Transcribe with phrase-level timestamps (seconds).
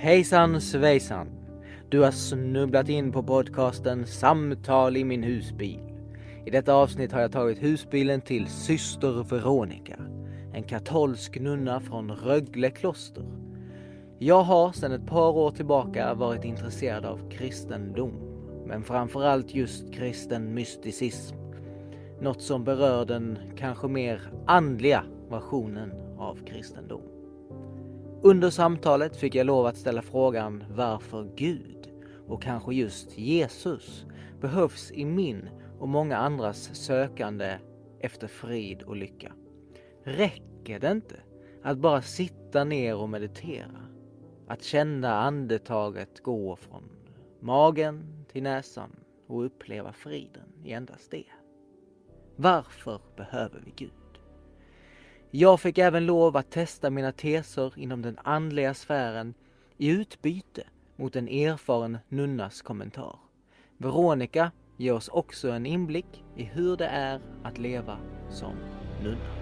[0.00, 1.28] Hejsan svejsan!
[1.88, 5.80] Du har snubblat in på podcasten Samtal i min husbil.
[6.46, 9.96] I detta avsnitt har jag tagit husbilen till syster Veronica,
[10.54, 13.24] en katolsk nunna från Rögle kloster.
[14.18, 18.12] Jag har sedan ett par år tillbaka varit intresserad av kristendom,
[18.66, 21.36] men framförallt just kristen mysticism.
[22.20, 27.17] Något som berör den kanske mer andliga versionen av kristendom.
[28.22, 31.88] Under samtalet fick jag lov att ställa frågan varför Gud
[32.28, 34.06] och kanske just Jesus
[34.40, 37.58] behövs i min och många andras sökande
[38.00, 39.32] efter frid och lycka.
[40.04, 41.16] Räcker det inte
[41.62, 43.82] att bara sitta ner och meditera?
[44.48, 46.84] Att känna andetaget gå från
[47.40, 48.96] magen till näsan
[49.26, 51.24] och uppleva friden i endast det.
[52.36, 53.97] Varför behöver vi Gud?
[55.30, 59.34] Jag fick även lov att testa mina teser inom den andliga sfären
[59.76, 60.62] i utbyte
[60.96, 63.18] mot en erfaren nunnas kommentar.
[63.76, 67.98] Veronica ger oss också en inblick i hur det är att leva
[68.30, 68.54] som
[69.02, 69.37] nunna.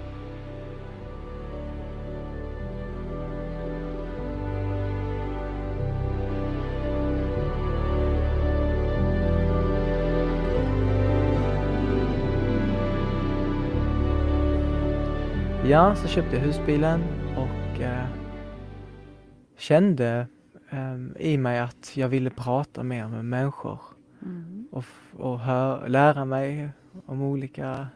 [15.69, 17.03] Ja, så köpte jag husbilen
[17.37, 18.07] och eh,
[19.59, 20.27] kände
[20.71, 23.81] eh, i mig att jag ville prata mer med människor
[24.23, 24.69] Mm.
[24.73, 24.85] och,
[25.17, 26.71] och hör, lära mig
[27.07, 27.87] om olika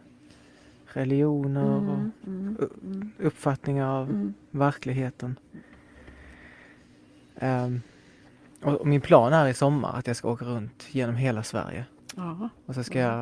[0.86, 4.34] religioner och Mm, mm, mm, uppfattningar av mm.
[4.50, 5.36] verkligheten.
[7.36, 7.80] Ehm,
[8.62, 11.84] och, och min plan är i sommar att jag ska åka runt genom hela Sverige
[12.16, 13.20] Ja, och så ska jag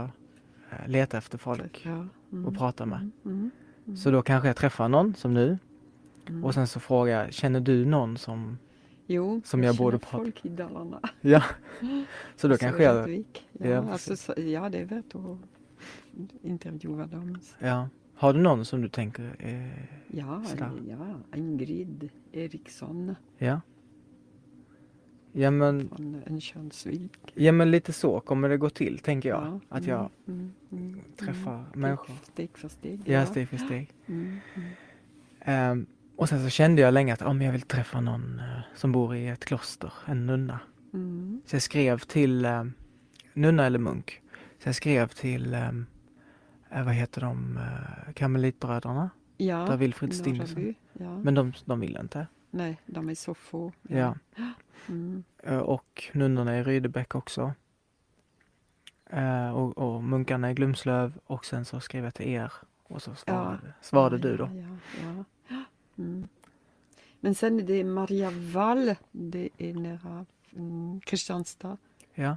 [0.71, 2.07] eh, leta efter folk ja.
[2.33, 3.11] Mm, och prata med.
[3.25, 3.51] mm,
[3.89, 5.59] mm, Så då kanske jag träffar någon som nu
[6.29, 6.45] mm.
[6.45, 8.59] och sen så frågar jag, känner du någon som...
[9.07, 11.01] jo, som jag borde känner prata- folk i Dalarna.
[11.21, 11.43] Ja.
[12.37, 13.11] Så då Så kanske jag...
[13.53, 15.39] Ja, Ja, alltså, så, ja, det är värt att
[16.43, 17.39] intervjua dem.
[17.59, 17.89] Ja.
[18.15, 19.37] Har du någon som du tänker...
[19.39, 20.71] Eh, Ja, Sådär.
[20.89, 23.61] ja, Ingrid Eriksson ja?
[25.33, 27.13] Ja men, från Örnsköldsvik.
[27.35, 29.43] ja men lite så kommer det gå till tänker jag.
[29.47, 31.67] Ja, Att mm, jag mm, mm, träffar mm.
[31.75, 32.15] människor.
[32.23, 33.01] Steg för steg.
[33.05, 33.89] Ja, steg för steg.
[35.41, 38.61] Ehm, och sen så kände jag länge att oh, men jag vill träffa någon eh,
[38.75, 40.61] som bor i ett kloster, en nunna.
[41.45, 42.65] Så jag skrev till eh,
[43.35, 44.23] nunna eller munk.
[44.63, 45.69] Så jag skrev till, eh,
[46.71, 49.11] eh, vad heter de, eh, Karmelitbröderna?
[49.37, 50.75] ja, Där Wilfrid Stinnesson.
[50.93, 51.19] Ja.
[51.19, 52.27] Men de, de vill inte.
[52.51, 53.73] Nej, de är så få.
[53.83, 54.15] Ja.
[54.89, 57.53] Mm, Eh, Och nunnorna i Rydebäck också.
[59.07, 63.15] Eh, Och, och munkarna i Glumslöv och sen så skrev jag till er och så
[63.15, 64.45] svarade, svarade ja, du då.
[64.55, 64.77] Ja,
[65.49, 65.65] ja.
[65.99, 66.29] Mm.
[67.21, 70.27] Men sen är det Maria Wall, det är nära
[70.57, 71.77] mm, Kristianstad
[72.15, 72.37] Ja,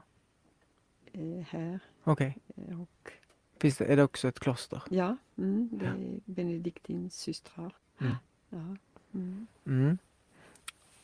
[1.14, 1.80] eh, här.
[2.04, 2.38] okej.
[2.56, 3.12] Eh, Och,
[3.60, 4.84] Finns det, är det också ett kloster?
[4.90, 7.76] ja, mm, det är Benediktins systrar.
[8.00, 8.14] Mm.
[8.50, 8.76] Ja,
[9.14, 9.48] mm.
[9.66, 9.98] Mm.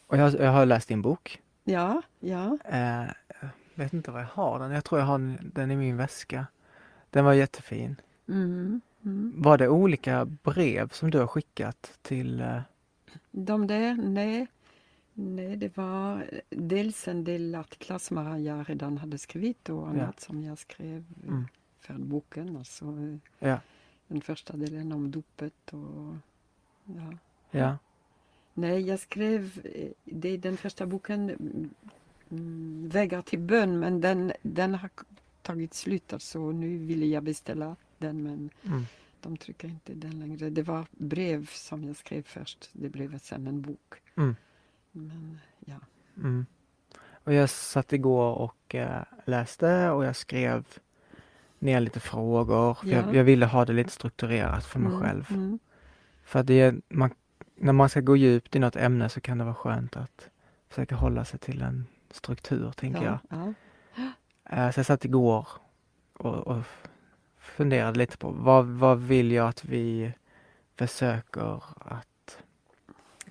[0.08, 1.42] Och jag, jag har läst din bok.
[1.64, 2.58] ja, ja.
[2.66, 3.08] Eh,
[3.40, 4.72] jag vet inte var jag har den.
[4.72, 6.48] Jag tror jag har den, i min väska.
[7.10, 7.96] Den var jättefin.
[8.28, 9.34] Mm, mm.
[9.38, 12.42] Var det olika brev som du har skickat till...
[12.42, 12.62] Eh,
[13.32, 14.48] De där, nej.
[15.14, 20.58] Nej, det var dels en del artiklar jag redan hade skrivit och annat som jag
[20.58, 21.48] skrev Mm.
[21.80, 22.58] för boken.
[22.58, 22.86] Alltså,
[23.40, 23.60] ja,
[24.08, 26.16] den första delen om dopet och
[26.86, 27.14] ja.
[27.52, 27.78] ja,
[28.58, 31.30] Nej, jag skrev, eh, det är den första boken,
[32.30, 34.90] mm, Vägar till bön, men den, den har
[35.42, 36.52] tagit slut alltså.
[36.52, 38.86] Nu ville jag beställa den men mm,
[39.22, 40.50] de trycker inte den längre.
[40.50, 43.94] Det var brev som jag skrev först, det blev sen en bok.
[44.16, 44.36] Mm.
[44.92, 45.80] Men ja.
[46.18, 46.46] mm.
[47.12, 50.66] Och jag satt igår och eh, läste och jag skrev
[51.60, 52.74] ner lite frågor.
[52.74, 53.14] För jag, Ja.
[53.16, 55.58] jag ville ha det lite strukturerat för mig Mm, själv.
[56.24, 57.12] För det man,
[57.58, 60.30] när man ska gå djupt i något ämne så kan det vara skönt att
[60.70, 63.20] försöka hålla sig till en struktur, tänker jag.
[63.30, 63.54] ja,
[63.96, 64.12] ja.
[64.50, 65.48] Eh, Så jag satt igår
[66.14, 66.64] och, och
[67.40, 70.14] funderade lite på vad, vad vill jag att vi
[70.76, 72.38] försöker att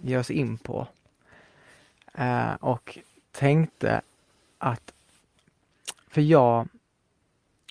[0.00, 0.88] ge oss in på?
[2.14, 2.98] Eh, och
[3.32, 4.00] tänkte
[4.58, 4.92] att,
[6.08, 6.68] för jag,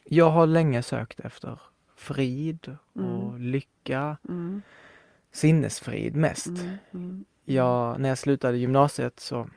[0.04, 1.60] jag har länge sökt efter
[1.96, 3.42] frid och Mm.
[3.42, 4.62] lycka, Mm,
[5.36, 6.48] sinnesfrid mest.
[6.48, 9.48] mm, mm, Jag, när jag slutade gymnasiet så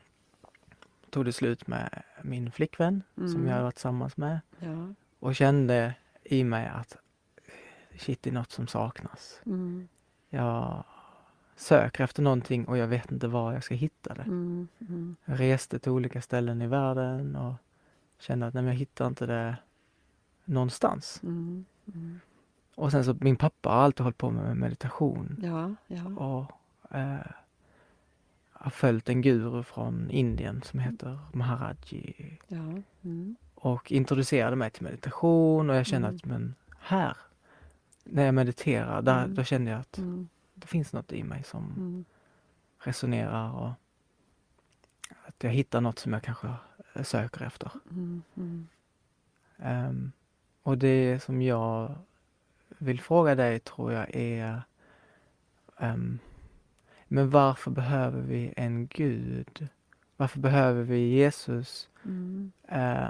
[1.11, 3.47] tog det slut med min flickvän som Mm.
[3.47, 5.95] jag hade varit tillsammans med ja, och kände
[6.25, 6.97] i mig att
[7.99, 9.41] shit, det är något som saknas.
[9.47, 9.89] mm,
[10.29, 10.85] Jag
[11.57, 14.23] söker efter någonting och jag vet inte var jag ska hitta det.
[14.23, 17.55] Mm, mm, Jag reste till olika ställen i världen och
[18.19, 19.57] kände att nej, jag hittar inte det
[20.45, 21.21] någonstans.
[21.23, 21.65] mm,
[21.95, 22.21] mm.
[22.79, 26.05] Och sen så min pappa har alltid hållit på med meditation Ja, ja.
[26.05, 26.53] och
[26.97, 27.19] eh,
[28.53, 32.57] har följt en guru från Indien som heter Maharaji ja.
[33.03, 36.17] Mm, och introducerade mig till meditation och jag kände Mm.
[36.17, 37.17] att men här,
[38.05, 39.35] när jag mediterar, där, Mm.
[39.35, 42.05] då kände jag att mm, det finns något i mig som mm,
[42.79, 43.71] resonerar och
[45.27, 46.49] att jag hittar något som jag kanske
[46.95, 47.71] eh, söker efter.
[49.59, 50.13] Ehm,
[50.63, 51.95] och det som jag
[52.79, 54.63] vill fråga dig tror jag är
[55.79, 56.19] ehm,
[57.09, 59.69] Men varför behöver vi en Gud?
[60.17, 61.89] Varför behöver vi Jesus?
[62.05, 63.09] Mm, Eh,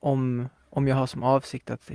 [0.00, 1.90] om, om jag har som avsikt att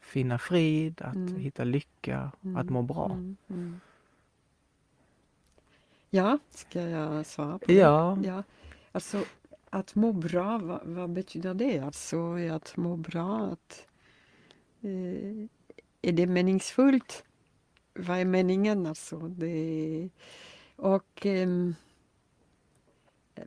[0.00, 1.36] finna frid, att Mm.
[1.36, 3.06] hitta lycka, mm, att må bra.
[3.12, 3.80] mm, mm.
[6.10, 7.72] Ja, ska jag svara på det?
[7.74, 8.42] Ja, Ja,
[8.92, 9.24] alltså
[9.70, 11.78] att må bra, vad, vad betyder det?
[11.78, 13.86] Alltså att må bra, att
[14.80, 15.46] eh,
[16.02, 17.24] är det meningsfullt?
[17.94, 19.18] Vad är meningen alltså?
[19.18, 20.08] Det,
[20.76, 21.74] och ehm,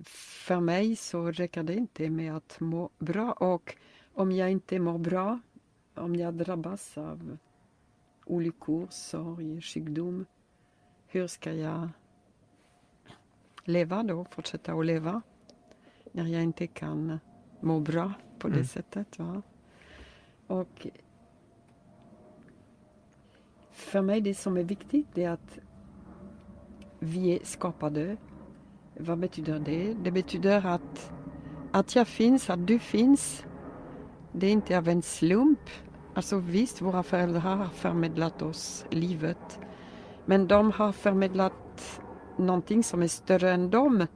[0.06, 3.75] för mig så räcker det inte med att må bra och
[4.13, 5.39] om jag inte mår bra,
[5.95, 7.38] om jag drabbas av
[8.25, 10.25] olyckor, sorg, sjukdom,
[11.07, 11.89] hur ska jag
[13.63, 15.21] leva då, fortsätta att leva
[16.12, 17.19] när jag inte kan
[17.59, 18.65] må bra på det Mm.
[18.68, 19.19] sättet.
[19.19, 19.42] Va?
[20.47, 20.88] Och
[23.81, 25.60] för mig det som är viktigt är att
[27.00, 28.18] vi är skapade.
[29.00, 29.94] Vad betyder det?
[29.94, 31.12] Det betyder att,
[31.72, 33.45] att jag finns, att du finns.
[34.31, 35.69] Det är inte av en slump.
[36.13, 39.60] Alltså visst, våra föräldrar har förmedlat oss livet.
[40.25, 42.01] Men de har förmedlat
[42.38, 44.07] någonting som är större än dem.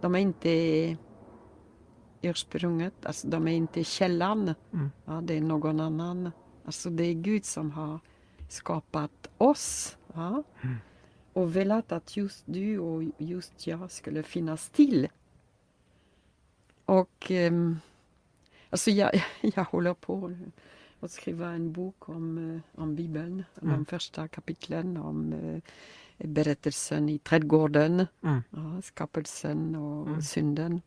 [0.00, 0.96] De är inte
[2.22, 4.54] ursprunget, alltså de är inte källan.
[4.72, 4.90] Mm.
[5.04, 6.30] Ja, det är någon annan.
[6.64, 8.00] Alltså det är Gud som har
[8.48, 9.96] skapat oss.
[10.14, 10.44] Mm.
[11.32, 15.08] Och velat att just du och just jag skulle finnas till.
[16.84, 17.78] Och ehm,
[18.70, 20.36] alltså jag, jag håller på
[21.00, 23.44] att skriva en bok om, eh, om Bibeln.
[23.62, 23.74] Mm.
[23.74, 25.60] De första kapitlen om eh,
[26.28, 28.06] berättelsen i trädgården.
[28.22, 28.42] Mm.
[28.50, 30.22] Ja, skapelsen och Mm.
[30.22, 30.80] synden.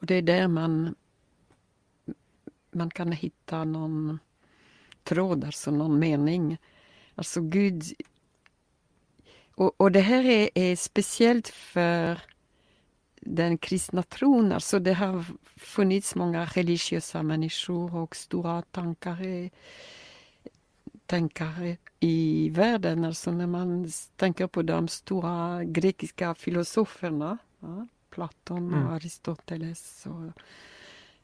[0.00, 0.94] Och det är där man,
[2.70, 4.18] man kan hitta någon
[5.04, 6.58] tråd, alltså någon mening.
[7.14, 7.82] Alltså Gud...
[9.56, 12.20] Och, och det här är, är speciellt för
[13.20, 14.52] den kristna tron.
[14.52, 15.24] Alltså det har
[15.56, 19.50] funnits många religiösa människor och stora tankare,
[21.06, 23.04] tänkare i världen.
[23.04, 28.92] Alltså när man tänker på de stora grekiska filosoferna, ja, Platon och Mm.
[28.92, 30.26] Aristoteles och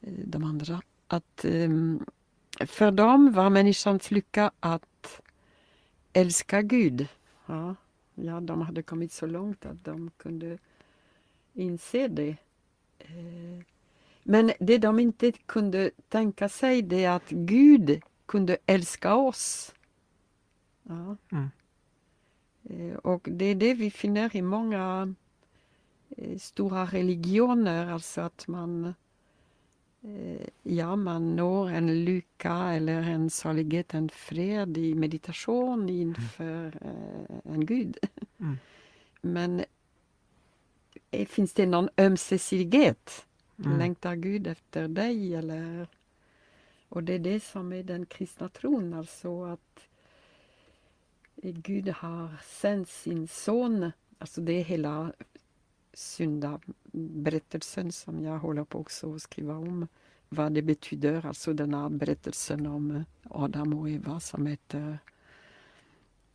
[0.01, 0.81] eh, de andra.
[1.07, 2.05] Att ehm,
[2.67, 5.21] för dem var människans lycka att
[6.13, 7.07] älska Gud.
[7.45, 7.75] Ja,
[8.15, 10.57] ja, de hade kommit så långt att de kunde
[11.53, 12.35] inse det.
[12.99, 13.63] Eh,
[14.23, 19.73] Men det de inte kunde tänka sig det är att Gud kunde älska oss.
[20.83, 21.17] Ja.
[21.31, 21.49] Mm.
[22.63, 25.15] Eh, Och det är det vi finner i många
[26.17, 28.93] eh, stora religioner, alltså att man
[30.63, 37.65] Ja, man når en lycka eller en salighet, en fred i meditation inför eh, en
[37.65, 37.97] gud.
[38.39, 38.57] Mm.
[39.21, 39.63] Men
[41.11, 43.25] eh, finns det någon ömsesidighet?
[43.65, 43.77] Mm.
[43.77, 45.35] Längtar Gud efter dig?
[45.35, 45.87] Eller?
[46.89, 49.87] Och det är det som är den kristna tron, alltså att
[51.35, 53.91] eh, Gud har sänt sin son.
[54.17, 55.13] Alltså det är hela
[56.91, 59.87] syndaberättelsen som jag håller på också att skriva om.
[60.29, 64.97] Vad det betyder, alltså den här berättelsen om eh, Adam och Eva som äter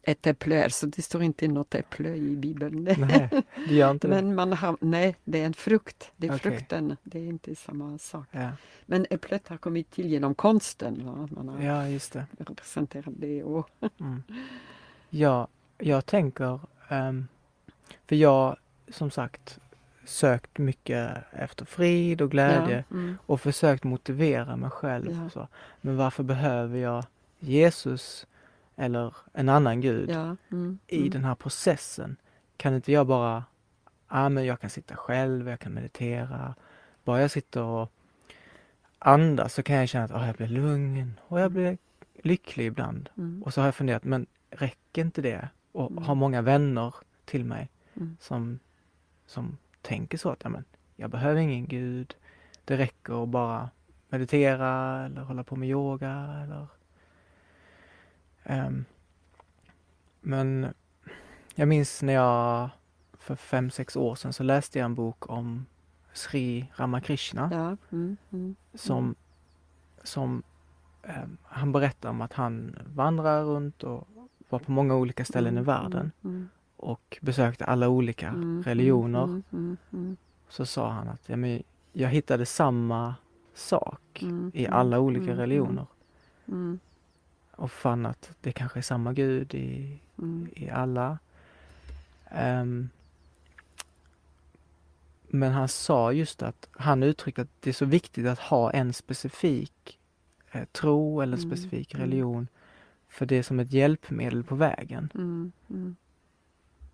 [0.03, 0.65] ett äpple.
[0.65, 2.85] Alltså det står inte något äpple i Bibeln.
[2.85, 3.29] Nej,
[3.69, 4.15] det gör inte det.
[4.15, 6.13] Men man har, nej, det är en frukt.
[6.17, 6.39] Det är Okej.
[6.53, 6.97] frukten.
[7.03, 8.27] Det är inte samma sak.
[8.31, 8.51] Ja.
[8.87, 11.07] Men äpplet har kommit till genom konsten.
[11.07, 11.29] Va?
[11.31, 12.27] Man har ja, just det.
[12.39, 13.45] representerat det.
[13.45, 13.71] Och,
[14.01, 14.23] Mm.
[15.11, 15.49] Ja,
[15.79, 17.27] jag tänker, ehm,
[18.07, 18.57] för jag
[18.89, 19.59] som sagt
[20.07, 25.13] sökt mycket efter frid och glädje Ja, mm, och försökt motivera mig själv.
[25.13, 25.31] Ja.
[25.31, 25.49] Så.
[25.81, 27.05] Men varför behöver jag
[27.39, 28.27] Jesus
[28.77, 31.11] eller en annan gud ja, mm, i mm.
[31.11, 32.17] den här processen?
[32.57, 33.45] Kan inte jag bara,
[34.11, 36.55] ja men jag kan sitta själv, jag kan meditera.
[37.05, 37.93] Bara jag sitter och
[38.99, 41.79] andas så kan jag känna att ah, jag blir lugn och jag blir
[42.23, 43.09] lycklig ibland.
[43.17, 43.43] Mm.
[43.43, 45.49] Och så har jag funderat, men räcker inte det?
[45.73, 46.05] och Mm.
[46.05, 46.95] har många vänner
[47.25, 48.17] till mig Mm.
[48.21, 48.59] som,
[49.27, 50.65] som tänker så att ja, men,
[50.97, 52.17] jag behöver ingen gud.
[52.65, 53.71] Det räcker att bara
[54.09, 56.67] meditera eller hålla på med yoga eller
[58.47, 58.85] Ehm,
[60.21, 60.75] Men
[61.55, 62.71] jag minns när jag
[63.19, 65.67] för fem, sex år sedan så läste jag en bok om
[66.13, 67.77] Sri Ramakrishna Ja.
[67.97, 68.17] Mm.
[68.33, 68.57] Mm.
[68.75, 69.15] som,
[70.03, 70.43] som
[71.03, 74.09] ehm, han berättar om att han vandrar runt och
[74.49, 79.25] var på många olika ställen i Mm, världen mm, och besökte alla olika mm, religioner.
[79.25, 80.17] mm, mm, mm,
[80.49, 83.15] Så sa han att ja, men jag hittade samma
[83.55, 85.87] sak mm, i mm, alla olika mm, religioner
[86.47, 86.79] mm,
[87.51, 91.19] och fann att det kanske är samma gud i, mm, i alla.
[92.31, 92.89] Ehm,
[95.29, 98.93] men han sa just att han uttryckte att det är så viktigt att ha en
[98.93, 99.99] specifik
[100.53, 102.07] eh, tro eller en Mm, specifik mm.
[102.07, 102.49] religion.
[103.09, 105.11] För det är som ett hjälpmedel på vägen.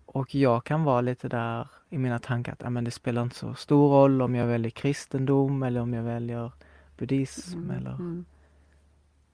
[0.05, 3.35] Och jag kan vara lite där i mina tankar att ja, men det spelar inte
[3.35, 6.51] så stor roll om jag väljer kristendom eller om jag väljer
[6.97, 8.25] buddhism mm, eller mm.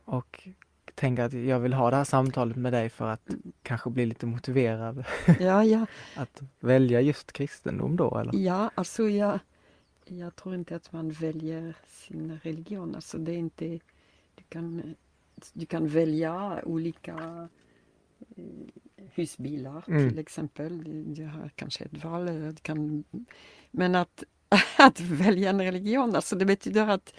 [0.06, 0.48] och
[0.96, 3.52] tänker att jag vill ha det här samtalet med dig för att Mm.
[3.64, 5.04] kanske bli lite motiverad
[5.40, 5.86] Ja, ja,
[6.16, 8.36] att välja just kristendom då eller?
[8.36, 9.40] ja, alltså jag,
[10.06, 12.96] jag tror inte att man väljer sin religion.
[12.96, 13.80] Alltså det är inte,
[14.36, 14.96] du kan,
[15.54, 17.48] du kan välja olika
[18.36, 18.44] eh,
[19.16, 20.10] husbilar Mm.
[20.10, 20.84] till exempel.
[21.14, 22.26] Du, har kanske ett val.
[22.26, 23.04] Du kan,
[23.72, 24.24] men att,
[24.78, 27.14] att välja en religion, alltså det betyder att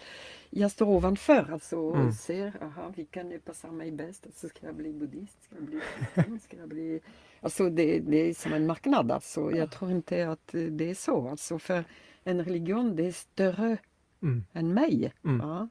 [0.49, 2.11] jag står ovanför alltså, och Mm.
[2.13, 4.25] ser, aha, vilken passar mig bäst.
[4.25, 5.43] Alltså, ska jag bli buddhist?
[5.43, 6.39] Ska jag bli kristen?
[6.39, 6.99] Ska jag bli...
[7.41, 9.11] Alltså det, det är som en marknad.
[9.11, 9.51] Alltså.
[9.51, 11.29] Jag tror inte att eh, det är så.
[11.29, 11.83] Alltså, för
[12.23, 13.77] en religion det är större
[14.23, 14.43] Mm.
[14.53, 15.13] än mig.
[15.25, 15.47] Mm.
[15.47, 15.67] Ja.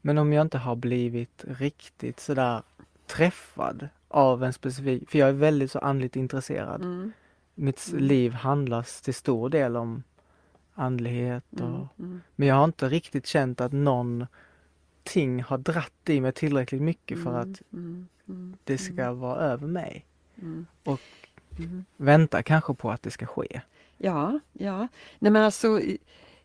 [0.00, 2.62] Men om jag inte har blivit riktigt sådär
[3.06, 6.82] träffad av en specifik, för jag är väldigt så andligt intresserad.
[6.82, 7.12] Mm.
[7.54, 8.04] Mitt Mm.
[8.04, 10.02] liv handlas till stor del om
[10.74, 11.88] andlighet och Mm.
[11.98, 12.20] Mm.
[12.36, 17.30] Men jag har inte riktigt känt att någonting har dratt i mig tillräckligt mycket för
[17.40, 20.06] Mm, att mm, mm, det ska vara över mig.
[20.42, 21.00] mm, Och
[21.58, 21.84] mm.
[21.96, 23.60] vänta kanske på att det ska ske.
[23.96, 24.88] Ja, ja.
[25.18, 25.80] Nej men alltså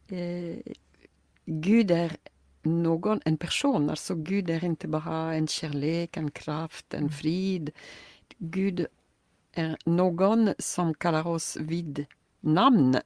[0.08, 0.58] eh,
[1.46, 2.12] Gud är
[2.63, 3.89] någon, en person.
[3.89, 7.72] Alltså Gud är inte bara en kärlek, en kraft, en frid.
[8.38, 8.86] Gud
[9.51, 12.05] är någon som kallar oss vid
[12.39, 12.98] namn.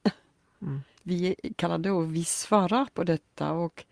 [0.62, 0.82] Mm.
[1.04, 3.52] Vi kallar det och vi svarar på detta.
[3.52, 3.86] Och,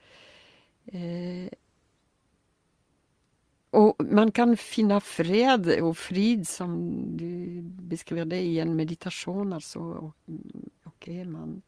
[0.86, 1.50] eh,
[3.69, 9.53] och man kan finna fred och frid som du beskriver det i en meditation.
[9.53, 11.62] Alltså, och, mm, okej, man,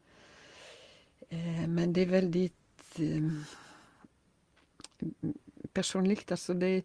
[1.28, 3.22] eh, men det är väldigt eh,
[5.72, 6.30] personligt.
[6.30, 6.76] Alltså det,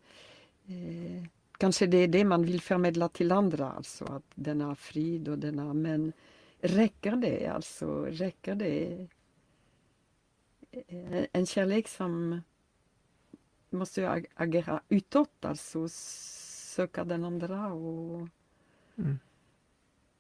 [0.65, 1.23] eh,
[1.57, 5.73] kanske det är det man vill förmedla till andra, alltså att denna frid och denna,
[5.73, 6.13] men
[6.59, 7.47] räcker det?
[7.47, 9.07] Alltså räcker det?
[10.71, 12.41] Eh, En kärlek som
[13.69, 18.27] måste agera utåt, alltså söka den andra och
[18.95, 19.19] Mm.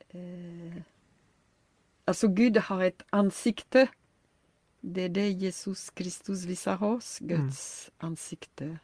[0.09, 0.81] eh,
[2.05, 3.87] Alltså Gud har ett ansikte.
[4.85, 8.79] Det är det Jesus Kristus visar oss, Guds ansikte.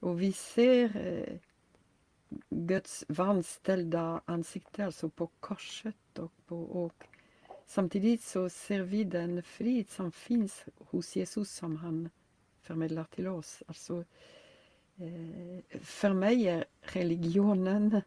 [0.00, 1.38] Och vi ser eh,
[2.50, 7.04] Guds vanställda ansikte alltså på korset och, på, och
[7.66, 12.08] samtidigt så ser vi den frid som finns hos Jesus som han
[12.62, 13.62] förmedlar till oss.
[13.66, 14.04] Alltså,
[14.96, 18.00] eh, för mig är religionen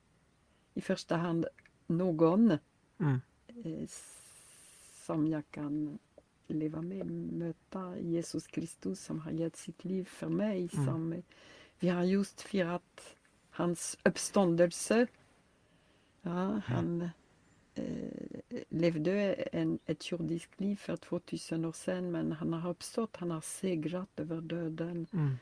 [0.73, 1.45] i första hand
[1.87, 2.57] någon
[2.99, 3.21] Mm.
[3.47, 3.87] eh,
[5.05, 5.99] som jag kan
[6.47, 10.69] leva med, möta Jesus Kristus som har gett sitt liv för mig.
[10.73, 10.85] Mm.
[10.85, 11.21] Som,
[11.79, 13.15] vi har just firat
[13.49, 15.07] hans uppståndelse.
[16.21, 17.09] Ja, han
[17.75, 23.31] eh, levde en, ett jordiskt liv för 2000 år sedan men han har uppstått, han
[23.31, 25.37] har segrat över döden Mm.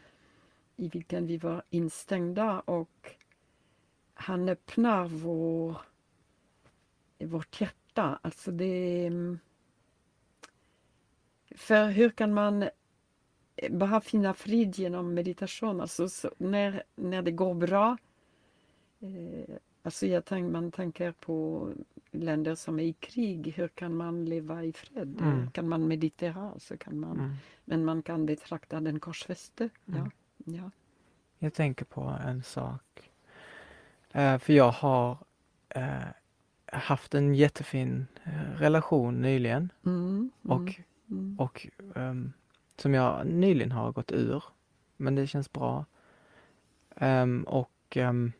[0.75, 3.15] i vilken vi var instängda och
[4.13, 5.77] han öppnar vår,
[7.19, 8.19] vårt hjärta.
[8.21, 9.11] Alltså det...
[11.55, 12.69] För hur kan man
[13.69, 15.81] bara finna frid genom meditation?
[15.81, 17.97] Alltså så när, när det går bra.
[18.99, 21.69] Eh, alltså jag tänk, man tänker på
[22.11, 23.53] länder som är i krig.
[23.57, 25.17] Hur kan man leva i fred?
[25.21, 25.51] Mm.
[25.51, 26.51] Kan man meditera?
[26.53, 27.31] Alltså kan man, Mm.
[27.65, 29.69] Men man kan betrakta den korsfäste.
[29.85, 30.11] Ja, Mm.
[30.45, 30.71] ja.
[31.39, 33.11] Jag tänker på en sak.
[34.11, 35.17] Eh, för jag har
[35.69, 36.03] eh,
[36.65, 40.73] haft en jättefin eh, relation nyligen Mm, och, mm,
[41.13, 41.39] mm.
[41.39, 42.33] och ehm,
[42.77, 44.43] som jag nyligen har gått ur.
[44.97, 45.85] Men det känns bra.
[46.95, 48.31] Ehm, och ehm,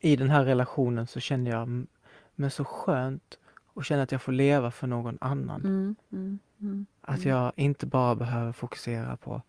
[0.00, 1.86] i den här relationen så kände jag
[2.34, 3.38] men så skönt
[3.74, 5.60] att känna att jag får leva för någon annan.
[5.60, 9.42] Mm, mm, mm, Att jag inte bara behöver fokusera på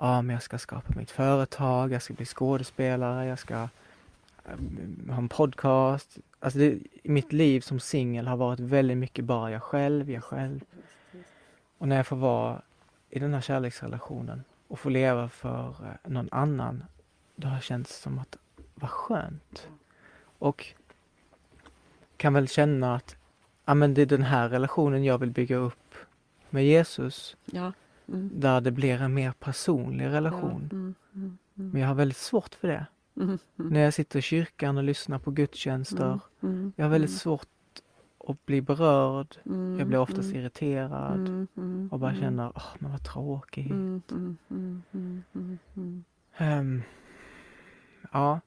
[0.00, 3.54] ja, men jag ska skapa mitt företag, jag ska bli skådespelare, jag ska
[4.44, 6.18] eh, ha en podcast.
[6.40, 10.60] Alltså det, mitt liv som singel har varit väldigt mycket bara jag själv, jag själv.
[11.80, 12.62] Och när jag får vara
[13.10, 16.84] i den här kärleksrelationen och få leva för eh, någon annan,
[17.36, 18.36] då har det känts som att
[18.74, 19.68] vad skönt.
[20.38, 20.66] Och
[22.16, 23.16] kan väl känna att
[23.64, 25.94] ja, men det är den här relationen jag vill bygga upp
[26.50, 27.72] med Jesus, Ja.
[28.08, 28.30] Mm.
[28.34, 30.68] där det blir en mer personlig relation.
[30.70, 30.76] Ja.
[30.76, 32.86] Mm, mm, mm, Men jag har väldigt svårt för det.
[33.16, 37.10] mm, mm, När jag sitter i kyrkan och lyssnar på gudstjänster, mm, jag har väldigt
[37.10, 37.48] mm, svårt
[38.30, 39.36] att bli berörd.
[39.46, 43.04] mm, Jag blir oftast mm, irriterad mm, mm, och bara mm, känner, åh, men vad
[43.04, 43.70] tråkigt.
[43.70, 46.04] mm, mm, mm, mm, mm, mm.
[46.36, 46.82] Ehm,
[48.12, 48.40] ja,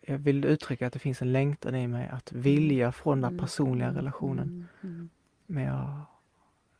[0.00, 3.40] jag vill uttrycka att det finns en längtan i mig att vilja från den Mm,
[3.40, 4.48] personliga mm, relationen.
[4.48, 5.08] mm, mm.
[5.46, 6.00] Men jag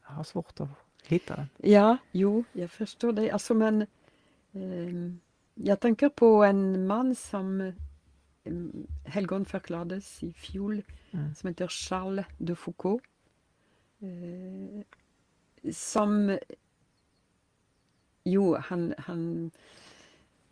[0.02, 0.68] har svårt att
[1.06, 1.46] hitta den.
[1.56, 3.30] Ja, jo, jag förstår det.
[3.30, 3.86] Alltså, men
[4.52, 5.20] ehm,
[5.54, 7.72] jag tänker på en man som
[8.44, 11.34] um, helgonförklarades i fjol, Mm.
[11.34, 13.02] som heter Charles de Foucault.
[14.00, 14.84] Eh,
[15.72, 16.38] som,
[18.24, 19.50] jo, han, han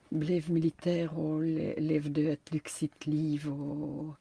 [0.08, 4.14] blev militär och le, levde ett lyxigt liv och,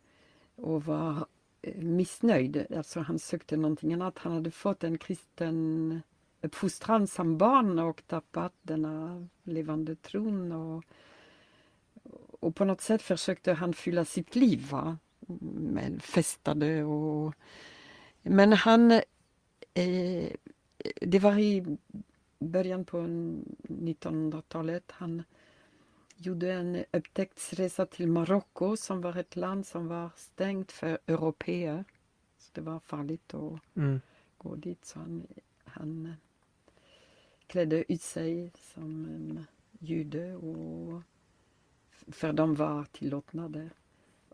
[0.56, 1.26] och var
[1.62, 2.66] eh, missnöjd.
[2.78, 4.18] Alltså han sökte någonting annat.
[4.18, 6.02] Han hade fått en kristen
[6.42, 10.52] uppfostran som barn och tappat denna levande tron.
[10.52, 10.84] Och,
[12.42, 14.68] och på något sätt försökte han fylla sitt liv.
[14.72, 14.98] Va?
[15.74, 17.34] Men festade och...
[18.22, 18.92] Men han...
[19.74, 20.30] Eh,
[21.02, 21.78] det var i
[22.40, 22.98] början på
[23.68, 24.92] 1900-talet.
[24.92, 25.24] Han
[26.16, 31.86] gjorde en upptäcktsresa till Marocko som var ett land som var stängt för europeer.
[32.38, 34.02] Så det var farligt att Mm.
[34.38, 34.86] gå dit.
[34.86, 35.28] Så han,
[35.64, 36.14] han
[37.48, 39.46] klädde ut sig som en
[39.80, 41.02] jude och
[42.08, 43.70] för de var tillåtna där.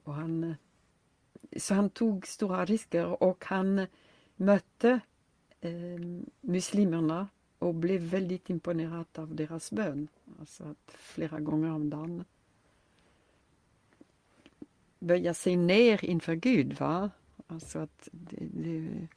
[0.04, 0.56] Och han, eh,
[1.58, 3.88] så han tog stora risker och han
[4.36, 5.00] mötte
[5.62, 6.00] eh,
[6.42, 7.28] muslimerna
[7.60, 10.08] och blev väldigt imponerad av deras bön.
[10.40, 12.26] Alltså att flera gånger om dagen
[15.00, 16.74] böja sig ner inför Gud.
[16.74, 17.10] Va?
[17.48, 19.08] Alltså att det, det,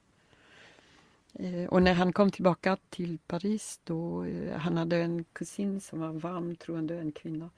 [1.34, 6.00] eh, och när han kom tillbaka till Paris då, eh, han hade en kusin som
[6.00, 7.50] var varm troende, en kvinna.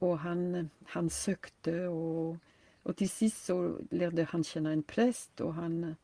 [0.00, 2.36] Och han, han sökte och,
[2.82, 5.94] och till sist så lärde han känna en präst och han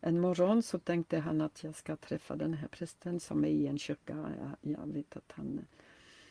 [0.00, 3.66] en morgon så tänkte han att jag ska träffa den här prästen som är i
[3.66, 4.34] en kyrka.
[4.40, 5.60] Jag, jag vet att han,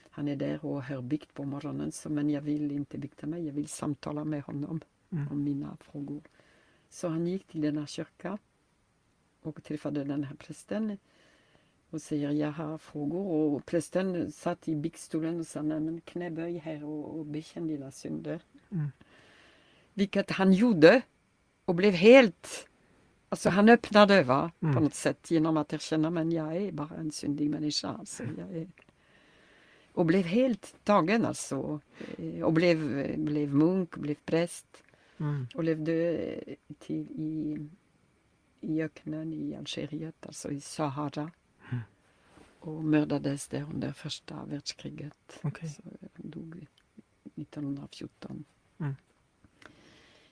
[0.10, 3.46] han är där och har bikt på morgonen så, men jag vill inte bikta mig,
[3.46, 5.28] jag vill samtala med honom Mm.
[5.32, 6.22] om mina frågor.
[6.90, 8.38] Så han gick till denna kyrka
[9.42, 10.98] och träffade den här prästen
[11.90, 16.58] och säger jag har frågor och prästen satt i biktstolen och sa nej men knäböj
[16.58, 18.40] här och, och bekänn dina synder.
[18.72, 18.88] Mm.
[19.94, 21.02] Vilket han gjorde
[21.66, 22.68] och blev helt
[23.30, 24.76] Alltså han öppnade va, Mm.
[24.76, 27.88] på något sätt genom att erkänna men jag är bara en syndig människa.
[27.88, 28.68] Alltså, jag är...
[29.94, 31.80] Och blev helt tagen alltså.
[32.18, 32.78] Eh, Och blev,
[33.18, 34.84] blev munk, blev präst
[35.20, 35.48] Mm.
[35.56, 36.20] och levde
[36.80, 37.58] till i,
[38.62, 41.32] i öknen i Algeriet, alltså i Sahara.
[42.64, 42.78] Mm.
[42.78, 45.40] Och mördades där under första världskriget.
[45.44, 45.70] Okej.
[45.70, 45.82] Så
[46.14, 46.68] han dog
[47.36, 48.46] 1914.
[48.80, 48.96] Mm.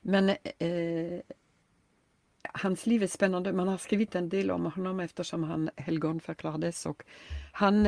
[0.02, 1.20] Men eh,
[2.54, 3.54] hans liv är spännande.
[3.54, 6.86] Man har skrivit en del om honom eftersom han helgonförklarades.
[6.86, 7.04] Och
[7.52, 7.88] han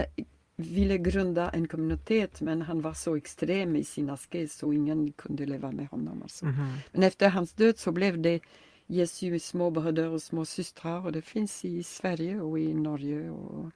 [0.55, 5.45] ville grunda en kommunitet men han var så extrem i sin askes så ingen kunde
[5.45, 6.23] leva med honom.
[6.23, 6.45] Alltså.
[6.45, 6.77] Mhm.
[6.91, 8.39] Men efter hans död så blev det
[8.87, 13.71] Jesu små bröder och små systrar och det finns i Sverige och i Norge och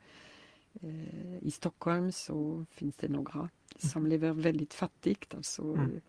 [1.42, 6.02] i Stockholm så finns det några som lever väldigt fattigt, alltså Mm.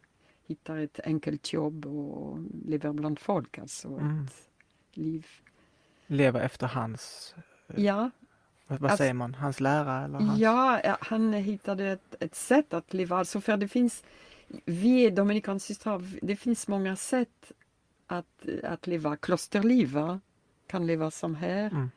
[0.47, 4.25] hittar ett enkelt jobb och lever bland folk, alltså Mm.
[4.25, 4.49] ett
[4.99, 5.27] liv.
[6.07, 7.35] Leva efter hans,
[7.77, 8.11] Ja,
[8.67, 10.39] vad, vad Alltså- säger man, hans lära eller hans?
[10.41, 13.17] Ja, han hittade ett, ett sätt att leva.
[13.17, 14.05] Alltså för det finns,
[14.65, 17.53] vi Dominikansystrar, det finns många sätt
[18.07, 19.99] att, att leva klosterliv.
[20.67, 21.67] Kan leva som här.
[21.67, 21.91] Mm.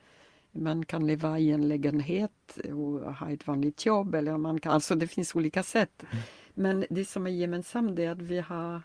[0.57, 4.15] Man kan leva i en lägenhet och ha ett vanligt jobb.
[4.15, 6.03] Eller man kan, alltså det finns olika sätt.
[6.53, 8.81] Men det som är gemensamt är att vi har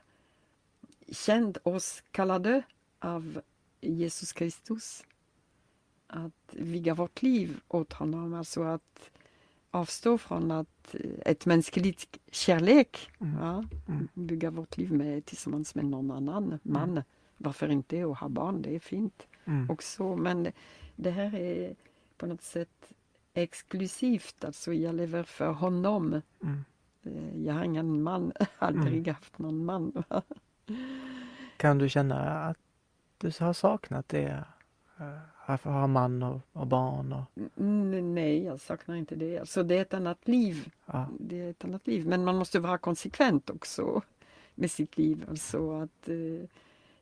[1.12, 2.62] känt oss kallade
[2.98, 3.40] av
[3.80, 5.04] Jesus Kristus
[6.06, 8.34] att viga vårt liv åt honom.
[8.34, 9.10] Alltså att
[9.70, 13.10] avstå från att eh, ett mänskligt kärlek.
[13.20, 13.36] Mm.
[13.40, 14.08] Ja, Mm.
[14.14, 17.02] bygga vårt liv med tillsammans med någon annan man.
[17.36, 18.04] Varför inte?
[18.04, 19.70] Och ha barn, det är fint Mm.
[19.70, 20.16] också.
[20.16, 20.52] Men
[20.96, 21.74] det- här är
[22.16, 22.92] på något sätt
[23.34, 24.44] exklusivt.
[24.44, 26.22] Alltså jag lever för honom.
[26.42, 26.64] Mm.
[27.02, 30.02] Eh, Jag har ingen man, aldrig haft någon man.
[31.56, 32.58] Kan du känna att
[33.18, 34.44] du har saknat det?
[34.98, 37.24] eh, Att ha man och, och barn och
[37.58, 39.38] Mm, Nej, jag saknar inte det.
[39.38, 40.72] Alltså det är ett annat liv.
[40.86, 41.08] ja.
[41.20, 42.06] Det är ett annat liv.
[42.06, 44.02] Men man måste vara konsekvent också
[44.54, 45.26] med sitt liv.
[45.30, 46.48] Alltså att eh,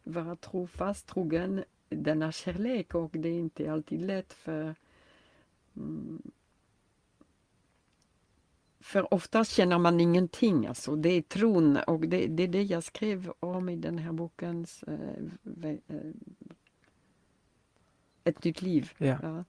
[0.04, 4.74] vara trofast, trogen denna kärlek och det är inte alltid lätt för
[5.76, 6.22] mm,
[8.80, 12.84] för ofta känner man ingenting, alltså det är tron och det, det är det jag
[12.84, 14.66] skrev om i den här boken.
[14.86, 16.10] Eh, eh,
[18.24, 18.92] ett nytt liv.
[18.98, 19.18] Ja.
[19.22, 19.44] Ja.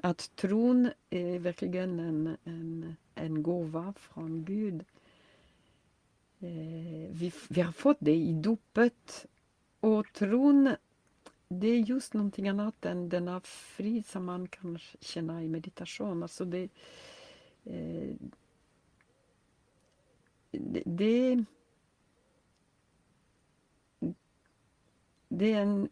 [0.00, 4.84] Att tron är verkligen en, en, en gåva från Gud.
[6.40, 9.26] Eh, vi, vi har fått det i dopet.
[9.80, 10.76] Och tron,
[11.48, 16.22] det är just någonting annat än denna frid som man kan känna i meditation.
[16.22, 16.68] Alltså det,
[17.64, 18.14] eh,
[20.50, 21.44] det, det,
[25.28, 25.88] det är en,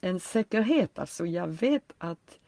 [0.00, 0.98] en säkerhet.
[0.98, 2.38] Alltså jag vet att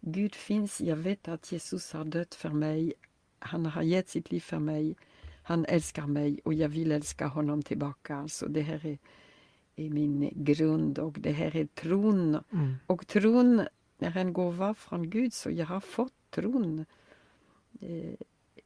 [0.00, 0.80] Gud finns.
[0.80, 2.92] Jag vet att Jesus har dött för mig.
[3.38, 4.96] Han har gett sitt liv för mig.
[5.42, 8.16] Han älskar mig och jag vill älska honom tillbaka.
[8.16, 8.98] Alltså det här är,
[9.76, 12.38] är min grund och det här är tron.
[12.52, 12.74] Mm.
[12.86, 13.60] Och tron
[13.98, 16.84] är en gåva från Gud så jag har fått tron
[17.80, 18.14] eh,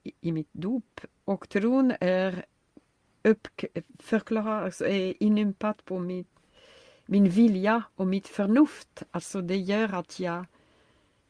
[0.02, 1.00] i, i mitt dop.
[1.24, 2.44] Och tron är
[3.22, 3.48] upp,
[3.98, 6.28] förklarar, alltså är inympad på mitt,
[7.06, 9.02] min vilja och mitt förnuft.
[9.10, 10.44] Alltså det gör att jag,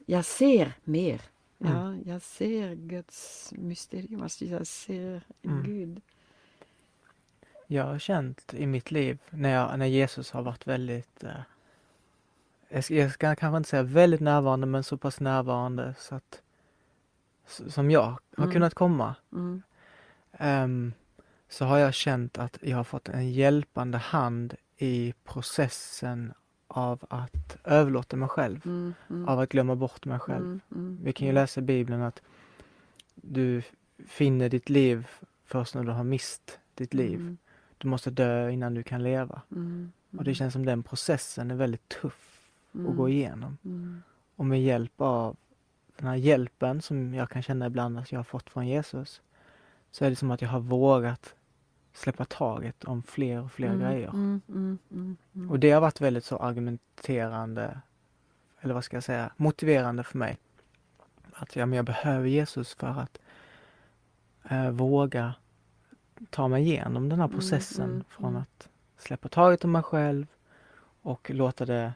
[0.07, 1.23] jag ser mer.
[1.59, 5.62] Ja, jag ser Guds mysterium, alltså jag ser Mm.
[5.62, 6.01] Gud.
[7.70, 11.31] Jag har känt i mitt liv när, jag, när Jesus har varit väldigt eh,
[12.68, 16.42] jag, ska, jag ska kanske inte säga väldigt närvarande men så pass närvarande så att
[17.46, 18.50] som jag har Mm.
[18.52, 19.62] kunnat komma Mm,
[20.33, 20.92] ehm,
[21.48, 26.33] så har jag känt att jag har fått en hjälpande hand i processen
[26.68, 30.44] av att överlåta mig själv, mm, mm, av att glömma bort mig själv.
[30.44, 32.22] mm, mm, Vi kan ju läsa i Bibeln att
[33.14, 33.62] du
[34.07, 35.07] finner ditt liv
[35.44, 37.37] först när du har mist ditt liv.
[37.79, 39.43] Mm, Du måste dö innan du kan leva.
[39.53, 43.59] mm, Och det känns som den processen är väldigt tuff att gå igenom.
[43.64, 44.03] Mm,
[44.37, 45.37] Och med hjälp av
[45.97, 49.23] den här hjälpen som jag kan känna ibland att jag har fått från Jesus
[49.91, 51.35] så är det som att jag har vågat
[51.93, 54.09] släppa taget om fler och fler mm, grejer.
[54.09, 55.51] Mm, mm, mm, mm.
[55.51, 57.81] Och det har varit väldigt så argumenterande,
[58.61, 60.38] eller vad ska jag säga, motiverande för mig.
[61.33, 63.19] Att ja, men jag behöver Jesus för att
[64.51, 65.35] eh, våga
[66.31, 68.42] ta mig igenom den här Mm, processen mm, från mm.
[68.42, 70.26] att släppa taget om mig själv
[71.02, 71.92] och låta det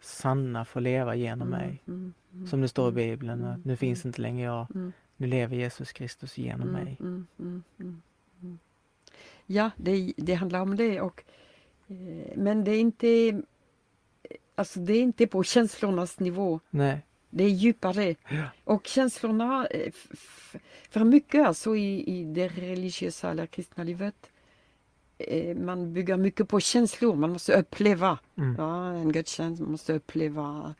[0.00, 1.82] sanna få leva genom mig.
[1.86, 4.66] Mm, mm, Som det står i mm, Bibeln, mm, att nu finns inte längre jag,
[4.74, 6.96] mm, nu lever Jesus Kristus genom mm, mig.
[7.00, 8.02] mm, mm, mm,
[8.42, 8.58] mm.
[9.46, 11.00] Ja, det, det handlar om det.
[11.00, 11.24] Och,
[11.88, 13.42] eh, men det är inte
[14.58, 16.60] Alltså det är inte på känslornas nivå.
[16.70, 17.06] Nej.
[17.30, 18.14] Det är djupare.
[18.28, 18.44] Ja.
[18.64, 19.92] Och känslorna, eh,
[20.90, 24.30] för mycket alltså i, i det religiösa eller kristna livet,
[25.18, 28.18] eh, man bygger mycket på känslor, man måste uppleva.
[28.36, 28.56] Mm.
[28.58, 30.74] Ja, en gudstjänst, man måste uppleva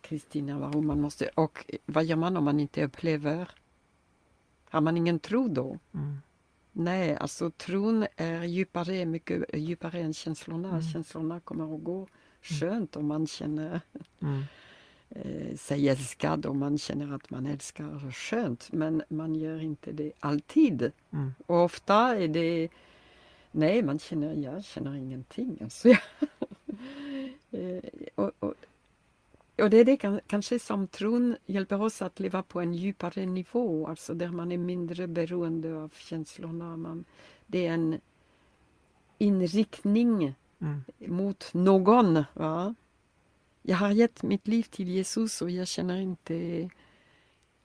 [0.00, 3.50] Kristina man måste, och vad gör man om man inte upplever?
[4.70, 5.78] Har man ingen tro då?
[5.94, 6.18] Mm.
[6.72, 10.68] Nej, alltså tron är djupare, mycket djupare än känslorna.
[10.68, 10.82] Mm.
[10.82, 12.08] Känslorna kommer och går
[12.42, 13.80] skönt om man känner
[14.22, 14.42] Mm.
[15.10, 18.72] Eh, sig älskad och man känner att man älskar skönt.
[18.72, 20.92] Men man gör inte det alltid.
[21.12, 21.32] Mm.
[21.46, 22.68] Och ofta är det
[23.52, 25.58] Nej, man känner, jag känner ingenting.
[25.62, 25.98] Alltså, jag,
[27.50, 27.82] eh,
[28.14, 28.54] och, och,
[29.58, 33.26] och det är det kan- kanske som tron hjälper oss att leva på en djupare
[33.26, 36.76] nivå, alltså där man är mindre beroende av känslorna.
[36.76, 37.04] Man,
[37.46, 38.00] det är en
[39.18, 40.80] inriktning Mm.
[40.98, 42.24] mot någon.
[42.34, 42.74] Va?
[43.62, 46.70] Jag har gett mitt liv till Jesus och jag känner inte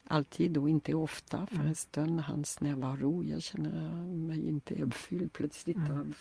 [0.08, 3.24] alltid och inte ofta förresten hans närvaro.
[3.24, 5.92] Jag känner mig inte uppfylld plötsligt Mm.
[6.00, 6.16] av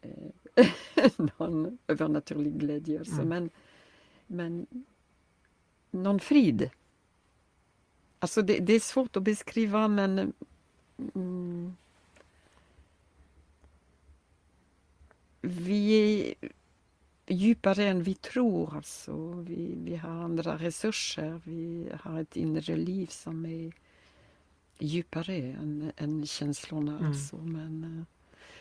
[0.00, 0.70] eh,
[1.38, 3.04] någon övernaturlig glädje.
[3.04, 3.28] Så, Mm.
[3.28, 3.50] men,
[4.26, 4.66] men
[5.90, 6.70] någon frid.
[8.18, 10.32] Alltså det, det är svårt att beskriva men
[11.14, 11.76] mm,
[15.40, 16.34] vi
[17.28, 18.76] djupare än vi tror.
[18.76, 19.32] Alltså.
[19.32, 23.72] Vi, vi har andra resurser, vi har ett inre liv som är
[24.78, 26.92] djupare än, än känslorna.
[26.92, 27.06] Mm.
[27.06, 27.36] Alltså.
[27.36, 28.04] Men, eh,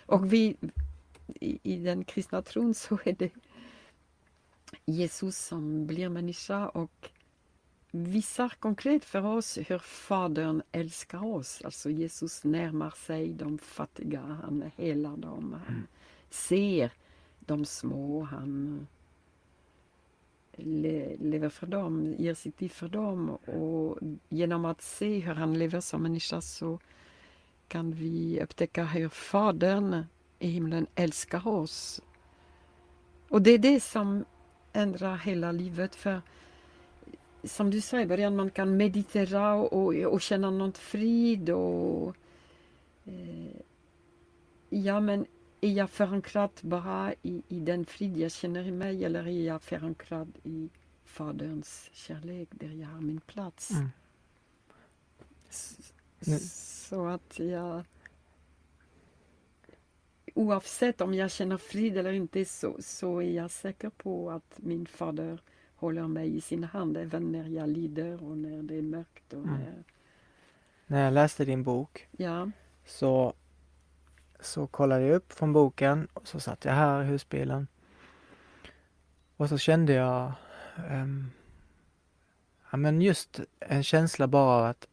[0.05, 0.55] och vi,
[1.39, 3.31] i, i den kristna tron så är det
[4.85, 7.09] Jesus som blir människa och
[7.91, 11.61] visar konkret för oss hur Fadern älskar oss.
[11.65, 15.87] Alltså Jesus närmar sig de fattiga, han helar dem, han
[16.29, 16.91] ser
[17.47, 18.87] de små, han
[21.19, 23.97] lever för dem, ger sitt liv för dem och
[24.29, 26.79] genom att se hur han lever som människa så
[27.67, 30.05] kan vi upptäcka hur Fadern
[30.39, 32.01] i himlen älskar oss.
[33.29, 34.25] Och det är det som
[34.73, 35.95] ändrar hela livet.
[35.95, 36.21] för
[37.43, 42.15] som du sa i början, man kan meditera och, och känna någon frid och
[43.05, 43.61] eh,
[44.69, 45.25] ja men
[45.61, 49.61] är jag förankrad bara i, i den frid jag känner i mig eller är jag
[49.61, 50.69] förankrad i
[51.05, 53.71] Faderns kärlek där jag har min plats?
[53.71, 53.89] Mm.
[56.19, 57.83] Nu- Så att jag
[60.35, 64.85] Oavsett om jag känner frid eller inte så, så är jag säker på att min
[64.85, 65.41] fader
[65.75, 69.33] håller mig i sin hand även när jag lider och när det är mörkt.
[69.33, 69.59] Och Mm.
[69.59, 69.83] när,
[70.87, 72.51] När jag läste din bok ja,
[72.85, 73.33] så,
[74.39, 77.67] så kollade jag upp från boken och så satt jag här i husbilen.
[79.37, 80.31] Och så kände jag
[80.89, 81.31] ehm,
[82.71, 84.87] ja, men just en känsla bara av att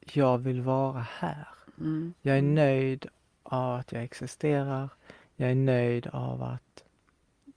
[0.00, 1.48] jag vill vara här.
[1.78, 2.54] mm, Jag är Mm.
[2.54, 3.06] nöjd
[3.42, 4.88] av att jag existerar.
[5.36, 6.84] Jag är nöjd av att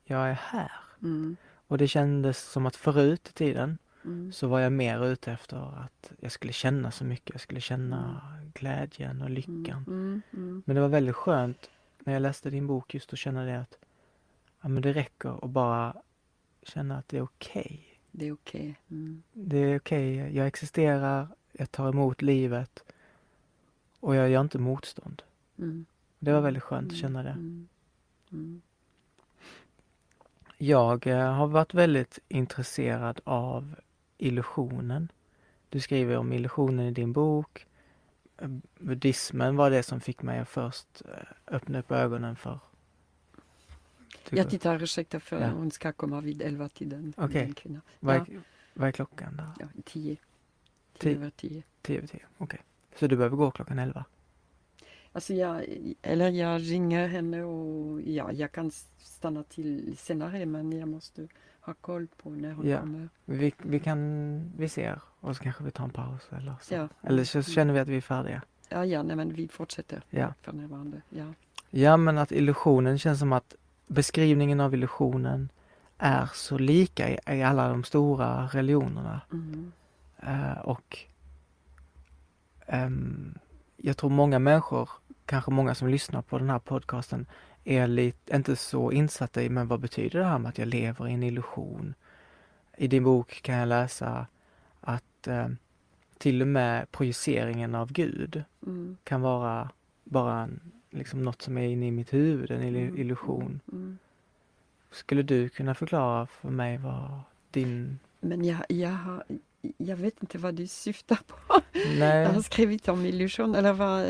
[0.04, 0.72] jag är här.
[1.02, 5.32] mm, Och det kändes som att förut i tiden mm, så var jag mer ute
[5.32, 7.30] efter att jag skulle känna så mycket.
[7.34, 8.22] Jag skulle känna
[8.54, 9.84] glädjen och lyckan.
[9.88, 13.44] mm, mm, Men det var väldigt skönt när jag läste din bok just att känna
[13.46, 13.78] det att
[14.62, 15.96] ja, men det räcker att bara
[16.64, 18.00] känna att det är okej.
[18.12, 18.80] det är okej.
[18.90, 22.84] Mm, Det är okej, jag existerar, jag tar emot livet
[24.00, 25.22] och jag gör inte motstånd.
[25.58, 25.86] mm,
[26.20, 27.30] Det var väldigt skönt att känna det.
[27.30, 27.68] mm,
[28.32, 28.62] mm,
[30.58, 33.76] Jag eh, har varit väldigt intresserad av
[34.18, 35.12] illusionen.
[35.70, 37.66] Du skriver om illusionen i din bok.
[38.80, 42.60] Buddhismen var det som fick mig att först eh, öppna upp ögonen för...
[44.24, 45.50] Tycker- Jag tittar, ursäkta för Ja.
[45.50, 47.14] hon ska komma vid elva tiden.
[47.18, 47.54] Okej.
[47.56, 47.82] kvinna.
[48.00, 48.26] vad, Ja,
[48.74, 49.50] vad är klockan där?
[49.60, 50.18] ja, tio.
[50.98, 51.16] Tio.
[51.16, 51.64] Över tio.
[51.82, 52.60] Tio över tio, okej.
[53.00, 54.06] Så du behöver gå klockan elva?
[55.12, 55.66] Alltså jag,
[56.02, 61.28] eller jag ringer henne och ja, jag kan stanna till senare men jag måste
[61.66, 62.80] ha koll på när hon Ja.
[62.80, 63.10] kommer.
[63.26, 66.74] Vi, vi kan, vi ser och så kanske vi tar en paus eller så.
[66.74, 66.88] Ja.
[67.02, 68.42] Eller så känner vi att vi är färdiga.
[68.70, 70.34] Ja, ja, nej men vi fortsätter Ja.
[70.42, 71.02] för närvarande.
[71.10, 71.26] Ja.
[71.70, 73.56] Ja, men att illusionen känns som att
[73.88, 75.50] beskrivningen av illusionen
[75.98, 79.22] är så lika i, i alla de stora religionerna.
[79.32, 79.72] Mm.
[80.18, 80.98] Eh, och
[82.68, 83.34] ehm,
[83.78, 84.90] jag tror många människor,
[85.26, 87.26] kanske många som lyssnar på den här podcasten,
[87.66, 91.08] är lite, inte så insatta i men vad betyder det här med att jag lever
[91.08, 91.94] i en illusion?
[92.78, 94.28] I din bok kan jag läsa
[94.82, 95.48] att eh,
[96.18, 98.98] till och med projiceringen av Gud Mm.
[99.04, 99.70] kan vara
[100.04, 102.98] bara en, liksom något som är inne i mitt huvud, en Mm.
[102.98, 103.60] illusion.
[103.72, 103.98] Mm.
[104.92, 107.20] Skulle du kunna förklara för mig vad
[107.52, 108.00] din...
[108.20, 109.24] Men jag, jag, har,
[109.78, 111.38] jag vet inte vad du syftar på.
[111.74, 114.06] Jag har Nej, skrivit om illusion eller vad,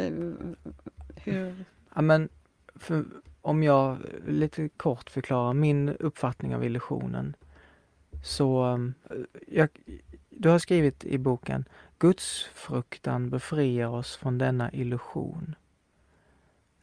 [1.16, 1.66] hur?
[1.96, 2.30] ja, men
[2.76, 3.06] för,
[3.46, 7.36] om jag lite kort förklarar min uppfattning av illusionen.
[8.24, 8.94] Så, um,
[9.48, 9.70] jag,
[10.30, 11.66] du har skrivit i boken
[12.00, 15.56] Guds fruktan befriar oss från denna illusion.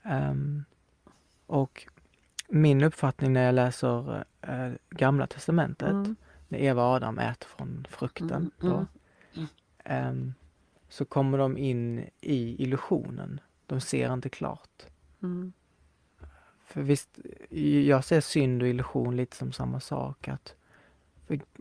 [0.03, 0.65] Ehm,
[1.47, 1.87] och
[2.49, 6.17] min uppfattning när jag läser eh, Gamla Testamentet Mm.
[6.49, 8.87] när Eva och Adam äter från frukten Mm, då, mm,
[9.35, 9.49] mm.
[9.85, 10.35] ehm,
[10.89, 13.41] så kommer de in i illusionen.
[13.67, 14.87] De ser inte klart.
[16.75, 16.87] Mm.
[16.87, 17.19] För visst,
[17.89, 20.29] jag ser synd och illusion lite som samma sak.
[20.29, 20.55] Att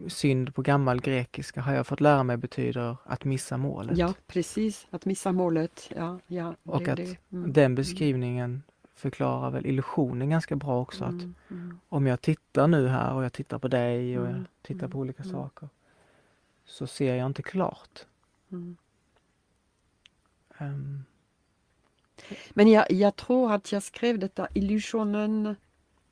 [0.07, 3.97] synd på gammal grekiska har jag fått lära mig betyder att missa målet.
[3.97, 4.87] Ja, precis.
[4.89, 5.91] Att missa målet.
[5.95, 7.17] Ja, ja, det Och att det.
[7.31, 7.53] Mm.
[7.53, 8.63] Den beskrivningen
[8.95, 11.03] förklarar väl illusionen ganska bra också.
[11.03, 14.31] Att Mm, mm, om jag tittar nu här och jag tittar på dig och jag
[14.31, 15.35] Mm, tittar på mm, olika mm.
[15.35, 15.69] saker
[16.65, 18.05] så ser jag inte klart.
[18.51, 18.77] mm.
[22.53, 25.55] Men jag, jag tror att jag skrev detta illusionen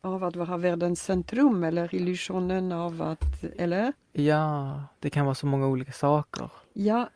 [0.01, 3.93] av att vara världens centrum eller illusionen av att, eller?
[4.13, 6.51] ja, det kan vara så många olika saker.
[6.73, 7.09] Ja,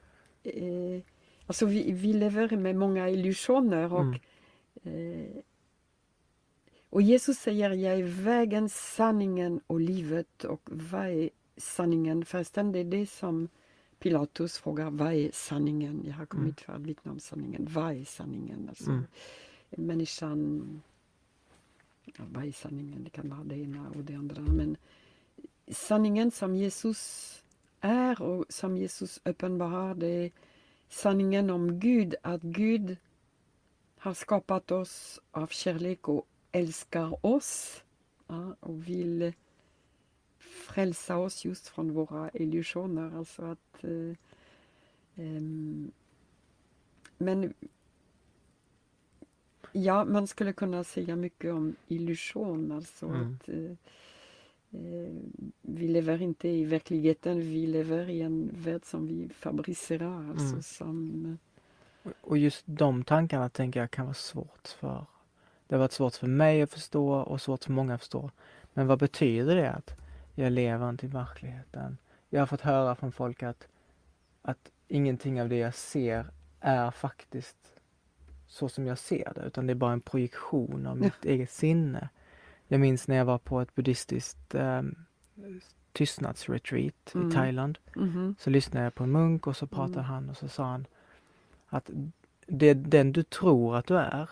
[0.43, 1.01] eh,
[1.47, 4.19] alltså vi, vi lever med många illusioner och, Mm.
[4.83, 5.41] eh,
[6.89, 10.43] Och Jesus säger, jag är vägen, sanningen och livet.
[10.43, 12.25] Och vad är sanningen?
[12.25, 13.47] Förresten, det är det som
[14.03, 16.03] Pilatus frågar, vad är sanningen?
[16.05, 17.67] Jag har kommit för att vittna om sanningen.
[17.69, 18.69] Vad är sanningen?
[18.69, 19.03] Alltså, Mm.
[19.69, 20.81] Människan,
[22.05, 23.03] ja, vad är sanningen?
[23.03, 24.41] Det kan vara det ena och det andra.
[24.41, 24.77] Men
[25.67, 27.43] sanningen som Jesus
[27.81, 30.31] är och som Jesus uppenbarar, det är
[30.89, 32.15] sanningen om Gud.
[32.21, 32.97] Att Gud
[33.97, 37.83] har skapat oss av kärlek och älskar oss
[38.27, 39.33] ja, och vill
[40.53, 43.17] frälsa oss just från våra illusioner.
[43.17, 44.15] Alltså att, eh,
[45.15, 45.91] ehm,
[47.17, 47.53] men
[49.71, 52.71] ja, man skulle kunna säga mycket om illusion.
[52.71, 53.21] Alltså Mm.
[53.41, 53.71] att eh,
[54.81, 55.13] eh,
[55.61, 60.29] vi lever inte i verkligheten, vi lever i en värld som vi fabricerar.
[60.29, 60.63] Alltså Mm.
[60.63, 61.37] som,
[62.21, 65.05] Och just de tankarna tänker jag kan vara svårt för
[65.67, 68.31] Det har varit svårt för mig att förstå och svårt för många att förstå.
[68.73, 69.95] Men vad betyder det att
[70.35, 71.97] jag lever inte i verkligheten?
[72.29, 73.67] Jag har fått höra från folk att,
[74.41, 76.25] att ingenting av det jag ser
[76.59, 77.57] är faktiskt
[78.47, 82.09] så som jag ser det, utan det är bara en projektion av mitt eget sinne.
[82.67, 84.81] Jag minns när jag var på ett buddhistiskt eh,
[85.91, 87.29] tystnadsretreat Mm.
[87.29, 87.77] i Thailand.
[87.95, 88.35] Mhm.
[88.39, 90.05] Så lyssnade jag på en munk och så pratade Mm.
[90.05, 90.85] han och så sa han
[91.67, 91.89] att
[92.47, 94.29] det, den du tror att du är,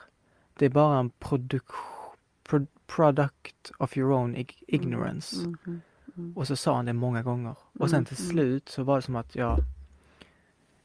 [0.54, 2.12] det är bara en produk-
[2.44, 5.36] pro- product of your own ig- ignorance.
[5.48, 5.82] Mhm.
[6.22, 6.38] Mm.
[6.38, 7.56] Och så sa han det många gånger.
[7.80, 8.32] Och sen Mm, till mm.
[8.32, 9.58] slut så var det som att jag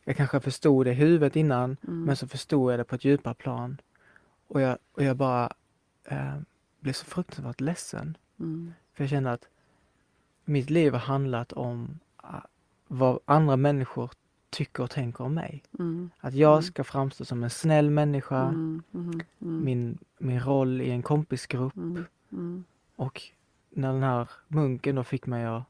[0.04, 3.34] jag kanske förstod det i huvudet innan, men så förstod jag det på ett djupare
[3.34, 3.80] plan.
[4.48, 5.52] Och jag, och jag bara
[6.04, 6.36] eh,
[6.80, 8.16] blev så fruktansvärt ledsen.
[8.94, 9.48] För jag kände att
[10.44, 12.40] mitt liv har handlat om ah,
[12.88, 14.10] vad andra människor
[14.50, 15.62] tycker och tänker om mig.
[15.78, 16.10] Mm.
[16.20, 18.82] Att jag ska framstå som en snäll människa, Mm.
[18.94, 19.20] Mm.
[19.64, 21.74] Min, min roll i en kompisgrupp.
[22.96, 23.22] Och
[23.76, 25.62] när den här munken då fick mig att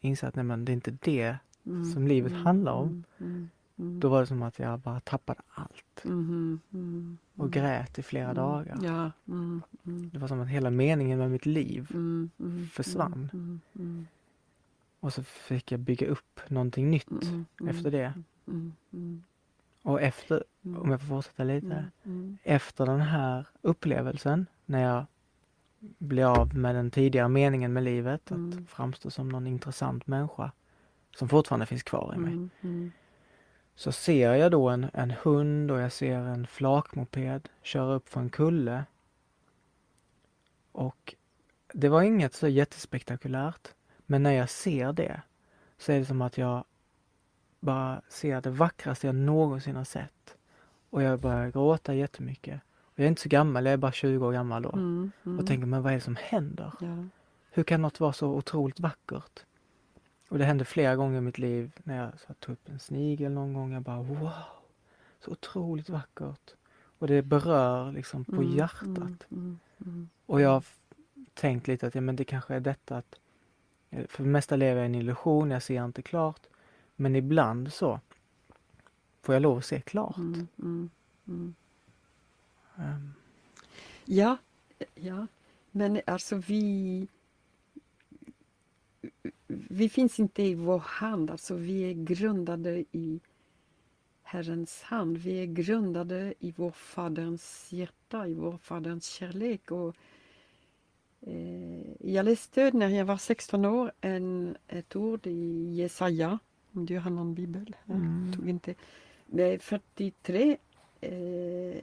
[0.00, 1.84] inse att nej men det är inte det, Mm.
[1.84, 2.44] som livet Mm.
[2.46, 3.04] handlar om.
[3.18, 3.50] Mm.
[3.78, 4.00] Mm.
[4.00, 6.04] då var det som att jag bara tappade allt.
[6.04, 6.60] Mhm.
[6.72, 7.18] Mm.
[7.36, 8.36] Och grät i flera Mm.
[8.36, 8.78] dagar.
[8.82, 9.10] Ja.
[9.28, 9.62] Mm.
[9.86, 10.10] Mm.
[10.12, 12.30] Det var som att hela meningen med mitt liv Mm.
[12.40, 12.66] Mm.
[12.66, 13.30] försvann.
[13.32, 13.60] Mm.
[13.74, 14.06] Mm.
[15.00, 17.44] Och så fick jag bygga upp någonting nytt Mm.
[17.60, 17.76] Mm.
[17.76, 18.12] efter det.
[18.46, 18.72] Mm.
[18.92, 19.22] Mm.
[19.82, 20.82] Och efter, Mm.
[20.82, 21.66] om jag får fortsätta lite.
[21.66, 21.84] Mm.
[22.04, 22.38] Mm.
[22.42, 25.06] Efter den här upplevelsen, när jag
[25.80, 28.48] blev av med den tidigare meningen med livet, Mm.
[28.64, 30.52] att framstå som någon intressant människa,
[31.16, 32.32] som fortfarande finns kvar i mig.
[32.32, 32.50] Mm.
[32.60, 32.92] Mm.
[33.74, 38.20] Så ser jag då en, en hund och jag ser en flakmoped köra upp för
[38.20, 38.84] en kulle.
[40.72, 41.14] Och
[41.72, 43.68] det var inget så jättespektakulärt.
[44.06, 45.22] Men när jag ser det
[45.78, 46.64] så är det som att jag
[47.60, 50.36] bara ser det vackraste jag någonsin har sett.
[50.90, 52.60] Och jag börjar gråta jättemycket.
[52.98, 54.72] Jag är inte så gammal, jag är bara 20 år gammal då.
[54.72, 55.10] Mm.
[55.26, 55.38] Mm.
[55.38, 56.72] Och tänker, men vad är det som händer?
[56.80, 57.04] Ja.
[57.50, 59.44] Hur kan något vara så otroligt vackert?
[60.28, 63.32] Och det hände flera gånger i mitt liv när jag så tog upp en snigel
[63.32, 63.72] någon gång.
[63.72, 64.32] Jag bara wow,
[65.20, 66.54] så otroligt vackert.
[66.98, 68.56] Och det berör liksom på Mm.
[68.56, 68.86] hjärtat.
[68.86, 69.18] Mm.
[69.30, 69.58] Mm.
[69.80, 70.08] Mm.
[70.26, 70.64] Och jag har
[71.34, 73.20] tänkt lite att ja, men det kanske är detta att
[73.90, 76.40] eh, för det mesta lever jag i en illusion, jag ser inte klart.
[76.96, 78.00] Men ibland så
[79.22, 80.16] får jag lov att se klart.
[82.78, 83.12] Ehm,
[84.04, 84.36] Ja,
[84.94, 85.26] ja,
[85.70, 87.06] men alltså vi...
[89.46, 93.20] Vi finns inte i vår hand, alltså vi är grundade i
[94.22, 95.16] Herrens hand.
[95.18, 99.70] Vi är grundade i vår Faderns hjärta, i vår Faderns kärlek.
[99.70, 99.96] Och,
[101.20, 106.38] eh, jag läste när jag var 16 år en, ett ord i Jesaja,
[106.72, 107.76] om du har någon bibel.
[107.84, 108.32] Jag Mm.
[108.32, 108.74] tog inte.
[109.26, 110.56] Det är 43
[111.00, 111.82] eh,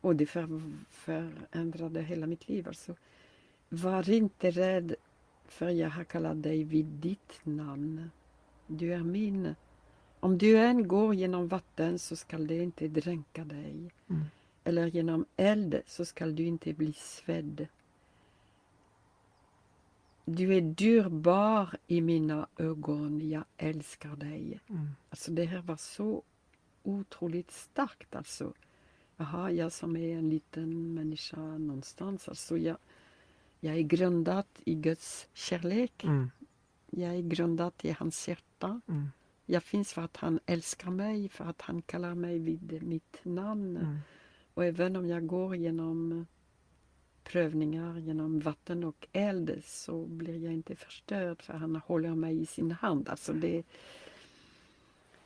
[0.00, 2.68] och det för, förändrade hela mitt liv.
[2.68, 2.94] Alltså,
[3.68, 4.94] var inte rädd,
[5.44, 8.10] för jag har kallat dig vid ditt namn.
[8.66, 9.54] Du är min.
[10.20, 13.92] Om du än går genom vatten så skall det inte dränka dig.
[14.10, 14.24] Mm.
[14.64, 17.66] Eller genom eld så skall du inte bli svedd.
[20.24, 24.60] Du är dyrbar i mina ögon, jag älskar dig.
[24.68, 26.22] mm, Alltså det här var så
[26.82, 28.52] otroligt starkt alltså.
[29.16, 32.28] Jaha, jag som är en liten människa någonstans.
[32.28, 32.76] Alltså jag,
[33.60, 36.04] jag är grundad i Guds kärlek.
[36.04, 36.30] mm,
[36.90, 38.80] Jag är grundad i hans hjärta.
[38.88, 39.06] mm,
[39.46, 43.76] Jag finns för att han älskar mig, för att han kallar mig vid mitt namn.
[43.76, 43.96] mm,
[44.54, 46.26] Och även om jag går genom
[47.24, 52.46] prövningar, genom vatten och eld så blir jag inte förstörd för han håller mig i
[52.46, 53.08] sin hand.
[53.08, 53.62] Alltså det,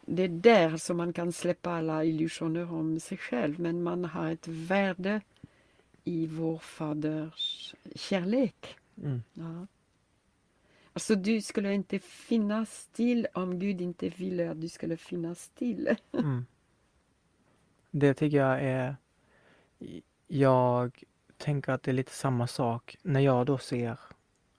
[0.07, 4.30] det är där som man kan släppa alla illusioner om sig själv men man har
[4.30, 5.20] ett värde
[6.05, 8.76] i vår faders kärlek.
[9.03, 9.22] Mm.
[9.32, 9.66] Ja.
[10.92, 15.96] Alltså du skulle inte finnas till om Gud inte ville att du skulle finnas till.
[16.12, 16.46] Mm.
[17.90, 18.96] Det tycker jag är...
[20.26, 21.03] Jag
[21.36, 23.98] tänker att det är lite samma sak när jag då ser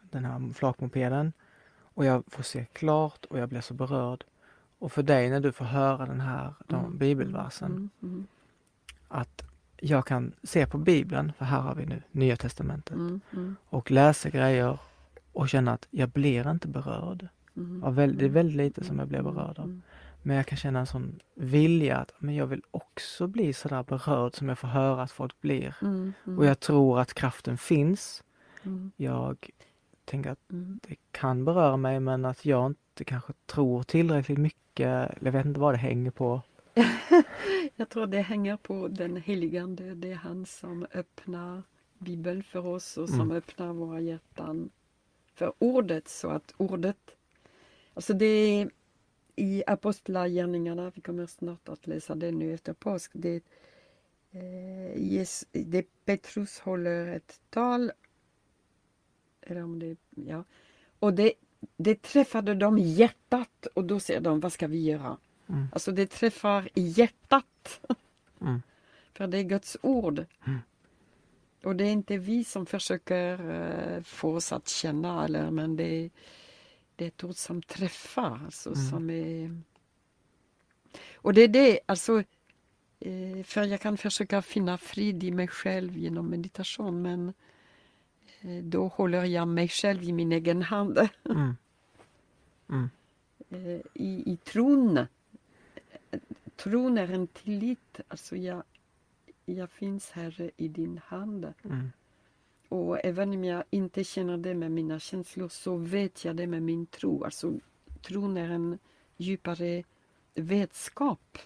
[0.02, 1.34] den här flakmopeden
[1.80, 4.24] och jag får se klart och jag blir så berörd.
[4.82, 6.98] Och för dig när du får höra den här de, Mm.
[6.98, 8.28] bibelversen, Mm, mm,
[9.08, 9.44] att
[9.78, 12.98] jag kan se på bibeln, för här har vi nu Nya Testamentet,
[13.70, 14.78] och läsa grejer
[15.34, 17.28] och känna att jag blir inte berörd.
[17.58, 19.82] mm, väl, det är väldigt lite som jag blir berörd av.
[20.22, 24.36] Men jag kan känna en sån vilja att men jag vill också bli sådär berörd
[24.36, 25.76] som jag får höra att folk blir.
[25.82, 28.24] mm, mm, Och jag tror att kraften finns.
[28.64, 29.50] mm, Jag
[30.12, 35.12] tänker att mm, det kan beröra mig men att jag inte kanske tror tillräckligt mycket.
[35.20, 36.42] Jag vet inte vad det hänger på.
[37.76, 39.96] Jag tror det hänger på den helige Ande.
[39.96, 41.64] Det är han som öppnar
[42.00, 43.38] Bibeln för oss och som Mm.
[43.38, 44.70] öppnar våra hjärtan
[45.34, 46.98] för ordet så att ordet...
[47.94, 48.70] Alltså det är
[49.36, 53.12] i Apostlagärningarna, vi kommer snart att läsa det nu efter påsk.
[53.14, 53.36] Det,
[54.32, 57.92] eh, Jes- det Petrus håller ett tal.
[59.42, 60.44] Eller om det, ja.
[61.00, 61.34] Och det,
[61.78, 65.18] det träffade dem i hjärtat och då säger de, vad ska vi göra?
[65.48, 65.68] Mm.
[65.74, 67.80] Alltså det träffar i hjärtat.
[68.42, 68.62] Mm.
[69.14, 70.26] För det är Guds ord.
[70.48, 70.60] Mm.
[71.64, 76.10] Och det är inte vi som försöker eh, få oss att känna, eller, men det
[77.02, 78.42] det är ett ord som träffar.
[78.46, 78.90] Alltså, Mm.
[78.90, 79.62] som är...
[81.14, 82.24] Och det är det, alltså,
[83.00, 87.34] eh, för jag kan försöka finna frid i mig själv genom meditation, men
[88.64, 90.98] då håller jag mig själv i min egen hand.
[91.30, 91.56] Mm.
[92.70, 92.90] Mm.
[93.50, 95.00] eh, i, i tron.
[96.56, 98.00] Tron är en tillit.
[98.08, 98.64] Alltså jag,
[99.46, 101.54] jag finns här i din hand.
[101.64, 101.92] Mm.
[102.70, 106.64] Och även om jag inte känner det med mina känslor så vet jag det med
[106.64, 107.24] min tro.
[107.24, 107.54] Alltså,
[108.02, 108.78] tron är en
[109.18, 109.84] djupare
[110.36, 111.38] vetskap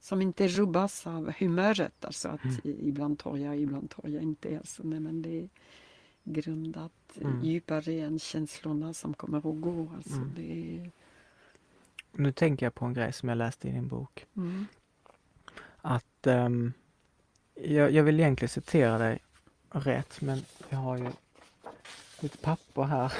[0.00, 2.04] som inte rubbas av humöret.
[2.04, 2.78] Alltså att Mm.
[2.82, 4.58] ibland tar jag, ibland tar jag inte.
[4.58, 5.48] Alltså, nej, men det
[6.26, 7.44] grundat Mm.
[7.44, 9.88] djupare än känslorna som kommer och går.
[9.96, 10.32] Alltså, Mm.
[10.36, 10.90] det är,
[12.12, 14.26] Nu tänker jag på en grej som jag läste i din bok.
[14.36, 14.66] mm.
[15.80, 16.72] Att ehm,
[17.54, 19.18] jag, jag vill egentligen citera dig
[19.70, 21.10] rätt men jag har ju
[22.20, 23.12] mitt papper här.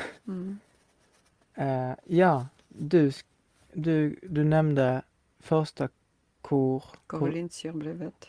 [1.55, 3.13] Eh, ja, du,
[3.73, 5.03] du, du nämnde
[5.39, 5.89] första
[6.43, 8.29] kor, kor Korinthierbrevet.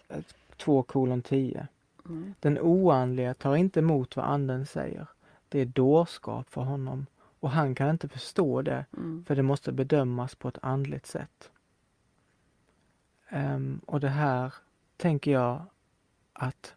[0.57, 1.67] 2 kolon 10.
[2.09, 2.33] Mm.
[2.39, 5.07] Den oandlige tar inte emot vad anden säger.
[5.49, 7.05] Det är dårskap för honom
[7.39, 9.25] och han kan inte förstå det Mm.
[9.27, 11.51] för det måste bedömas på ett andligt sätt.
[13.29, 14.53] Ehm, och det här
[14.97, 15.61] tänker jag
[16.33, 16.75] att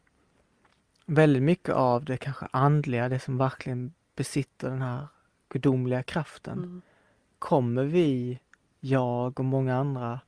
[1.06, 5.06] väldigt mycket av det kanske andliga, det som verkligen besitter den här
[5.48, 6.82] gudomliga kraften, Mm.
[7.38, 8.40] kommer vi,
[8.80, 10.20] jag och många andra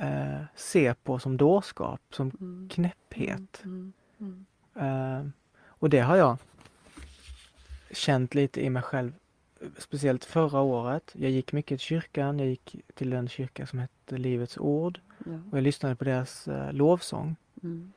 [0.00, 2.68] eh, se på som dårskap, som Mm.
[2.72, 3.60] knäpphet.
[3.64, 3.92] Mm.
[4.20, 4.46] Mm.
[4.74, 5.30] Eh,
[5.66, 6.38] och det har jag
[7.90, 9.12] känt lite i mig själv.
[9.78, 11.10] Speciellt förra året.
[11.18, 12.38] Jag gick mycket till kyrkan.
[12.38, 15.00] Jag gick till en kyrka som hette Livets Ord.
[15.26, 15.32] Ja.
[15.50, 17.36] Och jag lyssnade på deras eh, lovsång.
[17.62, 17.92] Mm.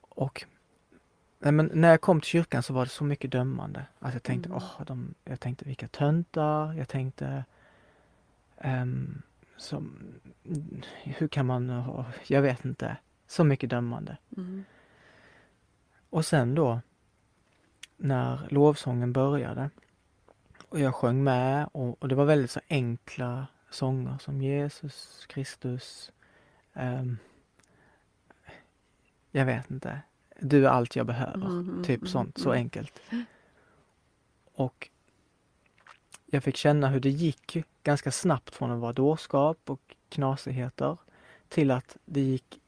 [0.00, 0.44] Och
[1.38, 3.86] nej, men när jag kom till kyrkan så var det så mycket dömande.
[3.98, 4.56] Att jag tänkte, Mm.
[4.62, 6.72] åh, de, jag tänkte vilka töntar.
[6.72, 7.44] Jag tänkte
[8.56, 9.22] ehm,
[9.64, 9.98] som,
[11.02, 12.96] hur kan man, ha- jag vet inte.
[13.26, 14.16] Så mycket dömande.
[14.36, 14.64] Mm.
[16.10, 16.80] Och sen då
[17.96, 19.70] när lovsången började
[20.68, 26.12] och jag sjöng med och, och det var väldigt så enkla sånger som Jesus Kristus.
[26.72, 27.18] ehm,
[29.30, 30.00] jag vet inte.
[30.40, 31.46] Du är allt jag behöver.
[31.46, 32.58] Mm, typ mm, sånt, så mm.
[32.58, 33.00] enkelt.
[34.54, 34.88] Och
[36.26, 40.96] jag fick känna hur det gick ganska snabbt från att vara dårskap och knasigheter
[41.48, 42.60] till att det gick,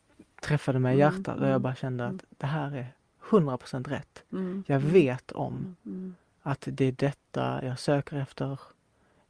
[0.43, 2.17] träffade mig i Mm, hjärtat och jag mm, bara kände mm.
[2.17, 2.93] att det här är
[3.29, 4.25] 100% rätt.
[4.33, 4.65] Mm.
[4.67, 4.93] Jag Mm.
[4.93, 6.15] vet om Mm.
[6.43, 8.59] att det är detta jag söker efter.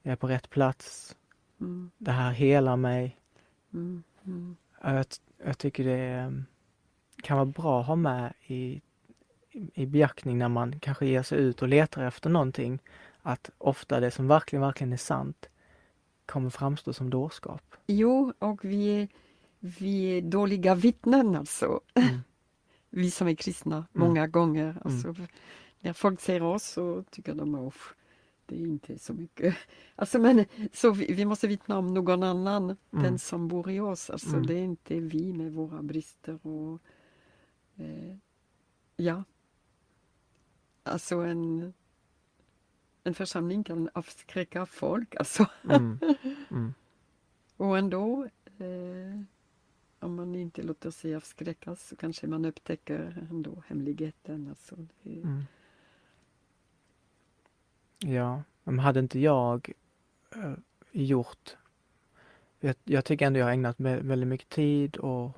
[0.02, 1.16] Jag är på rätt plats.
[1.60, 1.90] Mm.
[1.98, 3.16] Det här helar mig.
[3.74, 4.02] Mm.
[4.24, 4.56] Mm.
[4.82, 5.06] Jag,
[5.44, 6.44] jag tycker det är,
[7.22, 8.80] kan vara bra att ha med i,
[9.74, 12.78] i beaktning när man kanske ger sig ut och letar efter någonting.
[13.22, 15.48] Att ofta det som verkligen, verkligen är sant
[16.26, 17.74] kommer framstå som dårskap.
[17.86, 19.08] Jo, och vi är,
[19.60, 21.80] vi är dåliga vittnen alltså.
[21.94, 22.08] Mm.
[22.90, 24.70] Vi som är kristna, många gånger.
[24.70, 24.82] Mm.
[24.84, 25.14] Alltså,
[25.80, 27.74] När folk ser oss så tycker de att
[28.46, 29.56] det är inte så mycket.
[29.98, 32.78] Alltså, men, så vi, vi måste vittna om någon annan, Mm.
[32.90, 34.10] den som bor i oss.
[34.10, 34.46] Alltså, Mm.
[34.46, 36.80] Det är inte vi med våra brister och
[37.76, 38.16] Eh,
[38.96, 39.24] ja.
[40.82, 41.74] Alltså en,
[43.06, 45.46] en församling kan avskräcka folk alltså.
[45.70, 45.98] Mm.
[46.50, 46.74] Mm.
[47.56, 48.24] Och ändå,
[48.58, 49.20] eh,
[49.98, 54.48] om man inte låter sig avskräckas så kanske man upptäcker ändå hemligheten.
[54.48, 55.42] Alltså det, Mm.
[57.98, 59.72] Ja, men hade inte jag
[60.34, 60.54] eh,
[60.92, 61.56] gjort...
[62.60, 65.30] Jag, jag tycker ändå jag har ägnat vä- väldigt mycket tid och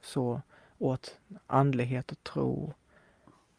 [0.00, 0.42] så
[0.78, 2.74] åt andlighet och tro.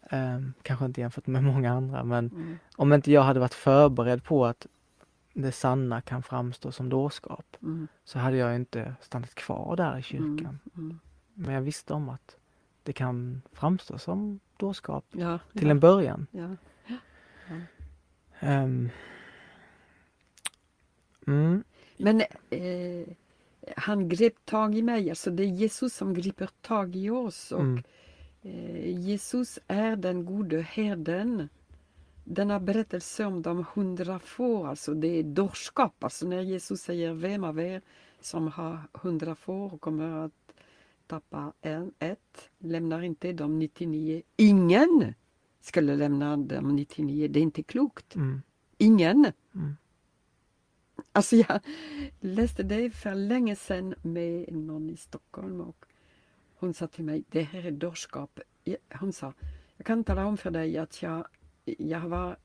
[0.10, 4.24] Ehm, kanske inte jämfört med många andra, men mm, om inte jag hade varit förberedd
[4.24, 4.68] på att
[5.34, 10.02] det sanna kan framstå som dårskap mm, så hade jag inte stannat kvar där i
[10.02, 10.60] kyrkan.
[10.78, 11.00] mm.
[11.34, 12.36] Men jag visste om att
[12.84, 16.28] det kan framstå som dårskap Ja, till ja, en början.
[16.32, 16.56] ja.
[18.40, 18.90] Mm,
[21.98, 23.08] Men eh,
[23.78, 27.52] han grep tag i mig, alltså det är Jesus som griper tag i oss.
[27.52, 27.84] Och Mm.
[28.86, 31.50] Jesus är den gode herden.
[32.24, 36.04] Denna berättelse om de hundra får, alltså det är dårskap.
[36.04, 37.82] Alltså när Jesus säger vem av er
[38.22, 40.54] som har hundra får och kommer att
[41.08, 44.22] tappa en, ett, lämnar inte de 99.
[44.36, 45.14] Ingen
[45.62, 48.16] skulle lämna de 99, det är inte klokt.
[48.16, 48.42] Mm.
[48.78, 49.32] Ingen.
[49.56, 49.76] Mm.
[51.12, 51.60] Alltså jag
[52.20, 55.86] läste det för länge sedan med någon i Stockholm och
[56.66, 58.40] hon sa till mig, det här är dårskap.
[59.00, 59.34] Hon sa,
[59.78, 61.28] jag kan tala om för dig att jag,
[61.66, 62.38] jag var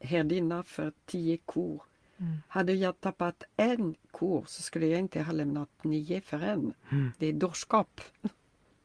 [0.00, 1.82] herdinna för tio kor.
[2.18, 2.36] Mm.
[2.48, 6.74] Hade jag tappat en ko så skulle jag inte ha lämnat nio för en.
[6.92, 7.12] Mm.
[7.18, 8.00] Det är dårskap.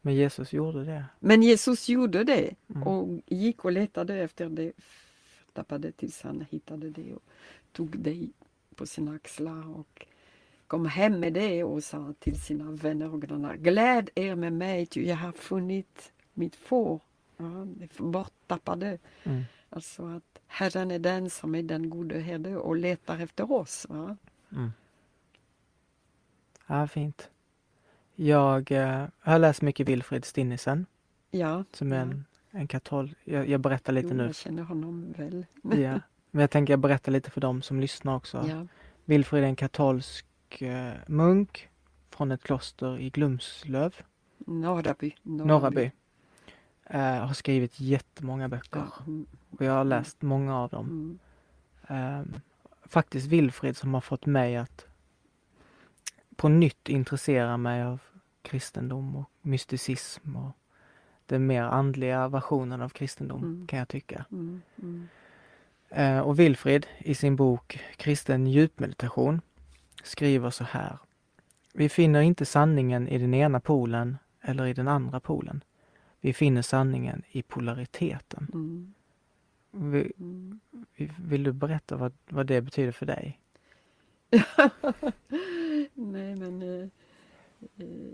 [0.02, 1.06] Men Jesus gjorde det.
[1.20, 2.84] Men Jesus gjorde det Mm.
[2.84, 4.72] och gick och letade efter det,
[5.54, 7.24] tappade tills han hittade det och
[7.72, 8.28] tog det
[8.76, 10.06] på sina axlar och
[10.72, 14.86] kom hem med det och sa till sina vänner och grannar Gläd er med mig,
[14.86, 17.02] ty jag har funnit mitt får.
[17.38, 18.98] Ja, det borttappade.
[19.24, 19.44] Mm.
[19.70, 23.86] Alltså att Herren är den som är den gode herde och letar efter oss.
[23.90, 24.18] Va?
[24.52, 24.72] Mm.
[26.68, 27.30] Ja, fint.
[28.16, 30.86] Jag eh, har läst mycket Wilfrid Stinnesen
[31.32, 32.02] Ja, som är Ja.
[32.02, 33.16] en, en katol.
[33.24, 34.26] Jag, jag berättar lite jo, nu.
[34.26, 35.46] jag känner honom väl.
[35.64, 36.00] Ja.
[36.32, 38.46] Men jag tänker jag berättar lite för dem som lyssnar också.
[38.50, 38.68] Ja.
[39.06, 40.26] Wilfrid är en katolsk
[40.60, 41.70] eh, munk
[42.10, 43.96] från ett kloster i Glumslöv,
[44.38, 45.16] Norraby.
[45.24, 45.92] Norraby.
[46.86, 50.86] Eh, har skrivit jättemånga böcker mm, och jag har läst många av dem.
[50.86, 51.20] mm.
[51.88, 52.34] Ehm,
[52.86, 54.86] faktiskt Wilfrid som har fått mig att
[56.36, 58.00] på nytt intressera mig av
[58.42, 60.52] kristendom och mysticism och
[61.26, 63.68] den mer andliga versionen av kristendom Mm.
[63.68, 64.26] kan jag tycka.
[64.32, 65.08] Mm, mm.
[65.90, 69.42] Eh, och Wilfrid i sin bok Kristen djupmeditation
[70.04, 70.98] skriver så här.
[71.74, 75.64] Vi finner inte sanningen i den ena polen eller i den andra polen.
[76.22, 78.48] Vi finner sanningen i polariteten.
[78.54, 78.94] Mm,
[79.72, 80.60] Vi, mm.
[81.18, 83.40] vill du berätta vad, vad det betyder för dig?
[85.94, 86.62] Nej, men...
[86.62, 86.88] Eh,
[87.78, 88.14] eh,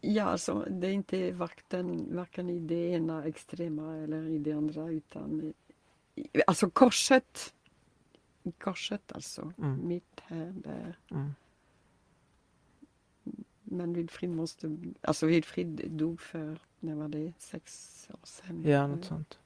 [0.00, 4.88] ja, alltså, det är inte varken, varken i det ena extrema eller i det andra,
[4.90, 5.52] utan...
[6.14, 7.54] i- Alltså korset.
[8.42, 9.52] I korset, alltså.
[9.58, 9.88] Mm.
[9.88, 10.98] Mitt här, där.
[11.10, 11.34] Mm.
[13.62, 14.76] Men Wilfrid måste...
[15.00, 17.32] Alltså Wilfrid dog för, när var det?
[17.38, 18.62] Sex år sedan?
[18.64, 19.38] Ja, något sånt.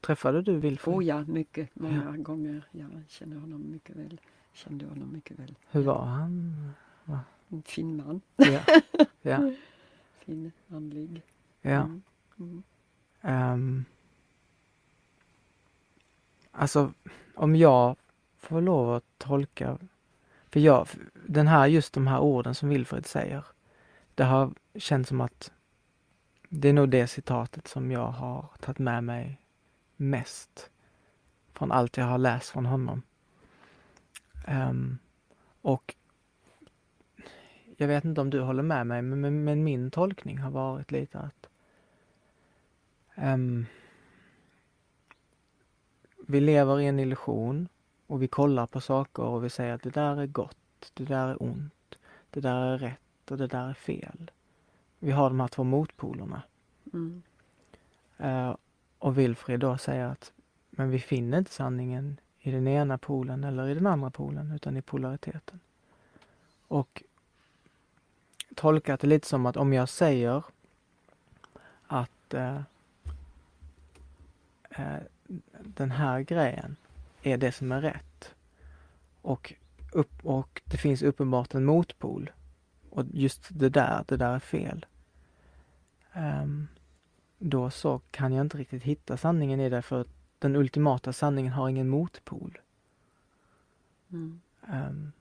[0.00, 0.94] Träffade du Wilfrid?
[0.94, 1.70] Oh ja, mycket.
[1.74, 2.68] Många gånger.
[2.70, 4.20] Jag känner honom mycket väl.
[4.52, 5.56] Kände honom mycket väl.
[5.70, 6.72] Hur var han?
[7.48, 8.20] En fin man.
[8.36, 8.60] Ja.
[9.22, 9.52] ja.
[10.18, 11.22] Fin, andlig.
[11.62, 11.82] ja.
[11.82, 12.02] Mm.
[12.38, 12.62] Mm.
[13.20, 13.84] Ehm.
[16.50, 16.92] alltså,
[17.34, 17.96] om jag
[18.40, 19.78] får lov att tolka,
[20.50, 20.88] för jag,
[21.26, 23.44] den här, just de här orden som Wilfred säger,
[24.14, 25.52] det har känts som att
[26.48, 29.40] det är nog det citatet som jag har tagit med mig
[29.96, 30.70] mest
[31.52, 33.02] från allt jag har läst från honom.
[34.48, 34.98] Um,
[35.62, 35.94] och
[37.76, 40.90] jag vet inte om du håller med mig, men, men, men min tolkning har varit
[40.90, 41.48] lite att
[43.14, 43.66] um,
[46.26, 47.68] vi lever i en illusion
[48.10, 51.28] och vi kollar på saker och vi säger att det där är gott, det där
[51.28, 51.98] är ont,
[52.30, 54.30] det där är rätt och det där är fel.
[54.98, 56.42] Vi har de här två motpolerna.
[56.92, 57.22] Mm.
[58.18, 58.56] Eh,
[58.98, 60.32] och Wilfrid då säger att
[60.70, 64.76] men vi finner inte sanningen i den ena polen eller i den andra polen utan
[64.76, 65.60] i polariteten.
[66.68, 67.02] Och
[68.54, 70.44] tolkat det lite som att om jag säger
[71.86, 72.60] att eh,
[74.70, 74.98] eh,
[75.60, 76.76] den här grejen
[77.22, 78.34] är det som är rätt
[79.22, 79.52] och,
[79.92, 82.30] upp, och det finns uppenbart en motpol
[82.90, 84.86] och just det där, det där är fel.
[86.12, 86.68] ehm,
[87.38, 90.08] då så kan jag inte riktigt hitta sanningen i det för att
[90.38, 92.58] den ultimata sanningen har ingen motpol.
[94.12, 94.40] Mm.
[94.68, 95.12] Ehm,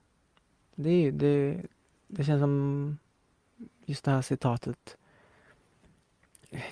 [0.75, 1.61] det, det,
[2.07, 2.97] det känns som
[3.85, 4.97] just det här citatet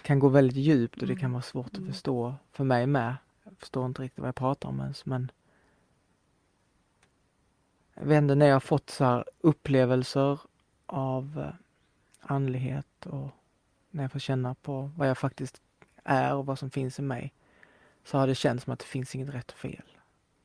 [0.01, 1.31] kan gå väldigt djupt och det kan Mm.
[1.33, 1.91] vara svårt att Mm.
[1.93, 3.15] förstå för mig med.
[3.57, 5.31] Förstår inte riktigt vad jag pratar om ens men
[7.93, 10.39] jag vet inte, när jag har fått så här upplevelser
[10.85, 11.53] av eh,
[12.19, 13.29] andlighet och
[13.89, 15.61] när jag får känna på vad jag faktiskt
[16.03, 17.33] är och vad som finns i mig
[18.03, 19.83] så har det känts som att det finns inget rätt och fel.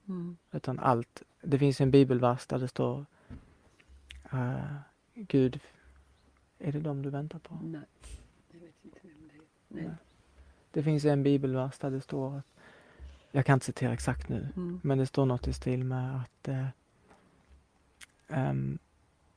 [0.08, 0.36] Mm.
[0.52, 3.06] Utan allt, det finns en bibelvers där det står
[4.32, 4.74] eh,
[5.14, 5.60] Gud,
[6.58, 7.58] är det dem du väntar på?
[7.62, 7.80] Nej,
[8.52, 9.84] jag vet inte vem det är.
[9.84, 9.94] Nej.
[10.70, 12.46] Det finns en bibelvers där det står att,
[13.32, 14.80] jag kan inte citera exakt nu, Mm.
[14.82, 16.66] men det står något i stil med att eh,
[18.28, 18.78] ehm,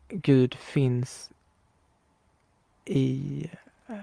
[0.09, 1.31] Gud finns
[2.85, 3.49] i
[3.87, 3.95] eh,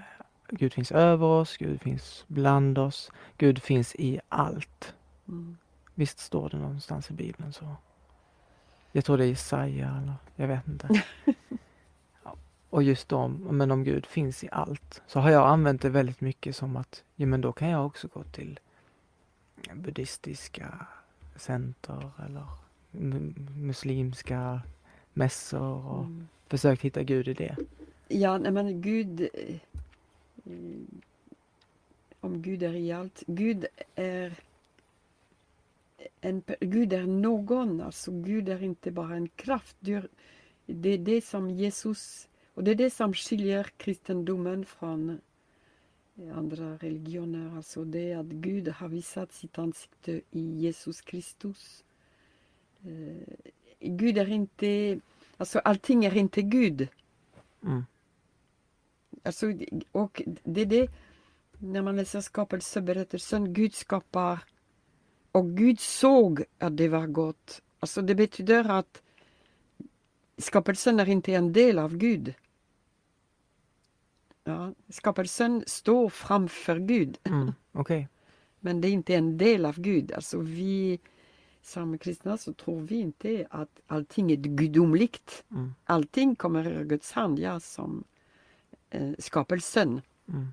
[0.49, 4.95] Gud finns över oss, Gud finns bland oss, Gud finns i allt.
[5.27, 5.57] Mm.
[5.95, 7.75] Visst står det någonstans i Bibeln så?
[8.91, 11.03] Jag tror det är Jesaja eller jag vet inte.
[12.69, 16.21] Och just då, men om Gud finns i allt, så har jag använt det väldigt
[16.21, 18.59] mycket som att, ja men då kan jag också gå till
[19.73, 20.87] buddhistiska
[21.35, 22.45] center eller
[22.91, 24.61] mu- muslimska
[25.13, 26.27] mässor och Mm.
[26.47, 27.55] försökt hitta Gud i det.
[28.07, 29.21] Ja, nej, men Gud...
[29.21, 29.55] eh,
[32.19, 33.23] Om Gud är i allt.
[33.27, 34.33] Gud är...
[36.21, 39.75] En, Gud är någon, alltså Gud är inte bara en kraft.
[40.65, 42.27] Det är det som Jesus...
[42.53, 45.19] Och det är det som skiljer kristendomen från
[46.15, 47.57] andra religioner.
[47.57, 51.83] Alltså det är att Gud har visat sitt ansikte i Jesus Kristus.
[52.83, 53.33] Eh,
[53.79, 54.99] Gud är inte...
[55.37, 56.87] Alltså allting är inte Gud.
[57.63, 57.83] Mm.
[59.23, 59.53] Alltså,
[59.91, 60.91] och det är det,
[61.57, 64.39] när man läser skapelseberättelsen, Gud skapar
[65.31, 67.61] och Gud såg att det var gott.
[67.79, 69.01] Alltså det betyder att
[70.37, 72.33] skapelsen är inte en del av Gud.
[74.43, 77.51] Ja, skapelsen står framför Gud, Mm.
[77.71, 78.07] Okej.
[78.59, 80.11] men det är inte en del av Gud.
[80.11, 80.99] Alltså vi
[81.61, 85.43] som kristna så tror vi inte att allting är gudomligt.
[85.51, 85.73] Mm.
[85.83, 88.03] Allting kommer ur Guds hand, ja, som
[88.89, 90.01] eh, skapelsen.
[90.27, 90.47] Mm.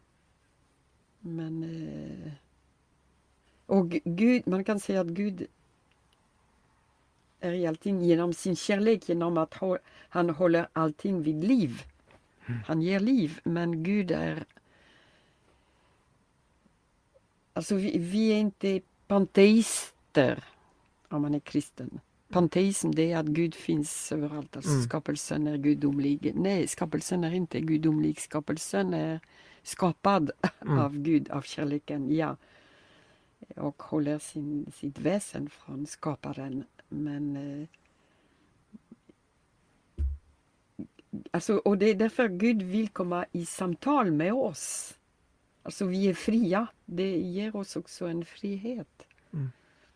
[1.20, 1.62] Men...
[1.62, 2.32] Eh,
[3.66, 5.46] och Gu- Gud, man kan säga att Gud
[7.40, 9.54] är i allting genom sin kärlek, genom att
[10.08, 11.82] han håller allting vid liv.
[12.66, 14.44] Han ger liv, men Gud är...
[17.52, 20.44] Alltså vi, vi är inte panteister
[21.08, 22.00] om man är kristen.
[22.28, 24.56] Panteism det är att Gud finns överallt.
[24.56, 24.82] Alltså Mm.
[24.82, 26.32] skapelsen är gudomlig.
[26.34, 28.20] Nej, skapelsen är inte gudomlig.
[28.20, 29.20] Skapelsen är
[29.62, 30.30] skapad
[30.60, 30.78] Mm.
[30.78, 32.36] av Gud, av kärleken, ja.
[33.56, 36.64] Och håller sin, sitt väsen från skaparen.
[36.88, 37.66] Men eh,
[41.30, 44.94] alltså, och det är därför Gud vill komma i samtal med oss.
[45.62, 46.66] Alltså vi är fria.
[46.84, 49.06] Det ger oss också en frihet.
[49.32, 49.50] Mm.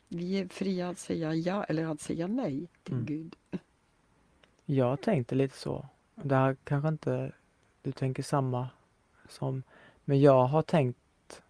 [0.09, 3.07] Vi är fria att säga ja eller att säga nej till Mm.
[3.07, 3.37] Gud.
[4.65, 5.87] Jag tänkte lite så.
[6.15, 7.33] Det här kanske inte
[7.83, 8.69] du tänker samma
[9.29, 9.63] som,
[10.05, 11.43] men jag har tänkt,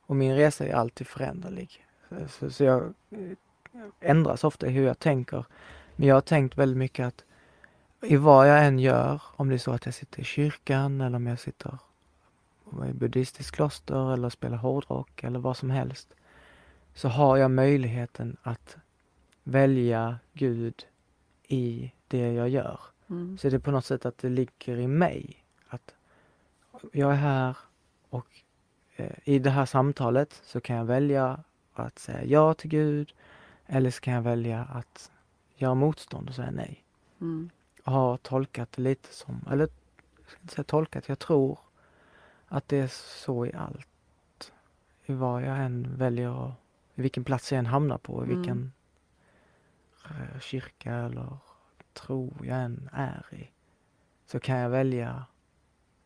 [0.00, 1.86] och min resa är alltid föränderlig.
[2.28, 3.36] Så, så, jag eh,
[4.00, 5.44] ändras ofta i hur jag tänker.
[5.96, 7.24] Men jag har tänkt väldigt mycket att
[8.02, 11.16] i vad jag än gör, om det är så att jag sitter i kyrkan eller
[11.16, 11.78] om jag sitter
[12.88, 16.14] i buddhistiskt kloster eller spelar hårdrock eller vad som helst,
[16.94, 18.76] så har jag möjligheten att
[19.44, 20.86] välja Gud
[21.48, 22.80] i det jag gör.
[23.10, 23.38] Mm.
[23.38, 25.44] Så det är på något sätt att det ligger i mig.
[25.68, 25.94] Att
[26.92, 27.56] jag är här
[28.08, 28.26] och
[28.96, 31.44] eh, i det här samtalet så kan jag välja
[31.74, 33.14] att säga ja till Gud
[33.66, 35.10] eller så kan jag välja att
[35.56, 36.84] göra motstånd och säga nej.
[37.20, 37.50] Mm.
[37.88, 39.68] Har tolkat det lite som, eller
[40.20, 41.58] jag ska inte säga tolkat, jag tror
[42.46, 42.86] att det är
[43.24, 44.52] så i allt.
[45.06, 46.52] I vad jag än väljer
[46.94, 48.38] i vilken plats jag än hamnar på, i Mm.
[48.38, 48.72] vilken
[50.04, 51.38] eh, kyrka eller
[51.92, 53.50] tro jag än är i.
[54.26, 55.24] Så kan jag välja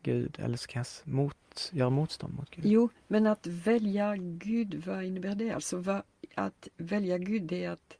[0.01, 2.65] Gud eller så kan jag mot, göra motstånd mot Gud.
[2.65, 5.51] Jo, men att välja Gud, vad innebär det?
[5.51, 6.01] Alltså vad,
[6.35, 7.97] att välja Gud det är att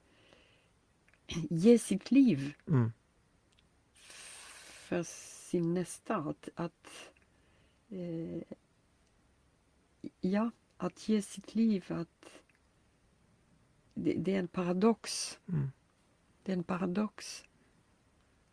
[1.50, 2.92] ge sitt liv Mm,
[4.94, 5.04] för
[5.50, 6.16] sin nästa.
[6.16, 7.12] Att, att
[7.90, 8.42] eh,
[10.22, 11.86] ja, att ge sitt liv.
[11.88, 12.30] Att,
[13.94, 15.40] det, det är en paradox.
[15.48, 15.72] mm,
[16.44, 17.44] Det är en paradox.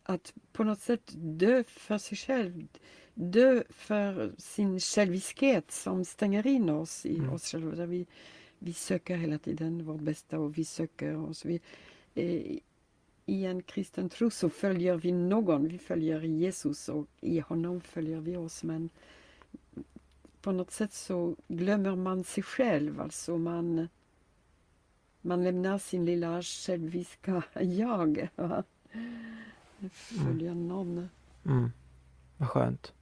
[0.03, 2.67] Att på något sätt dö för sig själv.
[3.13, 7.33] dö för sin själviskhet som stänger in oss i Mm.
[7.33, 7.85] oss själva.
[7.85, 8.07] Vi,
[8.59, 11.45] vi söker hela tiden vårt bästa och vi söker oss.
[11.45, 11.61] Vi,
[12.15, 12.59] eh,
[13.25, 18.19] I en kristen tro så följer vi någon, vi följer Jesus och i honom följer
[18.19, 18.63] vi oss.
[18.63, 18.89] Men
[20.41, 23.01] på något sätt så glömmer man sig själv.
[23.01, 23.87] Alltså man,
[25.21, 28.29] man lämnar sin lilla själviska jag.
[28.35, 28.63] va?
[29.91, 31.09] Följer någon.
[31.45, 31.71] Mm.
[32.37, 32.93] Vad skönt.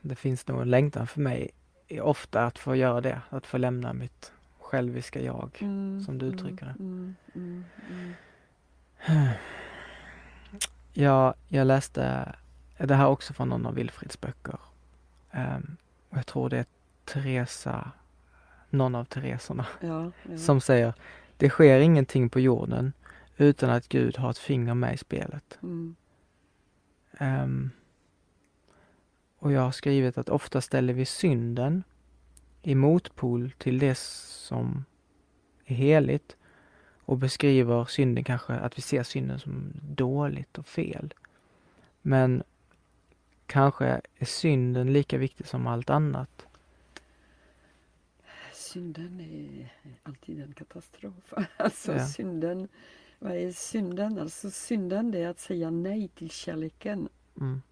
[0.00, 1.50] Det finns nog en längtan för mig
[2.02, 4.32] ofta att få göra det, att få lämna mitt
[4.64, 5.58] själviska jag.
[5.60, 6.74] Mm, som du uttrycker det.
[6.78, 8.12] Mm, mm, mm.
[10.96, 12.34] Jag, jag läste
[12.78, 14.58] det här också från någon av Wilfrids böcker.
[16.08, 16.66] Och jag tror det är
[17.04, 17.90] Teresa,
[18.70, 20.38] någon av Teresorna, Ja, ja.
[20.38, 20.94] som säger
[21.36, 22.92] Det sker ingenting på jorden
[23.36, 25.58] utan att Gud har ett finger med i spelet.
[25.62, 25.96] Mm,
[27.18, 27.70] Ehm,
[29.38, 31.82] och jag har skrivit att ofta ställer vi synden
[32.64, 34.84] i motpol till det som
[35.64, 36.36] är heligt
[37.06, 41.14] och beskriver synden kanske att vi ser synden som dåligt och fel.
[42.02, 42.42] Men
[43.46, 43.86] kanske
[44.16, 46.46] är synden lika viktig som allt annat.
[48.52, 51.34] Synden är alltid en katastrof.
[51.56, 52.06] Alltså Ja.
[52.06, 52.68] synden,
[53.18, 54.18] vad är synden?
[54.18, 57.08] Alltså synden det är att säga nej till kärleken.
[57.40, 57.62] Mm.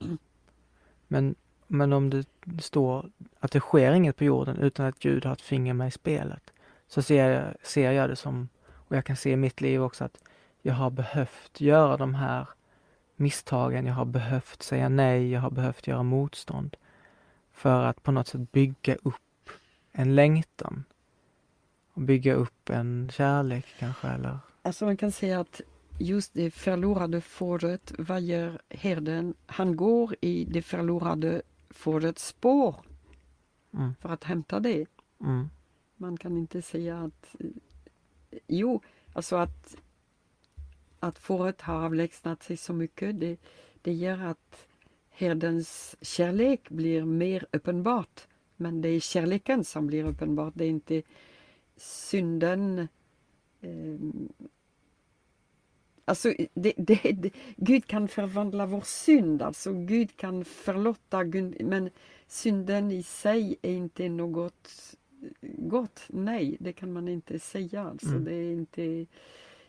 [1.08, 1.34] Men,
[1.72, 2.26] men om det
[2.58, 3.10] står
[3.40, 6.52] att det sker inget på jorden utan att Gud har ett finger med i spelet
[6.86, 10.04] så ser jag, ser jag det som, och jag kan se i mitt liv också
[10.04, 10.18] att
[10.62, 12.48] jag har behövt göra de här
[13.16, 16.76] misstagen, jag har behövt säga nej, jag har behövt göra motstånd
[17.52, 19.50] för att på något sätt bygga upp
[19.92, 20.84] en längtan
[21.92, 25.60] och bygga upp en kärlek kanske eller Alltså man kan säga att
[25.98, 29.34] just det förlorade fåret, vad gör herden?
[29.46, 31.42] Han går i det förlorade
[31.72, 32.76] fårets spår
[33.74, 34.86] mm, för att hämta det.
[35.20, 35.48] mm,
[35.96, 37.36] Man kan inte säga att...
[38.46, 38.80] Jo,
[39.12, 39.76] alltså att,
[41.00, 43.36] att fåret har avlägsnat sig så mycket, det,
[43.82, 44.66] det gör att
[45.10, 48.26] herdens kärlek blir mer uppenbart.
[48.56, 51.02] Men det är kärleken som blir uppenbart, det är inte
[51.76, 52.88] synden.
[53.60, 54.28] ehm,
[56.04, 61.24] Alltså, det, det, det, Gud kan förvandla vår synd, alltså Gud kan förlåta,
[61.60, 61.90] men
[62.26, 64.70] synden i sig är inte något
[65.42, 66.00] gott.
[66.08, 67.82] Nej, det kan man inte säga.
[67.82, 68.24] Alltså, Mm.
[68.24, 69.06] Det är inte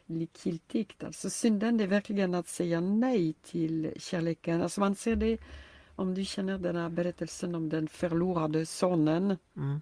[0.05, 1.03] likgiltigt.
[1.03, 4.61] Alltså, synden är verkligen att säga nej till kärleken.
[4.61, 5.37] Alltså, man ser det
[5.95, 9.37] om du känner den här berättelsen om den förlorade sonen.
[9.55, 9.81] mm,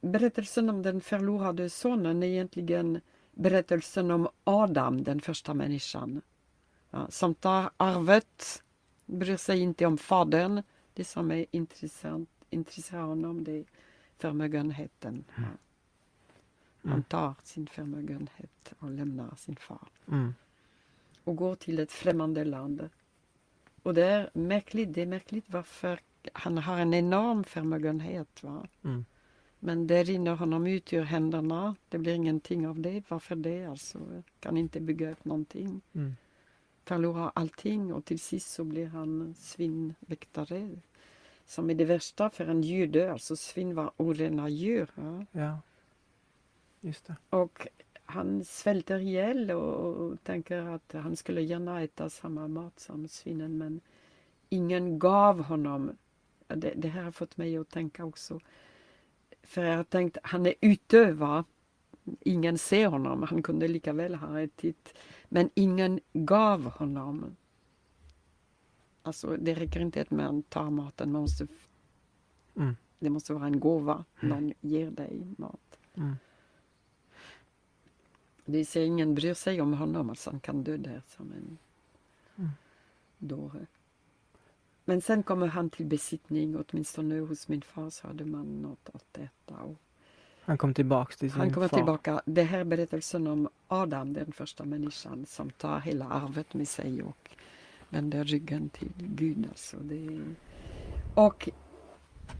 [0.00, 3.00] berättelsen om den förlorade sonen är egentligen
[3.38, 6.22] berättelsen om Adam, den första människan.
[6.90, 8.62] Ja, som tar arvet,
[9.06, 10.62] bryr sig inte om fadern.
[10.94, 13.64] Det som är intressant, intresserar honom det är
[14.18, 15.24] förmögenheten.
[15.36, 15.42] Ja.
[16.82, 17.02] Han Mm.
[17.02, 20.34] tar sin förmögenhet och lämnar sin far mm,
[21.24, 22.88] och går till ett främmande land.
[23.82, 26.00] Och det är märkligt, det är märkligt varför
[26.32, 28.42] han har en enorm förmögenhet.
[28.42, 28.66] Va?
[28.84, 29.04] mm,
[29.60, 31.76] Men det rinner honom ut ur händerna.
[31.88, 33.02] Det blir ingenting av det.
[33.08, 33.64] Varför det?
[33.64, 33.98] Alltså,
[34.40, 35.80] kan inte bygga upp någonting.
[35.92, 36.16] mm,
[36.84, 40.70] Förlorar allting och till sist så blir han svinväktare.
[41.46, 43.12] Som är det värsta för en jude.
[43.12, 44.90] Alltså svin var orena djur.
[44.94, 45.26] Ja?
[45.32, 45.60] ja.
[46.80, 47.16] Just det.
[47.30, 47.68] Och
[48.04, 53.58] han svälter ihjäl och, och tänker att han skulle gärna äta samma mat som svinen
[53.58, 53.80] men
[54.48, 55.90] ingen gav honom.
[56.46, 58.40] Det, det här har fått mig att tänka också.
[59.42, 61.44] För jag har tänkt, han är ute va?
[62.20, 64.94] Ingen ser honom, han kunde lika väl ha ätit.
[65.28, 67.36] Men ingen gav honom.
[69.02, 71.46] Alltså det räcker inte att man tar maten, man måste,
[72.54, 72.76] Mm.
[72.98, 74.04] det måste vara en gåva.
[74.20, 75.78] Någon ger dig mat.
[75.94, 76.16] Mm.
[78.44, 81.58] Det ser ingen bryr sig om honom, alltså han kan dö där som en
[82.36, 82.50] Mm.
[83.18, 83.66] dåre.
[84.88, 89.18] Men sen kommer han till besittning, åtminstone hos min far så hade man något att
[89.18, 89.54] äta.
[89.54, 89.76] Och
[90.40, 91.78] Han kom tillbaks till sin han kommer far.
[91.78, 92.22] tillbaka.
[92.24, 97.02] Det här är berättelsen om Adam, den första människan som tar hela arvet med sig
[97.02, 97.30] och
[97.88, 99.46] vänder ryggen till Gud.
[99.48, 100.20] Alltså det.
[101.14, 101.48] Och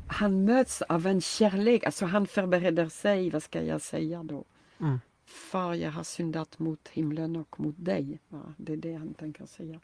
[0.06, 4.44] han möts av en kärlek, alltså han förbereder sig, vad ska jag säga då?
[4.80, 5.00] Mm.
[5.24, 8.18] Far, jag har syndat mot himlen och mot dig.
[8.28, 9.80] Ja, det är det han tänker säga.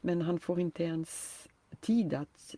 [0.00, 1.47] Men han får inte ens
[1.80, 2.54] tid att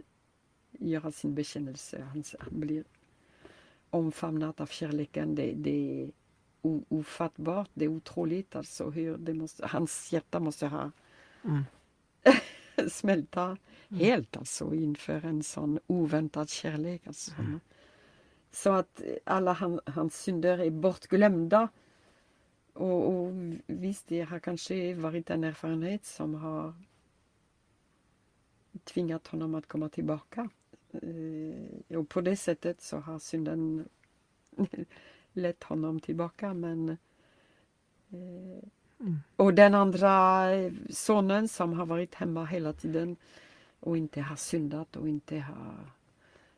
[0.70, 2.02] göra sin bekännelse.
[2.02, 2.84] Han, han blir
[3.90, 5.34] omfamnad av kärleken.
[5.34, 6.10] Det, det är
[6.88, 8.56] ofattbart, det är otroligt.
[8.56, 10.90] Alltså hur det måste, hans hjärta måste ha
[11.44, 11.64] Mm.
[12.90, 13.56] smälta
[13.90, 17.06] helt alltså inför en sån oväntad kärlek.
[17.06, 17.32] Alltså.
[18.52, 21.68] Så att alla han, hans synder är bortglömda.
[22.72, 23.32] Och, och
[23.66, 26.74] visst, det har kanske varit en erfarenhet som har
[28.84, 30.48] tvingat honom att komma tillbaka.
[30.92, 33.88] Eh, och på det sättet så har synden
[35.32, 36.54] lett honom tillbaka.
[36.54, 38.68] Men, eh,
[39.00, 39.18] Mm.
[39.36, 40.46] Och den andra
[40.90, 43.16] sonen som har varit hemma hela tiden
[43.80, 45.74] och inte har syndat och inte har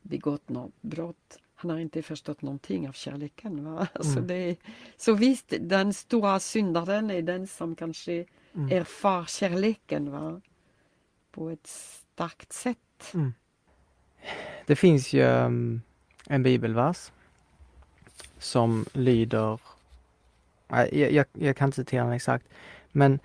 [0.02, 1.38] begått något brott.
[1.54, 3.64] Han har inte förstått någonting av kärleken.
[3.64, 3.88] Va?
[4.04, 4.26] Mm.
[4.26, 4.56] det,
[4.96, 8.72] så visst, den stora syndaren är den som kanske Mm.
[8.72, 10.40] erfar kärleken va?
[11.30, 11.66] på ett
[12.22, 13.14] starkt sätt.
[13.14, 13.34] Mm.
[14.66, 15.82] Det finns ju um,
[16.26, 17.12] en bibelvers
[18.38, 19.60] som lyder,
[20.68, 22.46] jag, jag, jag kan inte citera den exakt,
[22.92, 23.18] men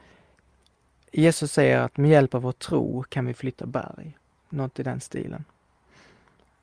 [1.12, 4.18] Jesus säger att med hjälp av vår tro kan vi flytta berg.
[4.50, 5.46] Något i den stilen.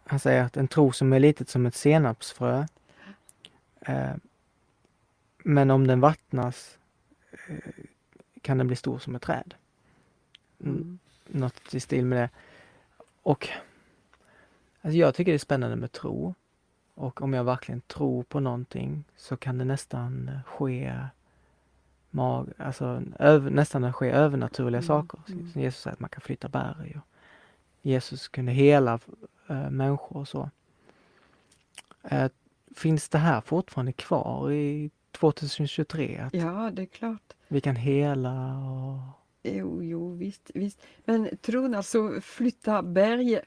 [0.05, 2.67] Han säger att en tro som är litet som ett senapsfrö,
[3.81, 4.15] eh,
[5.39, 6.79] men om den vattnas
[7.49, 7.85] eh,
[8.43, 9.55] kan den bli stor som ett träd.
[10.61, 10.99] Mm Mm.
[11.27, 12.31] Något i stil med det.
[13.23, 13.49] Och
[14.83, 16.35] alltså jag tycker det är spännande med tro.
[16.95, 20.99] Och om jag verkligen tror på någonting så kan det nästan ske
[22.11, 25.19] mag, alltså, över, nästan ske övernaturliga Mm, saker.
[25.29, 25.53] mm.
[25.53, 26.97] Som Jesus säger att man kan flytta berg.
[26.97, 27.07] Och
[27.83, 28.99] Jesus kunde hela
[29.47, 30.51] äh, människor och så.
[32.03, 32.31] Eh,
[32.75, 36.19] finns det här fortfarande kvar i 2023?
[36.19, 37.33] Att Ja, det är klart.
[37.49, 38.99] vi kan hela och...
[39.45, 40.83] Jo, jo visst, visst.
[41.05, 43.41] Men tron, alltså flytta berg.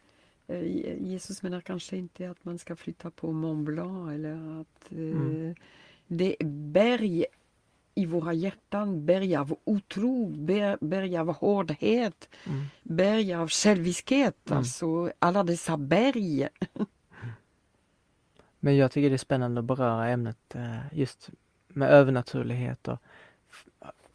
[0.48, 4.98] eh, Jesus menar kanske inte att man ska flytta på Mont Blanc eller att eh,
[4.98, 5.56] Mm.
[6.08, 7.26] det är berg
[7.96, 12.66] i våra hjärtan, berg av otro, ber- berg av hårdhet, Mm.
[12.84, 14.58] berg av själviskhet, Mm.
[14.58, 16.48] alltså alla dessa berg.
[18.60, 21.30] Men jag tycker det är spännande att beröra ämnet eh, just
[21.68, 22.98] med övernaturlighet och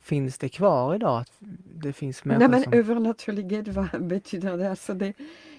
[0.03, 1.33] Finns det kvar idag att
[1.75, 2.73] det finns Nej människor men som...
[2.73, 4.71] övernaturlighet, vad betyder det?
[4.71, 5.13] Alltså det,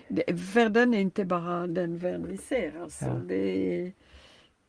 [0.08, 0.24] det?
[0.32, 2.82] Världen är inte bara den värld vi ser.
[2.82, 3.14] Alltså Ja.
[3.14, 3.92] det,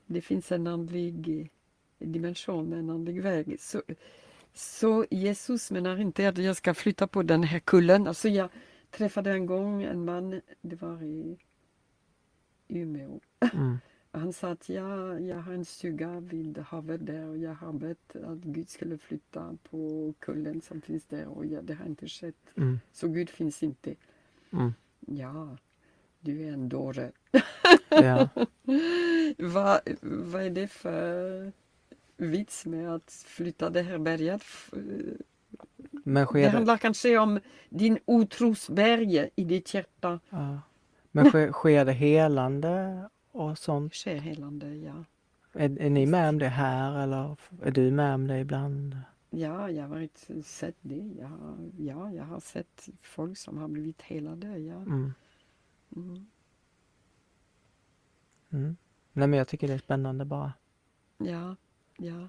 [0.07, 1.51] det finns en andlig
[1.99, 3.57] dimension, en andlig väg.
[3.61, 3.83] Så,
[4.55, 8.07] så Jesus menar inte att jag ska flytta på den här kullen.
[8.07, 8.49] Alltså jag
[8.91, 11.39] träffade en gång en man, det var i
[12.69, 13.21] Umeå.
[13.55, 13.79] Mm,
[14.15, 18.17] Han sa att jag, jag har en stuga vid havet där och jag har bett
[18.17, 22.35] att Gud skulle flytta på kullen som finns där och ja, det har inte skett.
[22.57, 23.95] mm, Så Gud finns inte.
[24.53, 24.73] mm.
[25.01, 25.57] Ja,
[26.21, 27.13] du är en dåre.
[27.89, 28.29] Ja,
[29.39, 31.53] Vad, vad är det för
[32.17, 34.43] vits med att flytta det här berget?
[36.05, 40.21] Men sker det, handlar kanske om din otrosberg i ditt hjärta.
[40.31, 40.61] ja.
[41.11, 43.95] men sker, sker det helande och sånt?
[43.95, 45.05] sker helande, ja.
[45.53, 48.97] Är, är ni med om det här eller är du med om det ibland?
[49.31, 51.15] Ja, jag har varit, sett det.
[51.21, 54.59] Jag har, ja, jag har sett folk som har blivit helade.
[54.59, 54.77] Ja.
[54.77, 55.15] Mm,
[55.97, 56.27] Mm.
[58.51, 58.77] mm.
[59.13, 60.53] Nej men jag tycker det är spännande bara.
[61.19, 61.57] Ja,
[61.97, 62.29] ja.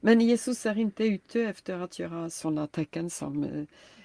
[0.00, 3.44] Men Jesus är inte ute efter att göra sådana tecken som...
[3.44, 3.64] eh,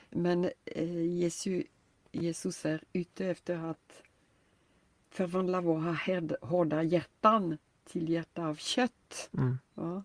[0.10, 1.64] Men eh, Jesus,
[2.12, 4.04] Jesus är ute efter att
[5.14, 5.98] förvandla våra
[6.42, 9.30] hårda hjärtan till hjärta av kött.
[9.38, 10.04] Mm, Ja.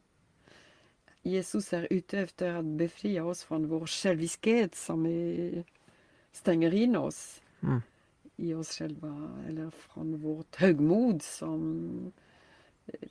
[1.23, 5.65] Jesus är ute efter att befria oss från vår själviskhet som är,
[6.33, 7.81] stänger in oss mm,
[8.37, 12.13] i oss själva eller från vårt högmod som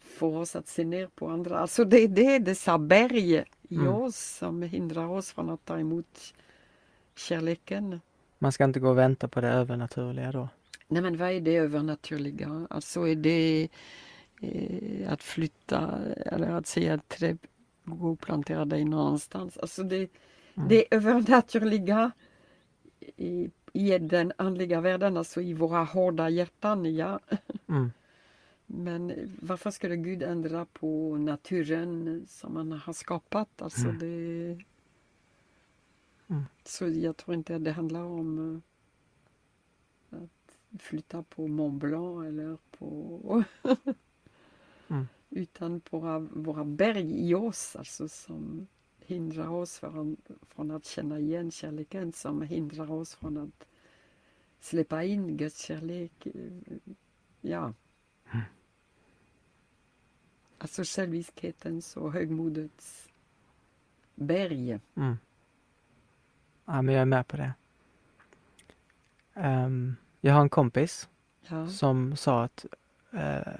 [0.01, 1.59] får oss att se ner på andra.
[1.59, 3.87] Alltså det är det, dessa berg i Mm.
[3.87, 6.33] oss som hindrar oss från att ta emot
[7.15, 8.01] kärleken.
[8.39, 10.49] Man ska inte gå och vänta på det övernaturliga då.
[10.87, 12.67] Nej men vad är det övernaturliga?
[12.69, 13.69] Alltså är det
[14.41, 17.37] eh, att flytta eller att säga att trä,
[17.85, 19.57] gå och plantera dig någon annanstans.
[19.57, 20.09] Alltså det,
[20.57, 20.69] Mm.
[20.69, 22.11] det övernaturliga
[23.17, 27.19] i, i den andliga världen, alltså i våra hårda hjärtan, ja.
[27.69, 27.91] Mm,
[28.65, 33.61] Men varför skulle Gud ändra på naturen som han har skapat?
[33.61, 33.99] Alltså Mm.
[33.99, 34.57] det...
[36.29, 36.43] Mm.
[36.63, 38.61] Så jag tror inte att det handlar om eh,
[40.81, 43.43] flytta på Mont Blanc eller på...
[44.87, 45.07] Mm.
[45.29, 48.67] Utan på våra, våra berg i oss, alltså som
[48.99, 53.67] hindrar oss från, från att känna igen kärleken, som hindrar oss från att
[54.59, 56.25] släppa in Guds kärlek.
[56.25, 56.77] eh,
[57.41, 57.73] Ja.
[60.57, 63.07] Alltså själviskhetens och högmodets
[64.15, 64.79] berg.
[64.95, 65.17] mm.
[66.65, 67.53] Ja men jag är med på det.
[69.33, 69.95] ehm,
[70.27, 71.09] jag har en kompis
[71.49, 71.67] Ja.
[71.67, 72.65] som sa ett
[73.13, 73.53] eh,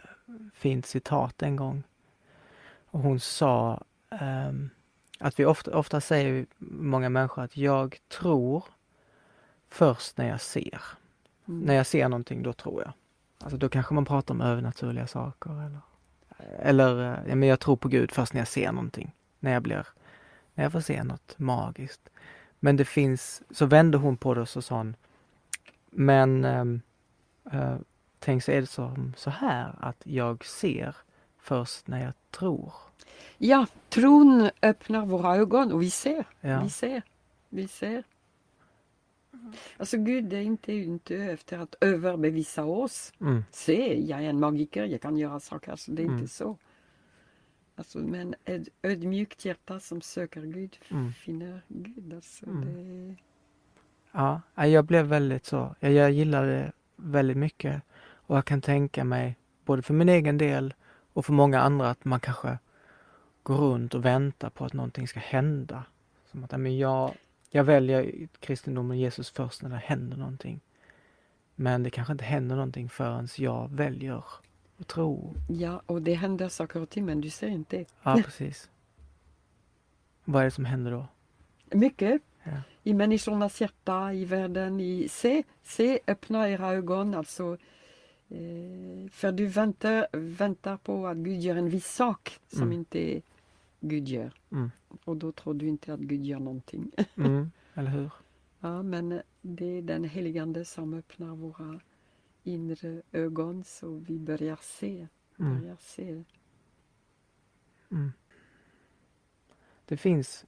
[0.53, 1.83] fint citat en gång.
[2.85, 4.69] Och hon sa ehm,
[5.19, 8.63] att vi ofta, ofta säger många människor att jag tror
[9.69, 10.81] först när jag ser.
[11.47, 11.59] Mm.
[11.59, 12.93] När jag ser någonting, då tror jag.
[13.39, 15.79] Alltså då kanske man pratar om övernaturliga saker eller
[16.59, 19.15] eller, eh, ja, men jag tror på Gud först när jag ser någonting.
[19.39, 19.87] När jag blir,
[20.53, 22.09] när jag får se något magiskt.
[22.59, 24.95] Men det finns, så vände hon på det och så sa hon,
[25.91, 26.81] men ehm,
[27.51, 27.77] eh,
[28.19, 30.95] tänk så är det som så här att jag ser
[31.37, 32.73] först när jag tror.
[33.37, 36.25] Ja, tron öppnar våra ögon och vi ser.
[36.41, 36.61] Ja.
[36.63, 37.01] Vi ser.
[37.49, 38.03] Vi ser.
[39.77, 43.13] Alltså Gud är inte ute efter att överbevisa oss.
[43.21, 45.71] Mm, Se, jag är en magiker, jag kan göra saker.
[45.71, 46.17] Alltså, det är Mm.
[46.19, 46.57] inte så.
[47.75, 51.13] Alltså, men ett ödmjukt hjärta som söker Gud Mm.
[51.13, 52.13] finner Gud.
[52.13, 52.65] Alltså, Mm.
[52.65, 53.15] det...
[54.17, 59.03] ja, jag blev väldigt så, jag, jag gillar det väldigt mycket och jag kan tänka
[59.03, 60.73] mig, både för min egen del
[61.13, 62.57] och för många andra, att man kanske
[63.43, 65.83] går runt och väntar på att någonting ska hända.
[66.31, 67.13] Som att, men jag,
[67.49, 70.59] jag väljer kristendomen och Jesus först när det händer någonting.
[71.55, 74.17] Men det kanske inte händer någonting förrän jag väljer
[74.77, 75.35] att tro.
[75.49, 77.85] Ja, och det händer saker och ting men du ser inte.
[78.03, 78.69] Ja, precis.
[80.25, 81.07] Vad är det som händer då?
[81.71, 82.21] Mycket.
[82.83, 84.79] I människornas hjärta, i världen.
[84.79, 85.07] I...
[85.09, 87.13] Se, se, öppna era ögon.
[87.13, 87.57] Alltså,
[88.29, 92.73] eh, för du väntar, väntar på att Gud gör en viss sak som Mm.
[92.73, 93.21] inte
[93.79, 94.33] Gud gör.
[94.51, 94.71] Mm.
[95.03, 96.91] Och då tror du inte att Gud gör någonting.
[97.15, 98.11] Mm, eller hur?
[98.59, 101.79] Ja, men det är den heligande som öppnar våra
[102.43, 105.07] inre ögon så vi börjar se.
[105.39, 105.59] Mm.
[105.59, 106.23] Börjar se.
[107.91, 108.11] Mm.
[109.85, 110.45] Det finns,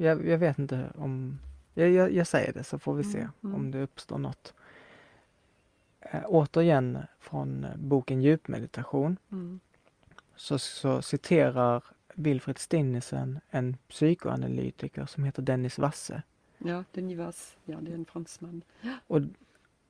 [0.00, 1.38] jag, jag vet inte om,
[1.74, 3.54] jag, jag, jag säger det så får vi se Mm, mm.
[3.54, 4.54] om det uppstår något.
[6.00, 9.60] Äh, återigen från boken Djupmeditation Mm.
[10.36, 11.84] så, så citerar
[12.14, 16.22] Wilfred Stinnesen en psykoanalytiker som heter Dennis Wasse.
[16.58, 17.56] Ja, Denis Vass.
[17.64, 18.62] Ja, det är en fransman.
[19.06, 19.20] Och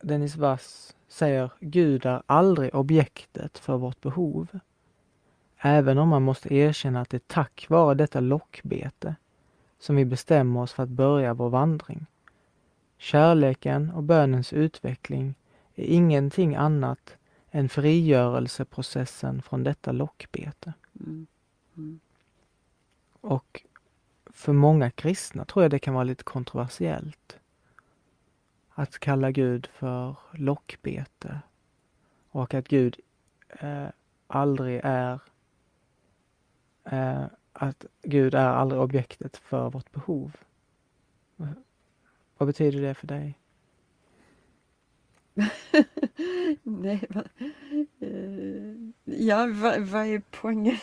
[0.02, 4.58] Dennis Wass säger Gud är aldrig objektet för vårt behov.
[5.58, 9.14] Även om man måste erkänna att det är tack vare detta lockbete
[9.81, 12.07] som vi bestämmer oss för att börja vår vandring.
[12.99, 15.35] Kärleken och bönens utveckling
[15.74, 17.16] är ingenting annat
[17.51, 20.72] än frigörelseprocessen från detta lockbete.
[21.01, 21.26] Mm.
[21.76, 22.01] Mm.
[23.20, 23.62] Och
[24.26, 27.39] för många kristna tror jag det kan vara lite kontroversiellt.
[28.70, 31.41] Att kalla Gud för lockbete.
[32.31, 33.01] Och att Gud
[33.49, 33.87] eh,
[34.26, 35.20] aldrig är
[36.85, 40.36] eh, att Gud är aldrig objektet för vårt behov.
[42.38, 43.38] Vad betyder det för dig?
[46.62, 47.24] Nej, va,
[48.01, 48.74] eh,
[49.05, 50.76] ja, vad vad är poängen?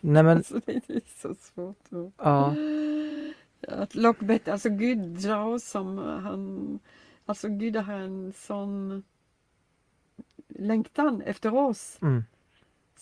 [0.00, 1.86] Nej men, Alltså, det är så svårt.
[1.92, 2.54] Att, ja,
[3.68, 6.78] att lockbete, alltså Gud drar som han...
[7.26, 9.02] Alltså Gud har en sån
[10.48, 11.98] längtan efter oss.
[12.02, 12.24] mm,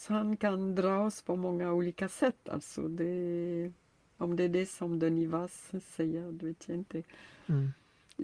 [0.01, 2.49] Så han kan dra oss på många olika sätt.
[2.49, 3.73] Alltså det,
[4.17, 7.03] om det är det som Denis Vass säger, det vet jag inte.
[7.47, 7.73] mm.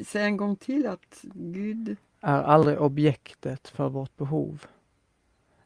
[0.05, 1.97] Säg en gång till att Gud...
[2.21, 4.67] är aldrig objektet för vårt behov.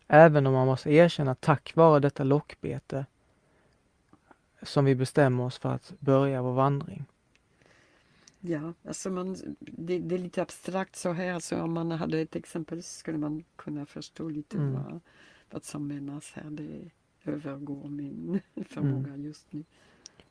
[0.06, 3.06] Även om man måste erkänna att tack vare detta lockbete
[4.62, 7.04] som vi bestämmer oss för att börja vår vandring.
[8.40, 11.32] Ja, alltså man, det, det är lite abstrakt så här.
[11.32, 14.72] Alltså om man hade ett exempel så skulle man kunna förstå lite Mm.
[14.72, 15.00] vad,
[15.50, 16.50] vad som menas här.
[16.50, 16.90] Det
[17.24, 19.64] övergår min förmåga just nu.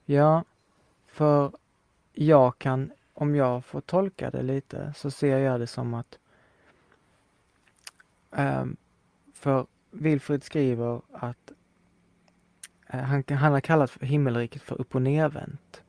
[0.05, 0.43] Ja,
[1.07, 1.51] för
[2.13, 6.19] jag kan, om jag får tolka det lite, så ser jag det som att
[8.31, 8.77] ehm,
[9.33, 11.51] för Wilfrid skriver att
[12.87, 15.83] eh, han, han har kallat för himmelriket för upp och nervänt.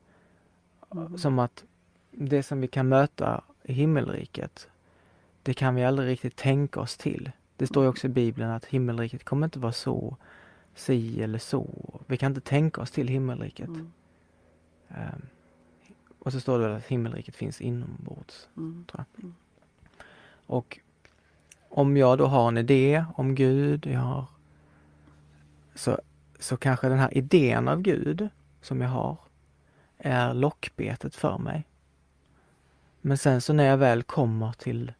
[0.91, 1.17] Mm.
[1.17, 1.63] Som att
[2.11, 4.69] det som vi kan möta i himmelriket,
[5.43, 7.31] det kan vi aldrig riktigt tänka oss till.
[7.61, 10.17] Det står ju också i Bibeln att himmelriket kommer inte vara så,
[10.75, 11.99] si eller så.
[12.07, 13.67] Vi kan inte tänka oss till himmelriket.
[13.67, 13.91] Mm.
[14.89, 15.21] Ehm,
[16.19, 18.49] och så står det att himmelriket finns inombords.
[18.57, 18.85] Mm.
[20.45, 20.79] Och
[21.69, 24.25] om jag då har en idé om Gud, jag har,
[25.75, 25.99] så,
[26.39, 28.29] så kanske den här idén av Gud
[28.61, 29.17] som jag har
[29.97, 31.67] är lockbetet för mig.
[33.01, 34.93] Men sen så när jag väl kommer till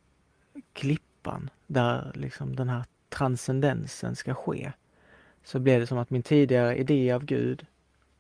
[0.74, 4.72] klippan där liksom den här transcendensen ska ske
[5.44, 7.66] så blir det som att min tidigare idé av Gud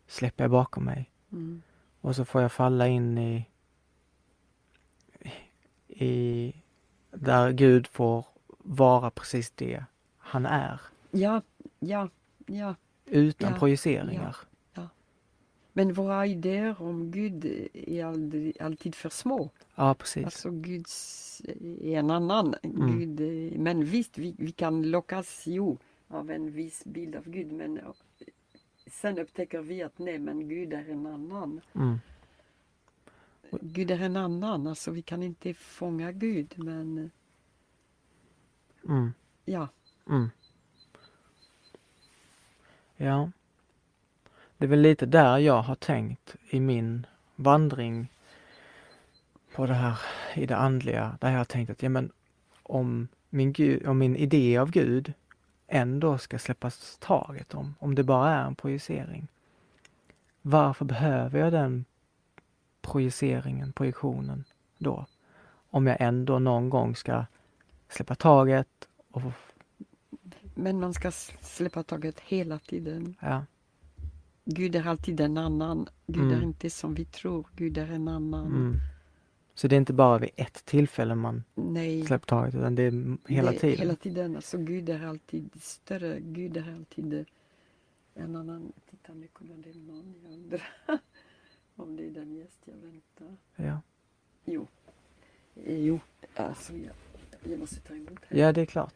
[0.07, 1.09] släpper jag bakom mig.
[1.31, 1.61] Mm.
[2.01, 3.45] Och så får jag falla in i,
[5.87, 6.53] i
[7.11, 8.25] där Gud får
[8.57, 9.83] vara precis det
[10.17, 10.81] han är.
[11.11, 11.41] Ja,
[11.79, 12.09] ja,
[12.45, 12.75] ja.
[13.05, 14.35] Utan Ja, projiceringar.
[15.73, 19.49] Men våra idéer om Gud är aldrig, alltid för små.
[19.75, 20.25] Ja, precis.
[20.25, 20.85] Alltså Gud
[21.81, 22.55] är en annan.
[22.63, 22.99] Mm.
[22.99, 23.19] Gud,
[23.59, 27.51] men visst, vi, vi kan lockas jo, av en viss bild av Gud.
[27.51, 27.79] Men
[28.87, 31.61] sen upptäcker vi att nej, men Gud är en annan.
[31.73, 31.97] Mm.
[33.61, 34.67] Gud är en annan.
[34.67, 36.53] Alltså vi kan inte fånga Gud.
[36.55, 37.11] Men
[38.89, 39.13] Mm.
[39.45, 39.67] ja,
[40.09, 40.29] Mm.
[42.97, 43.31] Ja.
[44.61, 47.05] Det är väl lite där jag har tänkt i min
[47.35, 48.11] vandring
[49.55, 49.99] på det här
[50.35, 52.11] i det andliga, där jag har tänkt att ja men
[52.63, 55.13] om min, Gud, om min idé av Gud
[55.67, 59.27] ändå ska släppas taget om, om det bara är en projicering.
[60.41, 61.85] Varför behöver jag den
[62.81, 64.43] projiceringen, projektionen
[64.77, 65.05] då?
[65.69, 67.25] Om jag ändå någon gång ska
[67.89, 69.21] släppa taget och
[70.53, 73.15] men man ska släppa taget hela tiden.
[73.19, 73.45] ja,
[74.45, 75.87] Gud är alltid en annan.
[76.07, 76.43] Gud är Mm.
[76.43, 77.47] inte som vi tror.
[77.55, 78.45] Gud är en annan.
[78.47, 78.75] Mm.
[79.53, 82.05] Så det är inte bara vid ett tillfälle man Nej.
[82.05, 83.77] släpper taget utan det är hela det, tiden.
[83.79, 84.35] Hela tiden.
[84.35, 86.19] Alltså Gud är alltid större.
[86.19, 87.25] Gud är alltid eh,
[88.13, 88.71] en annan.
[88.89, 90.15] Titta nu kommer det någon.
[90.23, 90.61] Jag undrar
[91.75, 93.37] om det är den gäst jag väntar.
[93.55, 93.81] Ja.
[94.45, 94.67] Jo.
[95.55, 95.99] Eh, Jo,
[96.35, 96.93] alltså jag,
[97.51, 98.41] jag måste ta emot henne.
[98.41, 98.93] ja, det är klart.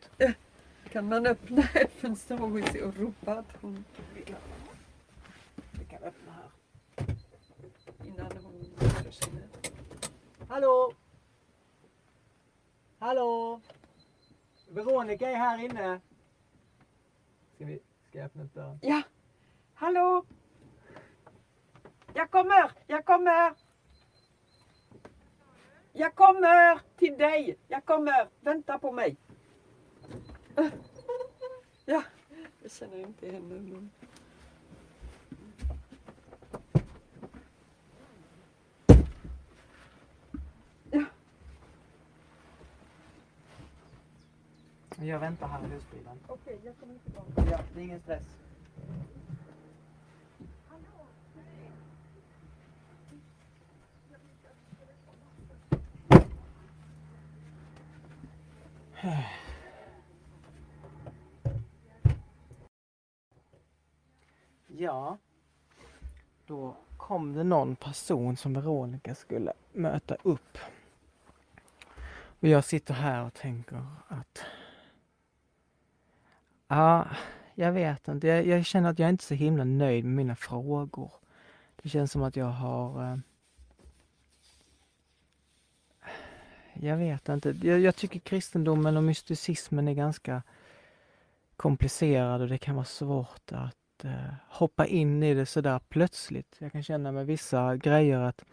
[0.92, 3.84] Kan man öppna ett fönster och ropa att hon
[4.16, 7.16] Vi kan öppna här.
[8.16, 9.48] Innan hon sätter sig ner?
[10.50, 10.94] Hallå!
[13.00, 13.62] Hallå!
[14.70, 16.02] Veronica är här inne.
[17.56, 18.80] Ska vi ska jag öppna upp dörren?
[18.82, 19.02] Ja,
[19.74, 20.26] hallå?
[22.14, 23.54] Jag kommer, jag kommer.
[25.94, 27.58] Jag kommer till dig.
[27.68, 28.28] Jag kommer.
[28.40, 29.18] Vänta på mig.
[31.86, 32.04] Ja,
[32.62, 33.56] jag känner inte henne.
[33.60, 33.92] Men...
[40.92, 41.04] Ja,
[45.00, 46.20] Jag väntar här i husbilen.
[46.28, 47.52] okej, jag kommer tillbaka.
[47.52, 48.24] Ja, det är ingen stress.
[64.78, 65.18] Ja,
[66.48, 70.58] då kom det någon person som Veronica skulle möta upp.
[72.40, 74.45] Och jag sitter här och tänker att
[76.68, 77.08] Ja,
[77.56, 78.28] jag vet inte.
[78.28, 81.12] Jag, jag känner att jag inte är så himla nöjd med mina frågor.
[81.82, 83.12] Det känns som att jag har...
[83.12, 83.18] Eh,
[86.74, 87.56] jag vet inte.
[87.64, 90.44] Jag, jag tycker kristendomen och mysticismen är ganska
[91.56, 96.56] komplicerad och det kan vara svårt att eh, hoppa in i det sådär plötsligt.
[96.60, 98.46] Jag kan känna med vissa grejer att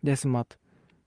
[0.00, 0.56] det är som att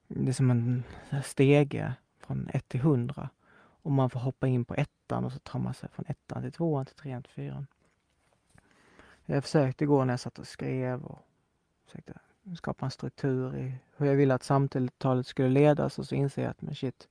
[0.08, 0.84] det är som en
[1.24, 4.76] stege från 1 till 100 och man får hoppa in på
[5.06, 7.68] ettan och så tar man sig från ettan till tvåan till trean till fyran.
[9.26, 11.20] Jag försökte igår när jag satt och skrev och
[11.86, 12.14] försökte
[12.58, 16.51] skapa en struktur i hur jag ville att samtalet skulle ledas och så inser jag
[16.51, 17.08] att men shit,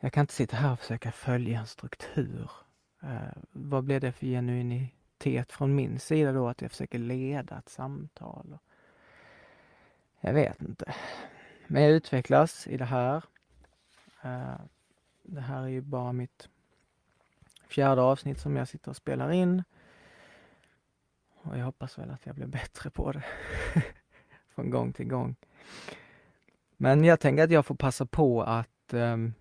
[0.00, 2.50] jag kan inte sitta här och försöka följa en struktur.
[3.02, 7.68] Eh, vad blir det för genuinitet från min sida då att jag försöker leda ett
[7.68, 8.52] samtal?
[8.52, 8.62] Och
[10.20, 10.94] jag vet inte.
[11.66, 13.24] Men jag utvecklas i det här.
[14.22, 14.60] Eh,
[15.22, 16.48] det här är ju bara mitt
[17.72, 19.62] fjärde avsnitt som jag sitter och spelar in.
[21.34, 23.24] Och jag hoppas väl att jag blir bättre på det
[24.54, 25.36] från gång till gång.
[26.76, 29.34] Men jag tänker att jag får passa på att um,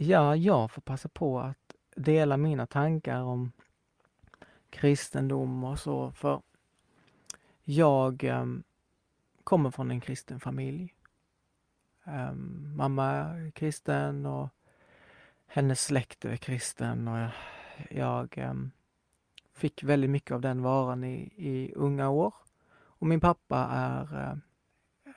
[0.00, 3.52] Ja, jag får passa på att dela mina tankar om
[4.70, 6.42] kristendom och så för
[7.64, 8.62] jag um,
[9.44, 10.94] kommer från en kristen familj.
[12.04, 14.48] Um, mamma är kristen och
[15.48, 17.30] hennes släkt är kristen och jag,
[17.90, 18.70] jag ehm,
[19.54, 22.34] fick väldigt mycket av den varan i, i unga år.
[22.70, 24.36] Och min pappa är eh,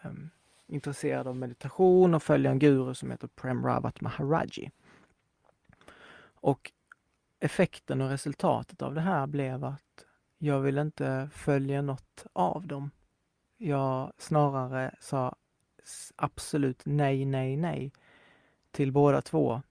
[0.04, 0.30] ehm,
[0.68, 4.72] intresserad av meditation och följer en guru som heter Prem Rawat Maharaji.
[6.34, 6.72] Och
[7.40, 10.06] effekten och resultatet av det här blev att
[10.38, 12.92] jag vill inte följa något av dem.
[13.58, 15.36] Jag snarare sa
[16.16, 17.92] absolut nej, nej, nej
[18.72, 19.62] till båda två.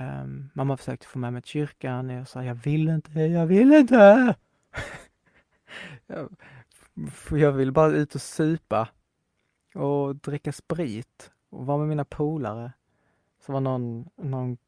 [0.00, 3.46] Um, mamma försökte få med mig till kyrkan och jag sa jag vill inte, jag
[3.46, 4.34] vill inte.
[6.06, 6.36] jag,
[7.30, 8.88] jag vill bara ut och supa
[9.74, 12.72] och dricka sprit och vara med mina polare.
[13.46, 14.58] Så var någon, någon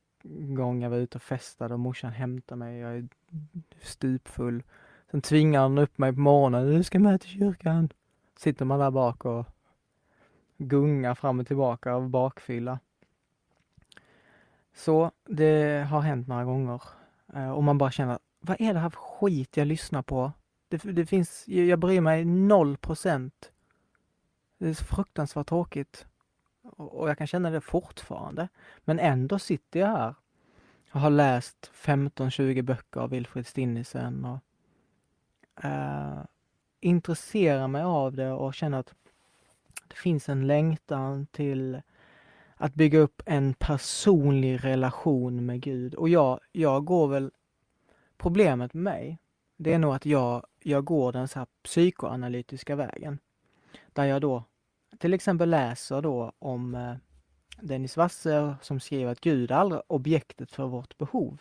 [0.54, 2.78] gång jag var ute och festade och morsan hämtade mig.
[2.78, 3.08] Jag är
[3.80, 4.62] stupfull.
[5.10, 6.66] Sen tvingar hon upp mig på morgonen.
[6.66, 7.88] Du ska med till kyrkan.
[8.38, 9.46] Sitter man där bak och
[10.58, 12.78] gungar fram och tillbaka av bakfylla.
[14.80, 16.82] Så det har hänt några gånger.
[17.34, 20.32] Eh, och man bara känner, vad är det här för skit jag lyssnar på?
[20.68, 23.52] Det, det finns, jag bryr mig noll procent.
[24.58, 26.06] Det är så fruktansvärt tråkigt.
[26.76, 28.48] Och jag kan känna det fortfarande.
[28.84, 30.14] Men ändå sitter jag här.
[30.92, 34.40] Jag har läst 15-20 böcker av Wilfrid Stinnisen och
[35.64, 36.20] eh,
[36.80, 38.94] intresserar mig av det och känner att
[39.88, 41.82] det finns en längtan till
[42.60, 45.94] att bygga upp en personlig relation med Gud.
[45.94, 47.30] Och jag, jag går väl...
[48.16, 49.18] Problemet med mig,
[49.56, 53.18] det är nog att jag, jag går den så här psykoanalytiska vägen.
[53.92, 54.44] Där jag då
[54.98, 56.94] till exempel läser då om eh,
[57.60, 61.38] Dennis Wasser som skriver att Gud är aldrig objektet för vårt behov.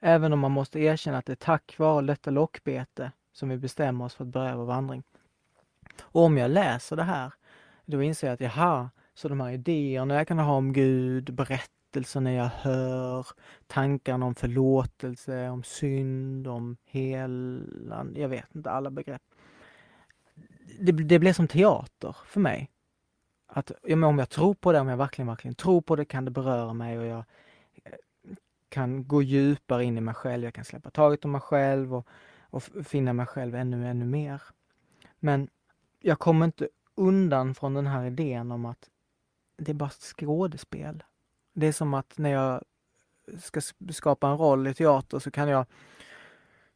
[0.00, 4.04] Även om man måste erkänna att det är tack vare detta lockbete som vi bestämmer
[4.04, 5.02] oss för att börja vår vandring.
[6.02, 7.32] Och om jag läser det här,
[7.84, 12.32] då inser jag att jaha, så de här idéerna jag kan ha om Gud, berättelserna
[12.32, 13.26] jag hör,
[13.66, 19.22] tankarna om förlåtelse, om synd, om helan, jag vet inte alla begrepp.
[20.80, 22.70] Det, det blev som teater för mig.
[23.46, 26.24] Att ja, om jag tror på det, om jag verkligen, verkligen tror på det kan
[26.24, 27.24] det beröra mig och jag
[27.84, 27.92] eh,
[28.68, 32.08] kan gå djupare in i mig själv, jag kan släppa taget om mig själv och,
[32.40, 34.42] och finna mig själv ännu, ännu mer.
[35.20, 35.48] Men
[36.00, 38.90] jag kommer inte undan från den här idén om att
[39.56, 41.02] det är bara skådespel.
[41.52, 42.62] Det är som att när jag
[43.38, 43.60] ska
[43.90, 45.66] skapa en roll i teater så kan jag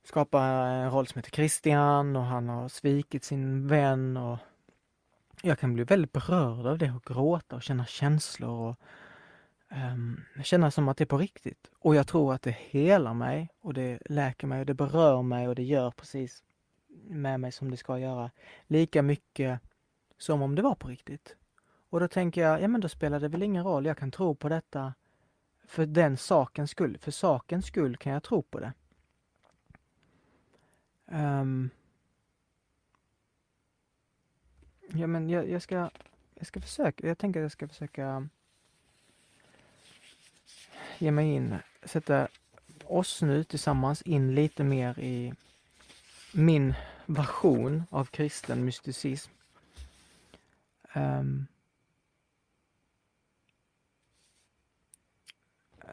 [0.05, 4.39] skapa en roll som heter Christian och han har svikit sin vän och
[5.43, 8.77] jag kan bli väldigt berörd av det och gråta och känna känslor och
[9.93, 11.71] um, känna som att det är på riktigt.
[11.79, 15.49] Och jag tror att det helar mig och det läker mig och det berör mig
[15.49, 16.43] och det gör precis
[17.09, 18.31] med mig som det ska göra.
[18.67, 19.61] Lika mycket
[20.19, 21.37] som om det var på riktigt.
[21.91, 24.35] Och då tänker jag, ja men då spelar det väl ingen roll, jag kan tro
[24.35, 24.95] på detta
[25.65, 26.99] för den sakens skull.
[26.99, 28.73] För sakens skull kan jag tro på det.
[31.07, 31.71] Um,
[34.89, 35.91] ja men jag, jag, ska,
[36.35, 38.29] jag ska försöka, jag tänker att jag ska försöka
[40.99, 42.29] ge mig in, sätta
[42.85, 45.35] oss nu tillsammans in lite mer i
[46.33, 46.75] min
[47.07, 49.31] version av kristen mysticism.
[50.95, 51.47] Um,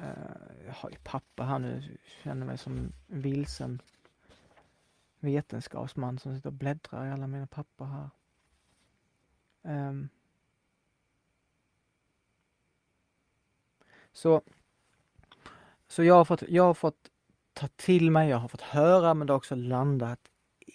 [0.02, 3.82] Eh, jag har ju pappa här nu, känner mig som en vilsen
[5.20, 8.10] vetenskapsman som sitter och bläddrar i alla mina papper här.
[9.62, 10.10] Um,
[14.12, 14.42] så,
[15.88, 17.12] så jag har fått, jag har fått
[17.54, 20.20] ta till mig, jag har fått höra men det har också landat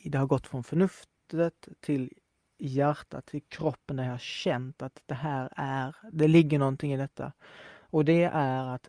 [0.05, 2.12] det har gått från förnuftet till
[2.59, 6.97] hjärtat, till kroppen där jag har känt att det här är, det ligger någonting i
[6.97, 7.32] detta.
[7.80, 8.88] Och det är att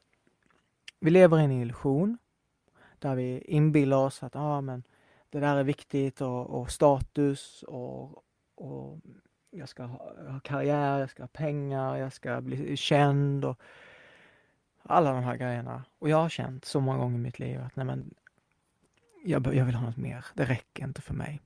[1.01, 2.17] vi lever i en illusion
[2.99, 4.83] där vi inbillar oss att ah, men
[5.29, 8.23] det där är viktigt och, och status och,
[8.55, 8.99] och
[9.51, 13.61] jag ska ha, ha, karriär, jag ska ha pengar, jag ska bli känd och
[14.83, 15.83] alla de här grejerna.
[15.99, 18.13] Och jag har känt så många gånger i mitt liv att nej men,
[19.25, 21.41] jag, jag vill ha något mer, det räcker inte för mig.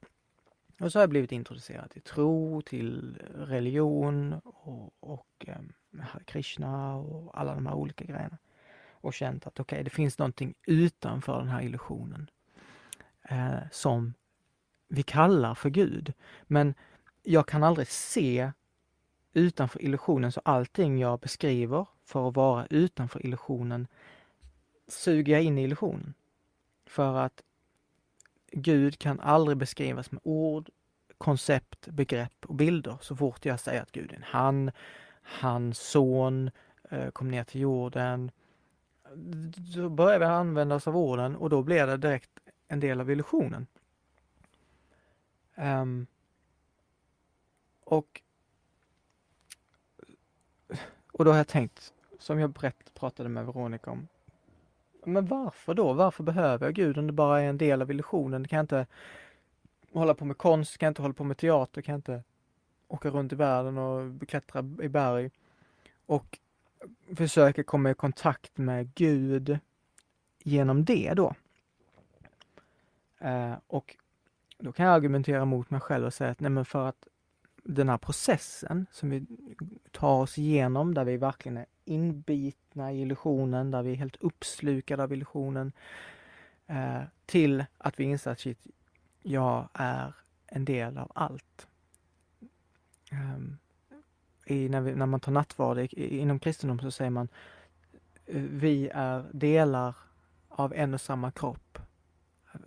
[0.79, 5.61] Och så har jag blivit introducerad till tro, till religion och, och eh,
[6.25, 8.37] Krishna och alla de här olika grejerna.
[9.05, 12.29] Och känt att okej, okay, det finns någonting utanför den här illusionen
[13.29, 14.13] eh, som
[14.87, 16.13] vi kallar för Gud.
[16.43, 16.73] Men
[17.23, 18.51] jag kan aldrig se
[19.33, 23.87] utanför illusionen, så allting jag beskriver för att vara utanför illusionen
[24.87, 26.13] suger jag in i illusionen.
[26.85, 27.41] För att
[28.51, 30.69] Gud kan aldrig beskrivas med ord,
[31.17, 32.97] koncept, begrepp och bilder.
[33.01, 34.71] Så fort jag säger att Gud är en han,
[35.21, 36.51] hans son,
[36.89, 38.31] eh, kom ner till jorden.
[39.75, 42.29] Då börjar vi använda oss av orden och då blir det direkt
[42.67, 43.67] en del av illusionen.
[45.55, 46.07] Um,
[47.83, 48.21] och,
[51.11, 54.07] och då har jag tänkt, som jag brett pratade med Veronica om,
[55.05, 55.93] men varför då?
[55.93, 58.47] Varför behöver jag Gud om det bara är en del av illusionen?
[58.47, 58.87] Kan jag inte
[59.93, 62.23] hålla på med konst, kan jag inte hålla på med teater, kan jag inte
[62.87, 65.31] åka runt i världen och klättra i berg
[66.05, 66.39] och
[67.15, 69.59] försöker komma i kontakt med Gud
[70.43, 71.35] genom det då.
[73.19, 73.95] Eh, och
[74.57, 77.07] då kan jag argumentera mot mig själv och säga att nej men för att
[77.63, 79.25] den här processen som vi
[79.91, 85.03] tar oss igenom, där vi verkligen är inbitna i illusionen, där vi är helt uppslukade
[85.03, 85.71] av illusionen,
[86.67, 88.67] eh, till att vi inser att shit,
[89.23, 90.13] jag är
[90.47, 91.67] en del av allt.
[93.11, 93.57] Um,
[94.45, 97.27] i, när, vi, när, man tar nattvard inom kristendom så säger man
[98.25, 99.95] eh, vi är delar
[100.49, 101.79] av en och samma kropp.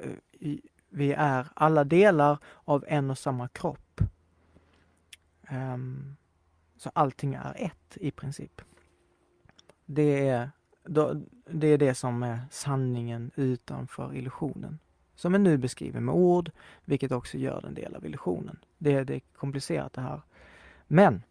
[0.01, 0.57] Eh,
[0.89, 4.01] vi är alla delar av en och samma kropp.
[5.51, 6.17] Um,
[6.77, 8.61] så allting är ett i princip.
[9.87, 10.51] Det är,
[11.47, 14.79] det är det som är sanningen utanför illusionen.
[15.15, 16.51] Som är nu beskriven med ord,
[16.85, 18.59] vilket också gör en del av illusionen.
[18.79, 20.21] Det, det är komplicerat det här.
[20.87, 21.23] Men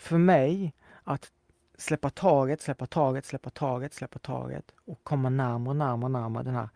[0.00, 0.72] för mig
[1.04, 1.32] att
[1.78, 6.68] släppa taget, släppa taget, släppa taget, släppa taget och komma närmare, närmare, närmare den här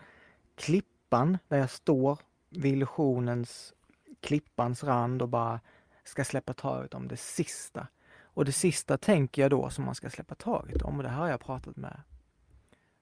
[0.54, 2.18] klippan där jag står
[2.48, 3.74] vid illusionens,
[4.20, 5.60] klippans rand och bara
[6.04, 7.86] ska släppa taget om det sista.
[8.22, 11.18] Och det sista tänker jag då som man ska släppa taget om och det här
[11.18, 12.00] har jag pratat med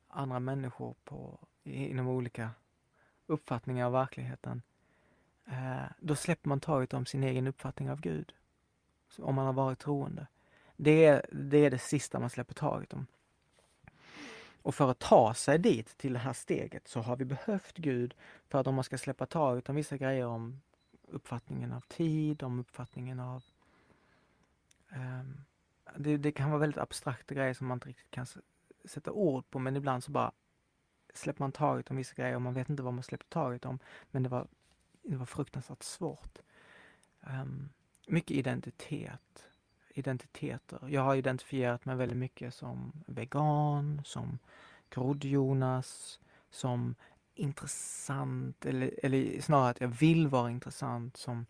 [0.08, 2.50] andra människor på, inom olika
[3.26, 4.62] uppfattningar av verkligheten.
[5.46, 8.34] Eh, då släpper man taget om sin egen uppfattning av Gud.
[9.18, 10.26] Om man har varit troende.
[10.76, 13.06] Det är, det är det sista man släpper taget om.
[14.62, 18.14] Och för att ta sig dit, till det här steget, så har vi behövt Gud
[18.48, 20.60] för att om man ska släppa taget om vissa grejer om
[21.08, 23.44] uppfattningen av tid, om uppfattningen av...
[24.92, 25.44] Um,
[25.96, 28.26] det, det, kan vara väldigt abstrakta grejer som man inte riktigt kan
[28.84, 30.32] sätta ord på men ibland så bara
[31.14, 33.78] släpper man taget om vissa grejer och man vet inte vad man släpper taget om.
[34.10, 34.46] Men det var,
[35.02, 36.38] det var fruktansvärt svårt.
[37.20, 37.68] Um,
[38.06, 39.48] mycket identitet,
[39.94, 40.88] identiteter.
[40.88, 44.38] Jag har identifierat mig väldigt mycket som vegan, som
[44.90, 46.20] grodd-Jonas,
[46.50, 46.94] som
[47.34, 51.46] intressant eller, eller snarare att jag vill vara intressant som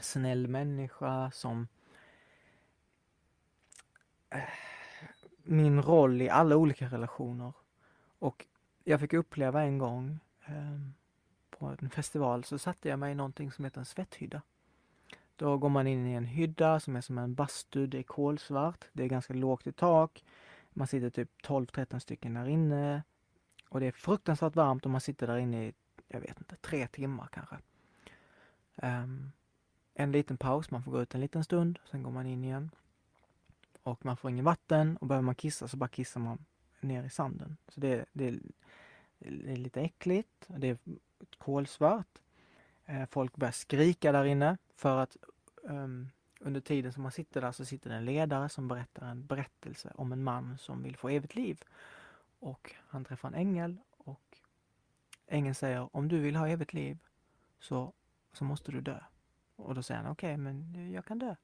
[0.00, 1.68] snäll människa, som
[4.30, 4.42] eh,
[5.42, 7.52] min roll i alla olika relationer.
[8.18, 8.46] Och
[8.84, 10.78] jag fick uppleva en gång eh,
[11.50, 14.42] på en festival så satte jag mig i någonting som heter en svetthydda.
[15.36, 18.84] Då går man in i en hydda som är som en bastu, det är kolsvart,
[18.92, 20.24] det är ganska lågt i tak.
[20.70, 23.02] Man sitter typ 12-13 stycken där inne.
[23.68, 25.72] Och det är fruktansvärt varmt och man sitter där inne i,
[26.08, 27.56] jag vet inte, tre timmar kanske.
[28.76, 29.32] Um,
[29.94, 32.70] en liten paus, man får gå ut en liten stund, sen går man in igen.
[33.82, 36.44] Och man får inget vatten och behöver man kissa så bara kissar man
[36.80, 37.56] ner i sanden.
[37.68, 38.38] Så det, det,
[39.18, 40.78] det är lite äckligt, det är
[41.38, 42.18] kolsvart.
[42.86, 45.16] Ehm, folk börjar skrika där inne för att
[45.62, 46.10] um,
[46.40, 49.92] under tiden som man sitter där så sitter det en ledare som berättar en berättelse
[49.94, 51.60] om en man som vill få evigt liv.
[52.38, 54.38] Och han träffar en ängel och
[55.26, 56.98] ängeln säger om du vill ha evigt liv
[57.58, 57.92] så,
[58.32, 59.00] så måste du dö.
[59.56, 61.34] Och då säger han okej, okay, men jag kan dö.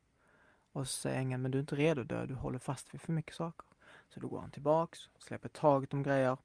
[0.73, 3.01] Och så säger ängeln, men du är inte redo att dö, du håller fast vid
[3.01, 3.67] för mycket saker.
[4.09, 6.37] Så då går han tillbaks, släpper taget om grejer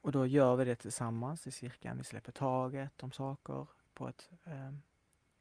[0.00, 1.98] och då gör vi det tillsammans i cirkeln.
[1.98, 4.72] Vi släpper taget om saker på ett eh,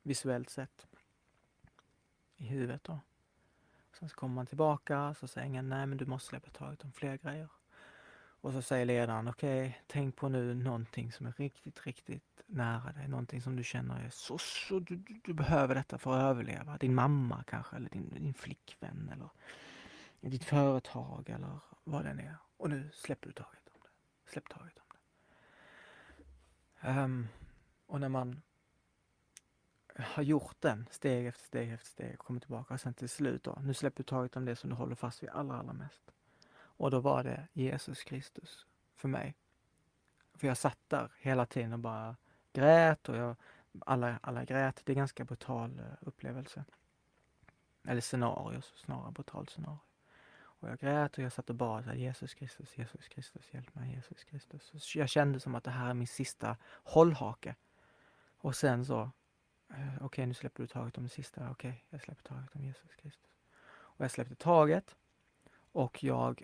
[0.10, 0.88] visuellt sett
[2.38, 3.00] i huvudet då.
[4.00, 6.92] Sen så kommer man tillbaka, så säger ingen nej men du måste släppa taget om
[6.92, 7.50] fler grejer.
[8.42, 12.92] Och så säger ledaren, okej, okay, tänk på nu någonting som är riktigt, riktigt nära
[12.92, 13.08] dig.
[13.08, 16.78] Någonting som du känner är så, så du, du, du behöver detta för att överleva.
[16.78, 19.30] Din mamma kanske, eller din, din flickvän, eller
[20.22, 22.36] ditt företag, eller vad det än är.
[22.58, 24.32] Och nu släpper du taget om det.
[24.32, 25.00] Släpp taget om det.
[26.90, 27.28] Um,
[27.86, 28.42] och när man
[30.04, 33.44] har gjort den steg efter steg efter steg och kommit tillbaka och sen till slut
[33.44, 36.12] då, nu släpper du taget om det som du håller fast vid allra, allra mest.
[36.52, 38.66] Och då var det Jesus Kristus
[38.96, 39.36] för mig.
[40.34, 42.16] För jag satt där hela tiden och bara
[42.54, 43.36] grät och jag,
[43.80, 44.82] alla, alla grät.
[44.84, 46.66] Det är ganska brutal eh, upplevelse.
[47.88, 49.80] Eller scenario, snarare brutalt scenario.
[50.60, 53.94] Och jag grät och jag satt och bad så Jesus Kristus, Jesus Kristus, hjälp mig,
[53.96, 54.72] Jesus Kristus.
[54.74, 57.56] Så jag kände som att det här är min sista hållhake.
[58.38, 59.12] Och sen så,
[59.70, 62.56] Eh, okej okay, nu släpper du taget om det sista, okej okay, jag släpper taget
[62.56, 63.32] om Jesus Kristus.
[63.72, 64.96] Och jag släppte taget
[65.72, 66.44] och jag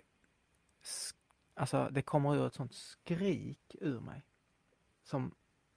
[1.54, 4.24] Alltså det kommer ur ett sånt skrik ur mig.
[5.04, 5.34] Som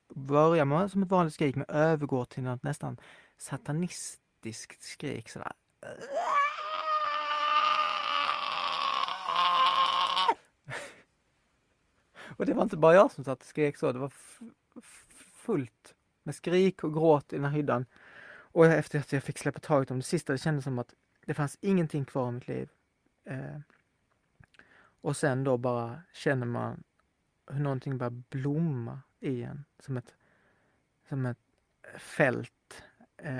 [0.07, 2.97] börjar med som ett vanligt skrik men övergår till något nästan
[3.37, 5.53] satanistiskt skrik sådär.
[12.37, 14.13] Och det var inte bara jag som satt och skrek så, det var
[15.33, 15.95] fullt
[16.29, 17.85] med skrik och gråt i den här hyddan.
[18.31, 20.93] Och efter att jag fick släppa taget om det sista, det kändes som att
[21.25, 22.69] det fanns ingenting kvar i mitt liv.
[23.23, 23.59] Eh,
[25.01, 26.83] och sen då bara känner man
[27.51, 29.65] hur någonting börjar blomma i en.
[29.79, 30.13] Som ett,
[31.09, 31.37] som ett
[31.97, 32.83] fält
[33.17, 33.33] eh,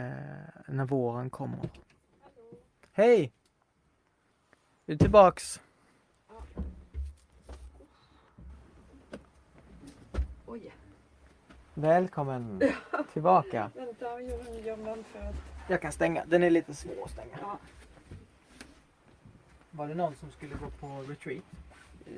[0.67, 1.69] när våren kommer.
[2.91, 3.31] Hej!
[4.85, 5.61] Är du tillbaks?
[10.55, 10.78] yeah.
[11.79, 12.61] Välkommen
[13.13, 13.71] tillbaka.
[13.75, 15.35] vänta, jag gör man för att...
[15.69, 17.37] Jag kan stänga, den är lite svår att stänga.
[17.41, 17.57] Ja.
[19.71, 21.43] Var det någon som skulle gå på retreat?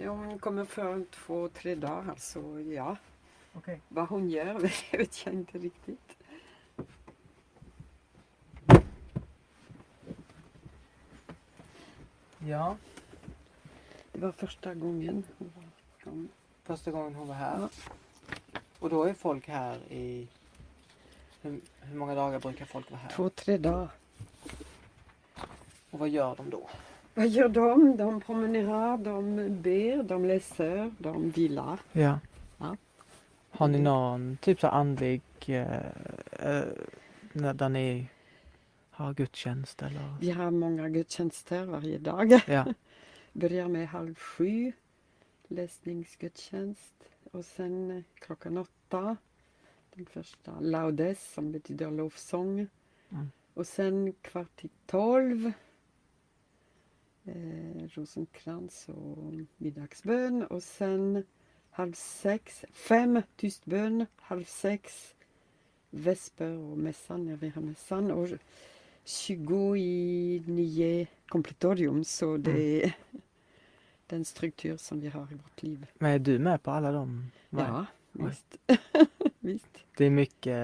[0.04, 2.98] Ja, hon kommer för två, tre dagar, så ja.
[3.54, 3.82] Okej.
[3.88, 4.46] Vad hon gör
[4.92, 6.18] det vet jag inte riktigt.
[12.40, 12.78] Ja,
[14.12, 15.52] Det var första gången hon
[15.98, 16.30] från...
[16.64, 17.60] första gången hon var här.
[17.60, 17.70] Ja.
[18.82, 20.28] Och då är folk här i...
[21.42, 23.10] Hur, hur många dagar brukar folk vara här?
[23.10, 23.90] Två, tre dagar.
[25.92, 26.70] Och vad gör de då?
[27.14, 27.98] Vad gör de?
[27.98, 31.80] De promenerar, de ber, de läser, de vilar.
[31.92, 32.20] Ja.
[32.58, 32.76] Ja.
[33.52, 35.22] Har ni någon typ så andlig...
[35.46, 35.62] Eh,
[36.32, 36.64] eh,
[37.34, 38.08] när- där ni
[38.92, 40.16] har gudstjänst eller?
[40.22, 42.40] Vi har många gudstjänster varje dag.
[42.48, 42.66] Ja.
[43.34, 44.72] Börjar med halv sju,
[45.48, 46.94] läsningsgudstjänst.
[47.32, 49.18] Och sen eh, klockan åtta,
[49.96, 52.68] den första laudes som betyder lovsång.
[53.10, 53.32] Mm.
[53.54, 55.52] Och sen kvart i tolv,
[57.26, 60.44] eh, rosenkrans och middagsbön.
[60.44, 61.24] Och sen
[61.70, 65.16] halv sex, fem tystbön, halv sex
[65.90, 68.12] vesper och mässan, när vi har mässan.
[68.12, 68.30] Och
[69.04, 72.96] 20 i nio kompletorium, så det är
[74.12, 75.86] den struktur som vi har i vårt liv.
[75.94, 77.32] Men är du med på alla de?
[77.50, 77.66] Nej.
[77.68, 78.58] Ja, visst.
[79.40, 79.78] visst.
[79.98, 80.58] Det är mycket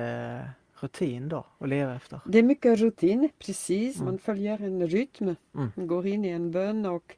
[0.43, 2.19] eh, rutin då att leva efter.
[2.25, 3.95] Det är mycket rutin, precis.
[3.95, 4.05] Mm.
[4.05, 5.35] Man följer en rytm.
[5.55, 5.71] Mm.
[5.75, 7.15] Man går in i en bön och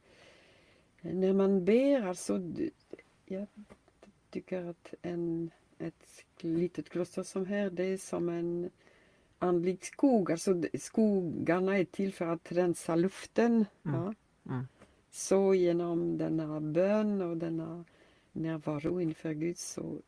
[1.02, 2.42] när man ber, alltså,
[3.26, 3.48] jag
[4.30, 8.70] tycker att en, ett litet kloster som här, det är som en
[9.40, 10.32] andlig skog.
[10.32, 13.66] Alltså skogarna är till för att rensa luften.
[13.86, 14.02] Mm.
[14.04, 14.14] Ja.
[15.10, 15.14] Mm.
[15.14, 17.86] Så genom denna bön och denna
[18.32, 20.02] närvaro inför Gud så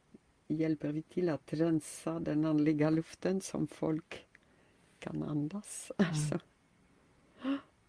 [0.47, 4.25] hjälper vi till att rensa den andliga luften som folk
[4.99, 5.91] kan andas.
[5.97, 6.39] Alltså.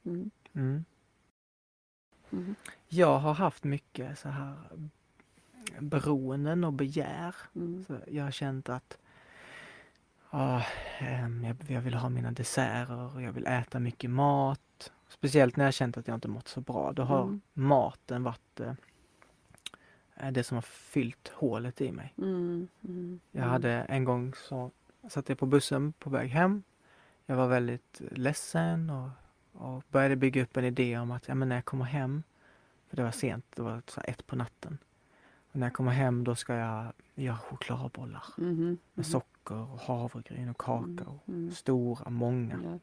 [0.04, 0.30] Mm.
[0.52, 0.84] Mm.
[2.30, 2.54] Mm.
[2.88, 4.54] Jag har haft mycket så här
[5.80, 7.34] beroenden och begär.
[7.54, 7.84] Mm.
[7.84, 8.98] Så jag har känt att
[10.30, 10.62] ah,
[10.98, 14.92] ehm, jag, vill ha mina desserter jag vill äta mycket mat.
[15.12, 16.92] Speciellt när jag känt att jag inte mått så bra.
[16.92, 17.40] Då har Mm.
[17.52, 18.72] maten varit eh,
[20.32, 22.14] det som har fyllt hålet i mig.
[22.18, 22.68] Mm.
[22.84, 23.20] Mm.
[23.30, 24.70] Jag hade en gång så
[25.08, 26.62] satt jag på bussen på väg hem.
[27.26, 29.08] Jag var väldigt ledsen och,
[29.52, 32.22] och började bygga upp en idé om att ja, men när jag kommer hem,
[32.88, 34.78] för det var sent, det var så ett på natten.
[35.52, 38.78] Och när jag kommer hem då ska jag göra chokladbollar Mhm.
[38.94, 41.18] med socker och havregryn och kakao.
[41.28, 41.50] Mm.
[41.50, 42.58] Stora, många.
[42.64, 42.78] Ja.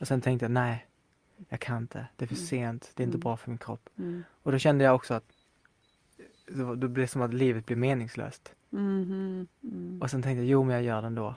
[0.00, 0.86] Och sen tänkte jag nej,
[1.48, 2.06] jag kan inte.
[2.16, 2.46] Det är för Mm.
[2.46, 3.20] sent, det är inte Mm.
[3.20, 3.88] bra för min kropp.
[3.98, 4.24] Mm.
[4.42, 5.24] Och då kände jag också att
[6.76, 8.54] det, blev som att livet blev meningslöst.
[8.70, 9.46] Mhm.
[9.62, 10.02] Mm.
[10.02, 11.34] Och sen tänkte jag, jo men jag gör det ändå.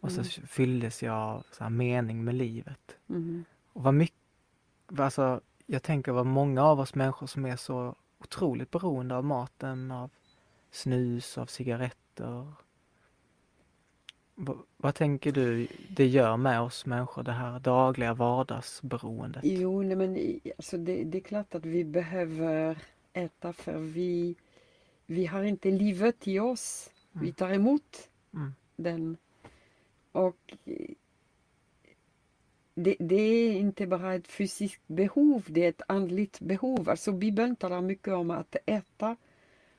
[0.00, 2.96] Och så fylldes jag av så mening med livet.
[3.06, 3.44] Mhm.
[3.72, 4.16] Och vad mycket,
[4.98, 9.90] alltså jag tänker vad många av oss människor som är så otroligt beroende av maten,
[9.90, 10.10] av
[10.70, 12.52] snus, av cigaretter.
[14.40, 19.42] Va, vad tänker du det gör med oss människor, det här dagliga vardagsberoendet?
[19.44, 22.78] Jo, nej, men alltså det, det är klart att vi behöver
[23.12, 24.34] äta för vi,
[25.06, 26.90] vi har inte livet i oss.
[27.12, 27.32] Vi Mm.
[27.34, 28.54] tar emot Mm.
[28.76, 29.16] den.
[30.12, 30.54] Och
[32.74, 36.88] det, det är inte bara ett fysiskt behov, det är ett andligt behov.
[36.88, 39.16] Alltså Bibeln talar mycket om att äta.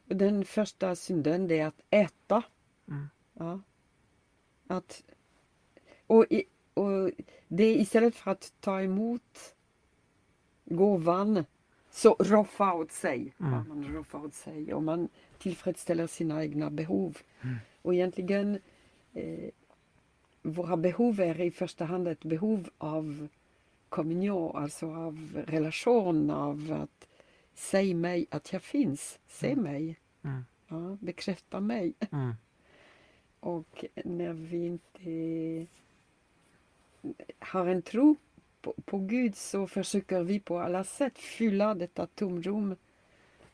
[0.10, 2.44] Och den första synden det är att äta.
[2.88, 3.10] Mm.
[3.34, 3.60] Ja.
[4.72, 5.04] Att,
[6.08, 6.44] och, i,
[6.74, 7.12] och
[7.48, 9.56] det istället för att ta emot
[10.66, 11.46] gåvan
[11.92, 13.34] så roffa åt sig.
[13.40, 13.68] Mm.
[13.68, 15.10] Man roffar åt sig och man
[15.40, 17.18] tillfredsställer sina egna behov.
[17.42, 17.56] Mm.
[17.82, 18.60] Och egentligen
[19.14, 19.50] eh,
[20.42, 23.28] våra behov är i första hand ett behov av
[23.90, 27.08] kommunion, alltså av relation, av att
[27.54, 29.64] säg mig att jag finns, se Mm.
[29.64, 30.46] mig, Mm.
[30.68, 31.94] ja, bekräfta mig.
[33.40, 35.68] Och när vi inte
[37.40, 38.16] har en tro
[38.62, 42.76] på, på Gud så försöker vi på alla sätt fylla detta tomrum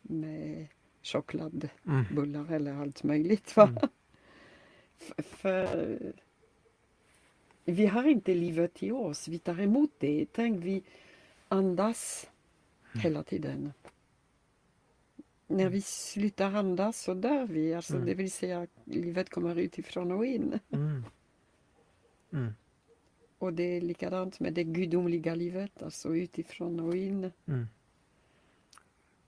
[0.02, 0.68] med
[1.03, 2.53] chokladbullar Mm.
[2.53, 3.56] eller allt möjligt.
[3.57, 3.64] Va?
[3.64, 3.90] Mm.
[5.18, 5.98] För
[7.66, 10.26] vi har inte livet i oss, vi tar emot det.
[10.32, 10.84] Tänk, vi
[11.48, 12.30] andas
[12.94, 13.03] Mm.
[13.03, 13.74] hela tiden.
[15.48, 18.06] När vi slutar andas så dör vi, alltså, Mm.
[18.06, 20.60] det vill säga livet kommer utifrån och in.
[20.72, 21.04] Mm.
[22.34, 22.54] Mm.
[23.38, 27.32] och det är likadant med det gudomliga livet, alltså utifrån och in.
[27.46, 27.68] Mm.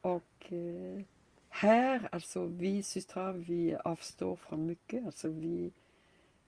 [0.01, 1.01] Och eh,
[1.49, 5.05] här, alltså vi systrar, vi avstår från mycket.
[5.05, 5.71] Alltså vi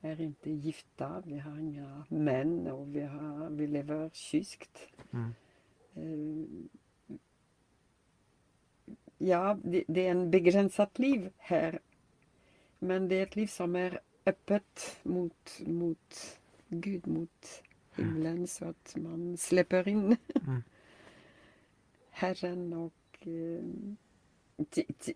[0.01, 4.79] är inte gifta, vi har inga män och vi, har, vi lever kyskt.
[5.11, 5.33] Mm.
[5.95, 6.69] Eh,
[9.19, 11.79] ja, det, det är en begränsat liv här.
[12.79, 17.63] Men det är ett liv som är öppet mot, mot Gud, mot
[17.95, 20.17] himlen så att man släpper in
[20.47, 20.63] Mm.
[22.11, 23.63] Herren och eh,
[24.57, 25.15] ti- ti-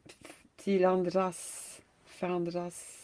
[0.56, 3.00] till andras, för andras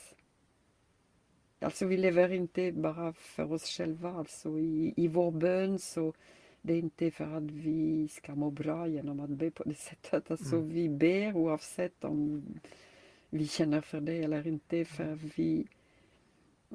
[1.61, 6.13] Alltså vi lever inte bara för oss själva, alltså i, i vår bön så
[6.61, 10.31] det är inte för att vi ska må bra genom att be på det sättet.
[10.31, 10.69] Alltså Mm.
[10.69, 12.43] vi ber oavsett om
[13.29, 15.67] vi känner för det eller inte för vi,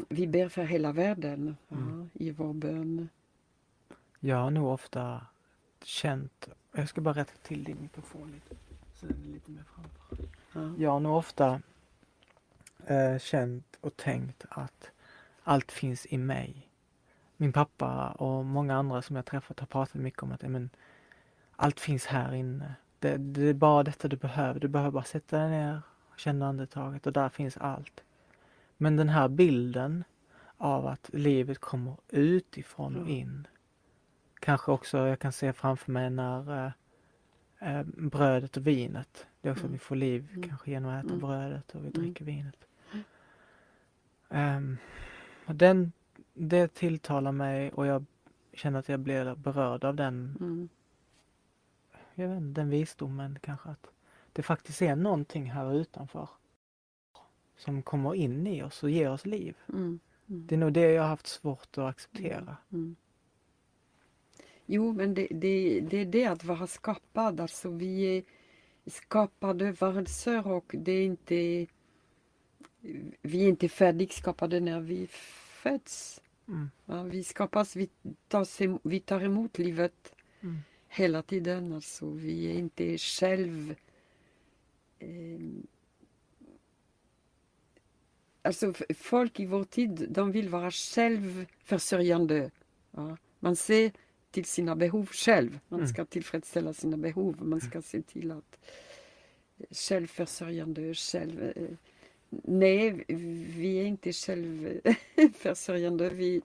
[0.09, 2.11] vi ber för hela världen ja, Mm.
[2.15, 3.09] i vår bön.
[4.21, 5.27] Jag har nog ofta
[5.83, 8.57] känt, jag ska bara rätta till din mikrofon lite,
[8.95, 10.29] så den är lite mer framför.
[10.53, 10.75] Ja.
[10.79, 11.63] Jag har nog ofta
[12.87, 14.91] eh, känt och tänkt att
[15.43, 16.69] allt finns i mig.
[17.37, 20.71] Min pappa och många andra som jag träffat har pratat mycket om att men,
[21.57, 22.75] allt finns här inne.
[22.99, 24.61] Det, det är bara detta du behöver.
[24.61, 25.83] Du behöver bara sätta dig ner,
[26.17, 28.05] känna andetaget och där finns allt.
[28.77, 30.05] Men den här bilden
[30.57, 33.47] av att livet kommer utifrån och in.
[34.41, 36.73] Kanske också jag kan se framför mig när eh,
[37.79, 39.27] eh, brödet och vinet.
[39.41, 39.73] Det är också Mm.
[39.73, 40.49] att vi får liv Mm.
[40.49, 41.27] kanske genom att äta Mm.
[41.27, 42.03] brödet och vi Mm.
[42.03, 42.57] dricker vinet.
[44.31, 44.77] Ehm,
[45.47, 45.93] och den,
[46.35, 48.05] det tilltalar mig och jag
[48.53, 50.69] känner att jag blir berörd av den, Mm.
[52.15, 53.87] jag vet inte, den visdomen kanske att
[54.33, 56.29] det faktiskt är någonting här utanför
[57.57, 59.57] som kommer in i oss och ger oss liv.
[59.69, 60.01] Mm.
[60.29, 60.47] Mm.
[60.47, 62.57] Det är nog det jag har haft svårt att acceptera.
[62.73, 62.97] Mm.
[64.67, 67.41] Jo, men det, det, det är det att vara skapad.
[67.41, 68.23] Alltså vi är
[68.91, 71.67] skapade varelser och det är inte...
[73.23, 75.07] Vi är inte färdigskapade när vi
[75.63, 76.21] föds.
[76.49, 76.71] Mm.
[76.87, 77.89] Ja, vi skapas, vi
[78.29, 80.59] tar, em- vi tar emot livet Mm.
[80.89, 81.73] hela tiden.
[81.73, 83.75] Alltså, vi är inte själv...
[84.99, 85.09] Eh,
[88.43, 92.51] alltså folk i vår tid, de vill vara självförsörjande.
[92.91, 93.17] Ja.
[93.41, 93.93] Man ser
[94.31, 95.61] till sina behov själv.
[95.69, 95.89] Man Mm.
[95.93, 97.43] ska tillfredsställa sina behov.
[97.43, 98.59] Man ska se till att
[99.71, 101.43] självförsörjande, själv...
[101.57, 101.69] eh,
[102.45, 103.05] Nej,
[103.57, 106.11] vi är inte självförsörjande.
[106.11, 106.43] Vi,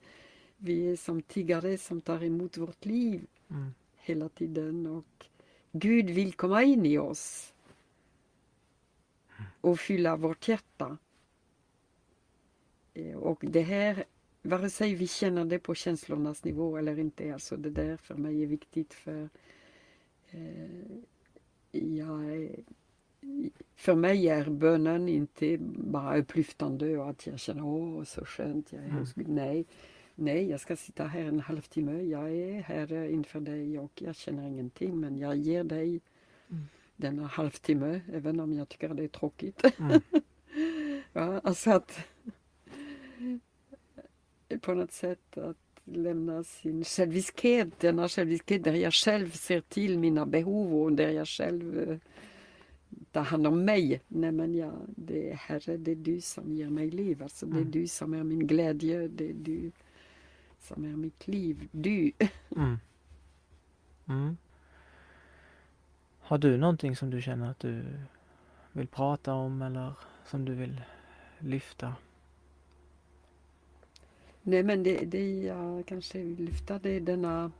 [0.56, 3.74] vi är som tiggare som tar emot vårt liv Mm.
[3.98, 4.86] hela tiden.
[4.86, 5.26] Och
[5.72, 7.54] Gud vill komma in i oss
[9.60, 10.98] och fylla vårt hjärta.
[12.94, 14.04] Eh, Och det här,
[14.42, 18.42] vare sig vi känner det på känslornas nivå eller inte, alltså det där för mig
[18.42, 19.28] är viktigt för
[20.30, 20.96] eh,
[21.72, 22.50] jag är,
[23.76, 28.84] för mig är bönen inte bara upplyftande och att jag känner åh så skönt, jag
[28.84, 29.28] är hos Gud.
[29.28, 29.64] Nej,
[30.14, 32.02] nej, jag ska sitta här en halvtimme.
[32.02, 36.00] Jag är här inför dig och jag känner ingenting men jag ger dig
[36.50, 36.68] Mm.
[36.96, 39.62] denna halvtimme även om jag tycker det är tråkigt.
[39.78, 40.00] Mm.
[41.12, 41.98] ja, alltså att
[44.60, 50.26] på något sätt att lämna sin själviskhet, denna själviskhet där jag själv ser till mina
[50.26, 52.00] behov och där jag själv
[53.12, 54.00] tar hand om mig.
[54.08, 57.22] Nej men ja, det är Herre, det är du som ger mig liv.
[57.22, 57.70] Alltså det är Mm.
[57.70, 59.72] du som är min glädje, det är du
[60.60, 61.68] som är mitt liv.
[61.72, 62.12] Du.
[62.56, 62.78] Mm.
[64.08, 64.36] Mm.
[66.20, 67.82] Har du någonting som du känner att du
[68.72, 69.92] vill prata om eller
[70.26, 70.80] som du vill
[71.38, 71.94] lyfta?
[74.42, 77.52] Nej men det, det jag kanske vill lyfta det är denna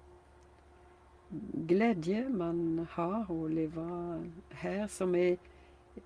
[1.52, 4.20] glädje man har att leva
[4.50, 5.36] här som är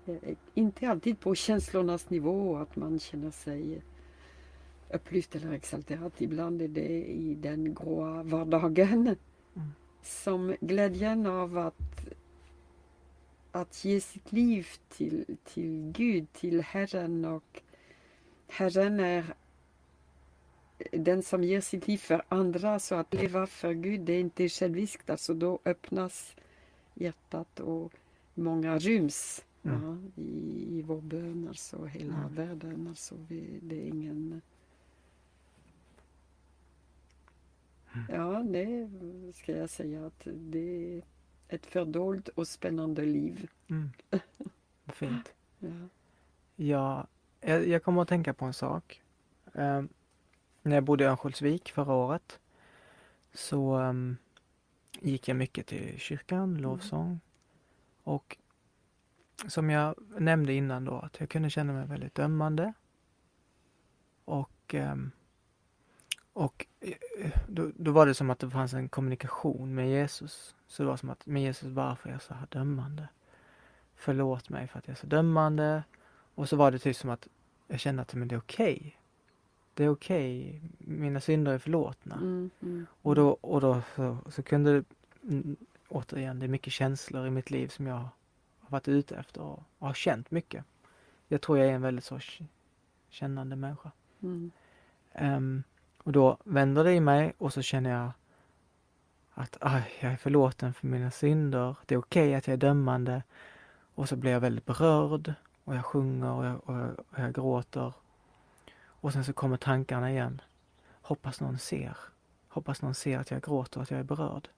[0.05, 3.81] eh, inte alltid på känslornas nivå att man känner sig
[4.93, 6.11] upplyft eller exalterad.
[6.17, 9.15] Ibland är det i den gråa vardagen
[9.55, 9.69] Mm.
[10.03, 12.07] som glädjen av att
[13.51, 17.61] att ge sitt liv till, till Gud, till Herren och
[18.47, 19.33] Herren är
[20.91, 24.49] den som ger sitt liv för andra, så att leva för Gud, det är inte
[24.49, 25.09] själviskt.
[25.09, 26.35] Alltså då öppnas
[26.93, 27.93] hjärtat och
[28.33, 29.81] många ryms Mm.
[30.15, 32.35] ja, i, i vår bön, alltså hela Mm.
[32.35, 32.87] världen.
[32.87, 34.41] Alltså vi, det är ingen...
[38.09, 38.89] Ja, det
[39.35, 41.01] ska jag säga att det är
[41.47, 43.47] ett fördolt och spännande liv.
[43.67, 43.89] Mm.
[44.87, 45.33] Fint.
[45.59, 45.69] Ja.
[46.55, 47.07] Ja,
[47.41, 49.01] jag, jag kommer att tänka på en sak.
[49.53, 49.83] Eh,
[50.65, 52.39] när jag bodde i Örnsköldsvik förra året
[53.33, 54.17] så um,
[54.99, 57.19] gick jag mycket till kyrkan, lovsång.
[58.03, 58.37] Och
[59.47, 62.73] som jag nämnde innan då, att jag kunde känna mig väldigt dömande.
[64.25, 65.11] Och, um,
[66.33, 70.55] och eh, då, då, var det som att det fanns en kommunikation med Jesus.
[70.67, 73.07] Så det var som att, men Jesus varför är jag så här dömande?
[73.95, 75.83] Förlåt mig för att jag är så dömande.
[76.35, 77.27] Och så var det typ som att
[77.67, 78.77] jag kände att men det är okej.
[78.77, 78.91] Okay.
[79.75, 80.69] Det är okej, okay.
[80.77, 82.15] mina synder är förlåtna.
[82.15, 84.83] Mm, mm, och då, och då så, så kunde,
[85.23, 85.55] mm,
[85.87, 88.09] återigen, det är mycket känslor i mitt liv som jag har
[88.67, 90.65] varit ute efter och, och har känt mycket.
[91.27, 92.19] Jag tror jag är en väldigt så
[93.09, 93.91] kännande människa.
[95.19, 95.63] Um,
[95.97, 98.11] och då vänder det i mig och så känner jag
[99.33, 101.75] att aj, jag är förlåten för mina synder.
[101.85, 103.23] Det är okej okay att jag är dömande.
[103.95, 105.33] Och så blir jag väldigt berörd
[105.63, 107.93] och jag sjunger och jag, och jag, och jag gråter.
[109.05, 110.41] Och sen så kommer tankarna igen.
[111.01, 111.97] Hoppas någon ser.
[112.47, 114.49] Hoppas någon ser att jag gråter och att jag är berörd.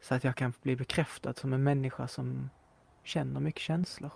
[0.00, 2.50] Så att jag kan bli bekräftad som en människa som
[3.02, 4.12] känner mycket känslor.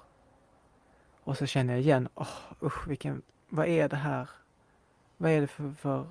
[1.25, 4.31] Och så känner jag igen, åh oh, usch vilken, vad är det här?
[5.17, 6.07] Vad är det för, för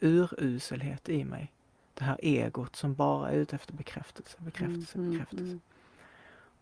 [0.00, 1.52] uruselhet i mig?
[1.94, 5.42] Det här egot som bara är ute efter bekräftelse, bekräftelse, mm, mm bekräftelse.
[5.42, 5.60] Mm, mm.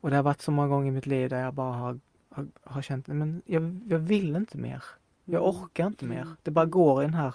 [0.00, 2.46] Och det har varit så många gånger i mitt liv där jag bara har, har,
[2.62, 4.84] har känt, men jag, jag vill inte mer.
[5.28, 5.56] Jag mm.
[5.56, 6.26] orkar inte mer.
[6.42, 7.34] Det bara går i den här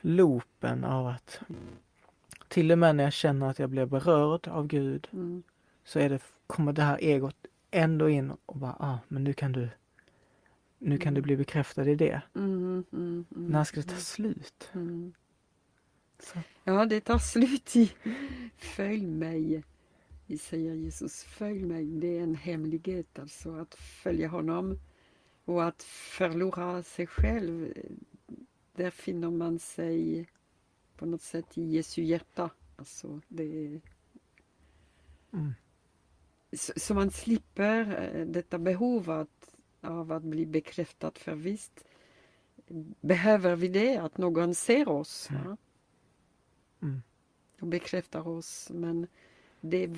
[0.00, 1.40] loopen av att
[2.48, 5.42] till och med när jag känner att jag blir berörd av Gud mm.
[5.84, 7.36] så är det, kommer det här egot
[7.70, 9.68] ändå in och bara, ah, men nu kan du
[10.78, 12.22] nu kan du bli bekräftad i det.
[12.34, 14.72] Mm, mm, mm, När ska det ta slut?
[16.64, 17.92] Ja, det tar slut i
[18.56, 19.64] Följ mig.
[20.40, 21.86] Säger Jesus, följ mig.
[21.86, 24.78] Det är en hemlighet alltså att följa honom
[25.50, 27.72] och att förlora sig själv.
[28.72, 30.28] Där finner man sig
[30.96, 32.50] på något sätt i Jesu hjärta.
[32.76, 33.80] Alltså det
[35.32, 35.52] mm.
[36.52, 41.84] så, så, man slipper eh, detta behov att, av att bli bekräftad för visst
[43.00, 45.28] behöver vi det, att någon ser oss.
[45.30, 45.56] Ja?
[46.82, 47.02] Mm.
[47.60, 48.70] Och bekräftar oss.
[48.74, 49.06] Men
[49.60, 49.90] det,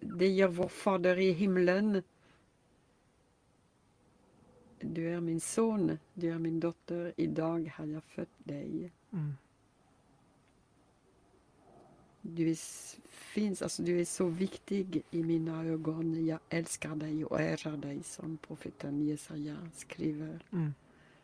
[0.00, 2.02] det gör vår Fader i himlen.
[4.82, 8.92] Du är min son, du är min dotter, idag har jag fött dig.
[9.12, 9.32] Mm.
[12.20, 12.58] Du är,
[13.08, 16.26] finns, alltså du är så viktig i mina ögon.
[16.26, 20.44] Jag älskar dig och ärar dig som profeten Jesaja skriver.
[20.52, 20.74] Mm.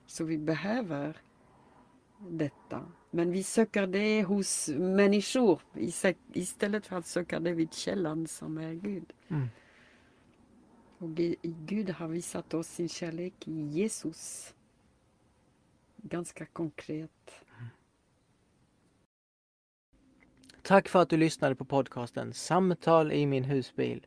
[0.06, 1.16] Så vi behöver
[2.18, 2.86] detta.
[3.10, 5.60] Men vi söker det hos människor
[6.32, 9.12] istället för att söka det vid källan som är Gud.
[9.28, 9.48] Mm.
[10.98, 11.08] Och
[11.42, 14.54] Gud har visat oss sin kärlek i Jesus.
[15.96, 17.10] Ganska konkret.
[20.62, 24.06] Tack för att du lyssnade på podcasten Samtal i min husbil.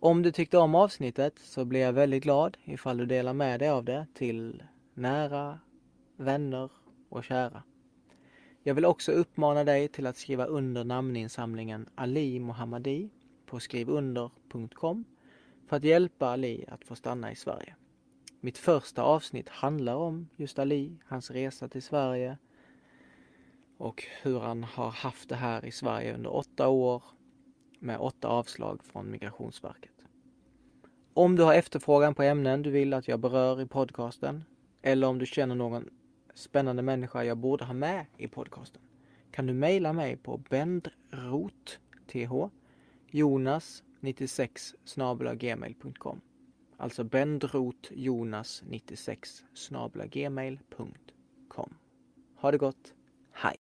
[0.00, 3.68] Om du tyckte om avsnittet så blir jag väldigt glad ifall du delar med dig
[3.68, 4.62] av det till
[4.94, 5.60] nära,
[6.16, 6.70] vänner
[7.08, 7.62] och kära.
[8.62, 13.10] Jag vill också uppmana dig till att skriva under namninsamlingen Ali Mohammadi
[13.46, 15.04] på skrivunder.com
[15.66, 17.76] för att hjälpa Ali att få stanna i Sverige.
[18.40, 22.38] Mitt första avsnitt handlar om just Ali, hans resa till Sverige
[23.78, 27.02] och hur han har haft det här i Sverige under åtta år
[27.78, 29.90] med åtta avslag från Migrationsverket.
[31.14, 34.44] Om du har efterfrågan på ämnen du vill att jag berör i podcasten
[34.82, 35.88] eller om du känner någon
[36.34, 38.82] spännande människa jag borde ha med i podcasten
[39.30, 41.78] kan du mejla mig på bendroth
[43.10, 44.74] jonas 96
[45.34, 46.20] gmail.com
[46.76, 49.44] Alltså bendrotjonas 96
[50.10, 51.70] gmail.com
[52.34, 52.94] Ha det gott!